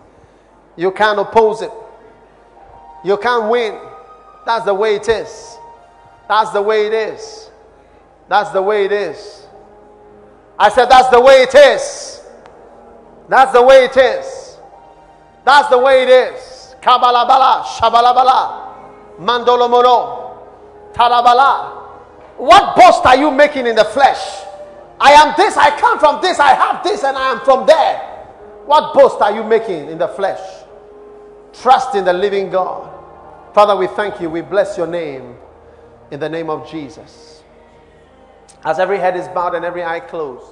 you 0.75 0.91
can't 0.91 1.19
oppose 1.19 1.61
it, 1.61 1.71
you 3.03 3.17
can't 3.17 3.49
win. 3.49 3.79
That's 4.45 4.65
the 4.65 4.73
way 4.73 4.95
it 4.95 5.09
is. 5.09 5.57
That's 6.27 6.51
the 6.51 6.61
way 6.61 6.87
it 6.87 6.93
is. 6.93 7.49
That's 8.27 8.51
the 8.51 8.61
way 8.61 8.85
it 8.85 8.91
is. 8.91 9.47
I 10.57 10.69
said, 10.69 10.85
That's 10.85 11.09
the 11.09 11.19
way 11.19 11.43
it 11.43 11.53
is. 11.53 12.21
That's 13.27 13.51
the 13.51 13.61
way 13.61 13.85
it 13.85 13.97
is. 13.97 14.57
That's 15.43 15.69
the 15.69 15.77
way 15.77 16.03
it 16.03 16.09
is. 16.09 16.75
Kabalabala, 16.81 17.63
Shabalabala, 17.63 19.17
Mandolomono, 19.19 20.37
Tarabala. 20.93 21.83
What 22.37 22.75
boast 22.75 23.05
are 23.05 23.15
you 23.15 23.31
making 23.31 23.65
in 23.67 23.75
the 23.75 23.85
flesh? 23.85 24.44
I 24.99 25.11
am 25.13 25.33
this, 25.37 25.57
I 25.57 25.77
come 25.79 25.99
from 25.99 26.21
this, 26.21 26.39
I 26.39 26.53
have 26.53 26.83
this, 26.83 27.03
and 27.03 27.17
I 27.17 27.31
am 27.31 27.41
from 27.41 27.65
there. 27.65 27.97
What 28.65 28.93
boast 28.93 29.21
are 29.21 29.33
you 29.33 29.43
making 29.43 29.89
in 29.89 29.97
the 29.97 30.07
flesh? 30.07 30.41
Trust 31.53 31.95
in 31.95 32.05
the 32.05 32.13
living 32.13 32.49
God. 32.49 32.91
Father, 33.53 33.75
we 33.75 33.87
thank 33.87 34.19
you. 34.19 34.29
We 34.29 34.41
bless 34.41 34.77
your 34.77 34.87
name 34.87 35.35
in 36.11 36.19
the 36.19 36.29
name 36.29 36.49
of 36.49 36.69
Jesus. 36.69 37.43
As 38.63 38.79
every 38.79 38.97
head 38.97 39.15
is 39.15 39.27
bowed 39.29 39.55
and 39.55 39.63
every 39.63 39.83
eye 39.83 39.99
closed, 39.99 40.45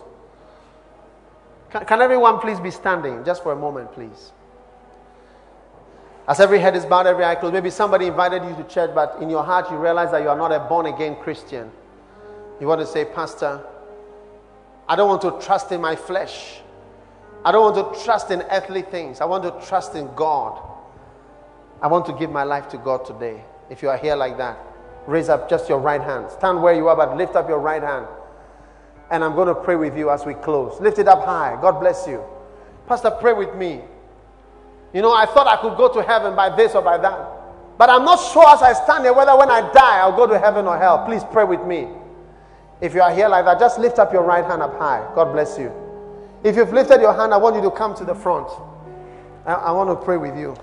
can, 1.71 1.85
can 1.85 2.01
everyone 2.01 2.39
please 2.39 2.59
be 2.59 2.71
standing 2.71 3.25
just 3.25 3.43
for 3.43 3.51
a 3.51 3.55
moment, 3.55 3.91
please? 3.93 4.31
As 6.27 6.39
every 6.39 6.59
head 6.59 6.75
is 6.75 6.85
bowed, 6.85 7.07
every 7.07 7.25
eye 7.25 7.35
closed. 7.35 7.53
Maybe 7.53 7.69
somebody 7.69 8.05
invited 8.07 8.43
you 8.43 8.55
to 8.55 8.63
church, 8.69 8.91
but 8.93 9.17
in 9.21 9.29
your 9.29 9.43
heart 9.43 9.69
you 9.71 9.77
realize 9.77 10.11
that 10.11 10.21
you 10.21 10.29
are 10.29 10.37
not 10.37 10.51
a 10.51 10.59
born 10.59 10.85
again 10.85 11.15
Christian. 11.15 11.69
You 12.61 12.67
want 12.67 12.79
to 12.79 12.87
say, 12.87 13.03
Pastor, 13.03 13.65
I 14.87 14.95
don't 14.95 15.07
want 15.07 15.21
to 15.21 15.45
trust 15.45 15.71
in 15.71 15.81
my 15.81 15.95
flesh. 15.95 16.59
I 17.45 17.51
don't 17.51 17.73
want 17.73 17.95
to 17.95 18.03
trust 18.03 18.31
in 18.31 18.41
earthly 18.43 18.81
things. 18.81 19.21
I 19.21 19.25
want 19.25 19.43
to 19.43 19.67
trust 19.67 19.95
in 19.95 20.13
God. 20.15 20.61
I 21.81 21.87
want 21.87 22.05
to 22.05 22.13
give 22.13 22.31
my 22.31 22.43
life 22.43 22.69
to 22.69 22.77
God 22.77 23.05
today. 23.05 23.43
If 23.69 23.81
you 23.81 23.89
are 23.89 23.97
here 23.97 24.15
like 24.15 24.37
that, 24.37 24.57
raise 25.07 25.29
up 25.29 25.49
just 25.49 25.67
your 25.67 25.79
right 25.79 26.01
hand. 26.01 26.31
Stand 26.31 26.61
where 26.61 26.73
you 26.73 26.87
are, 26.87 26.95
but 26.95 27.17
lift 27.17 27.35
up 27.35 27.49
your 27.49 27.59
right 27.59 27.83
hand. 27.83 28.07
And 29.11 29.23
I'm 29.23 29.35
going 29.35 29.49
to 29.49 29.55
pray 29.55 29.75
with 29.75 29.97
you 29.97 30.09
as 30.09 30.25
we 30.25 30.33
close. 30.35 30.79
Lift 30.79 30.99
it 30.99 31.07
up 31.07 31.25
high. 31.25 31.57
God 31.61 31.79
bless 31.79 32.07
you. 32.07 32.23
Pastor, 32.87 33.11
pray 33.11 33.33
with 33.33 33.53
me. 33.55 33.81
You 34.93 35.01
know, 35.01 35.13
I 35.13 35.25
thought 35.25 35.47
I 35.47 35.61
could 35.61 35.75
go 35.77 35.91
to 35.93 36.01
heaven 36.01 36.35
by 36.35 36.55
this 36.55 36.75
or 36.75 36.81
by 36.81 36.97
that. 36.97 37.29
But 37.77 37.89
I'm 37.89 38.05
not 38.05 38.17
sure 38.31 38.47
as 38.47 38.61
I 38.61 38.73
stand 38.73 39.03
here 39.03 39.13
whether 39.13 39.35
when 39.35 39.49
I 39.49 39.61
die 39.73 39.99
I'll 39.99 40.15
go 40.15 40.27
to 40.27 40.37
heaven 40.37 40.67
or 40.67 40.77
hell. 40.77 41.05
Please 41.05 41.23
pray 41.31 41.43
with 41.43 41.63
me. 41.65 41.87
If 42.83 42.93
you 42.93 43.01
are 43.01 43.15
here 43.15 43.29
like 43.29 43.45
that, 43.45 43.61
just 43.61 43.79
lift 43.79 43.97
up 43.97 44.11
your 44.11 44.23
right 44.23 44.43
hand 44.43 44.61
up 44.61 44.77
high. 44.77 45.09
God 45.15 45.31
bless 45.31 45.57
you. 45.57 45.71
If 46.43 46.57
you've 46.57 46.73
lifted 46.73 46.99
your 46.99 47.13
hand, 47.13 47.33
I 47.33 47.37
want 47.37 47.55
you 47.55 47.61
to 47.61 47.71
come 47.71 47.95
to 47.95 48.03
the 48.03 48.13
front. 48.13 48.49
I, 49.45 49.53
I 49.53 49.71
want 49.71 49.89
to 49.89 49.95
pray 49.95 50.17
with 50.17 50.37
you. 50.37 50.53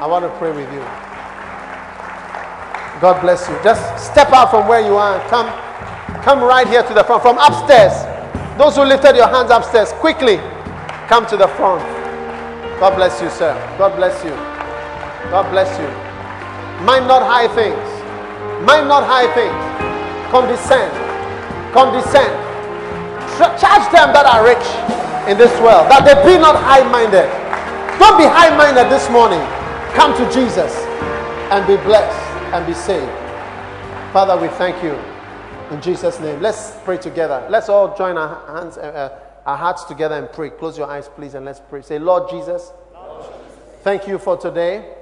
I 0.00 0.08
want 0.08 0.24
to 0.24 0.38
pray 0.38 0.50
with 0.50 0.66
you. 0.74 0.80
God 3.00 3.20
bless 3.22 3.48
you. 3.48 3.56
Just 3.62 4.04
step 4.04 4.32
out 4.32 4.50
from 4.50 4.66
where 4.66 4.80
you 4.80 4.96
are 4.96 5.20
come, 5.28 5.46
come 6.24 6.42
right 6.42 6.66
here 6.66 6.82
to 6.82 6.94
the 6.94 7.04
front. 7.04 7.22
From 7.22 7.38
upstairs. 7.38 7.94
Those 8.58 8.74
who 8.74 8.82
lifted 8.82 9.14
your 9.14 9.28
hands 9.28 9.52
upstairs, 9.52 9.92
quickly 10.02 10.38
come 11.06 11.26
to 11.28 11.36
the 11.36 11.46
front. 11.46 11.80
God 12.80 12.96
bless 12.96 13.22
you, 13.22 13.30
sir. 13.30 13.54
God 13.78 13.94
bless 13.94 14.24
you. 14.24 14.30
God 15.30 15.48
bless 15.52 15.70
you. 15.78 15.86
Mind 16.84 17.06
not 17.06 17.22
high 17.22 17.46
things. 17.54 18.66
Mind 18.66 18.88
not 18.88 19.06
high 19.06 19.32
things. 19.32 19.69
Condescend. 20.30 20.92
Condescend. 21.74 22.32
Charge 23.58 23.86
them 23.92 24.12
that 24.14 24.26
are 24.26 24.44
rich 24.44 24.66
in 25.28 25.36
this 25.36 25.52
world, 25.60 25.90
that 25.90 26.04
they 26.04 26.14
be 26.24 26.38
not 26.38 26.56
high 26.56 26.86
minded. 26.88 27.28
Don't 27.98 28.16
be 28.16 28.24
high 28.24 28.54
minded 28.56 28.90
this 28.90 29.10
morning. 29.10 29.40
Come 29.94 30.16
to 30.16 30.24
Jesus 30.32 30.74
and 31.50 31.66
be 31.66 31.76
blessed 31.84 32.18
and 32.54 32.66
be 32.66 32.74
saved. 32.74 33.10
Father, 34.12 34.40
we 34.40 34.48
thank 34.56 34.82
you 34.82 34.92
in 35.70 35.82
Jesus' 35.82 36.18
name. 36.20 36.40
Let's 36.40 36.76
pray 36.84 36.96
together. 36.96 37.46
Let's 37.50 37.68
all 37.68 37.96
join 37.96 38.16
our 38.16 38.56
hands, 38.56 38.78
uh, 38.78 38.80
uh, 38.80 39.48
our 39.48 39.56
hearts 39.56 39.84
together 39.84 40.16
and 40.16 40.30
pray. 40.32 40.50
Close 40.50 40.78
your 40.78 40.88
eyes, 40.88 41.08
please, 41.08 41.34
and 41.34 41.44
let's 41.44 41.60
pray. 41.60 41.82
Say, 41.82 41.98
Lord 41.98 42.30
Jesus, 42.30 42.72
thank 43.82 44.08
you 44.08 44.18
for 44.18 44.36
today. 44.36 44.94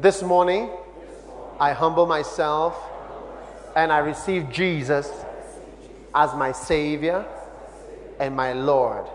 This 0.00 0.22
morning, 0.22 0.70
I 1.60 1.72
humble 1.72 2.06
myself 2.06 2.87
and 3.76 3.92
I 3.92 3.98
receive 3.98 4.50
Jesus 4.50 5.10
as 6.14 6.34
my 6.34 6.52
Savior 6.52 7.24
and 8.18 8.34
my 8.34 8.52
Lord. 8.52 9.06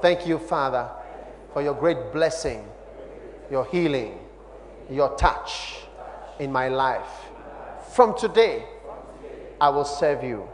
Thank 0.00 0.26
you, 0.26 0.38
Father, 0.38 0.88
for 1.52 1.62
your 1.62 1.74
great 1.74 2.12
blessing, 2.12 2.66
your 3.50 3.64
healing, 3.66 4.18
your 4.90 5.16
touch 5.16 5.76
in 6.38 6.52
my 6.52 6.68
life. 6.68 7.08
From 7.92 8.16
today, 8.16 8.64
I 9.60 9.70
will 9.70 9.84
serve 9.84 10.22
you. 10.22 10.48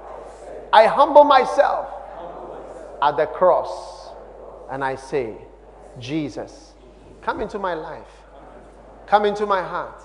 I 0.73 0.86
humble 0.86 1.24
myself 1.24 1.89
at 3.02 3.16
the 3.16 3.27
cross 3.27 4.10
and 4.70 4.82
I 4.82 4.94
say, 4.94 5.35
Jesus, 5.98 6.73
come 7.20 7.40
into 7.40 7.59
my 7.59 7.74
life, 7.74 8.06
come 9.06 9.24
into 9.24 9.44
my 9.44 9.62
heart, 9.62 10.02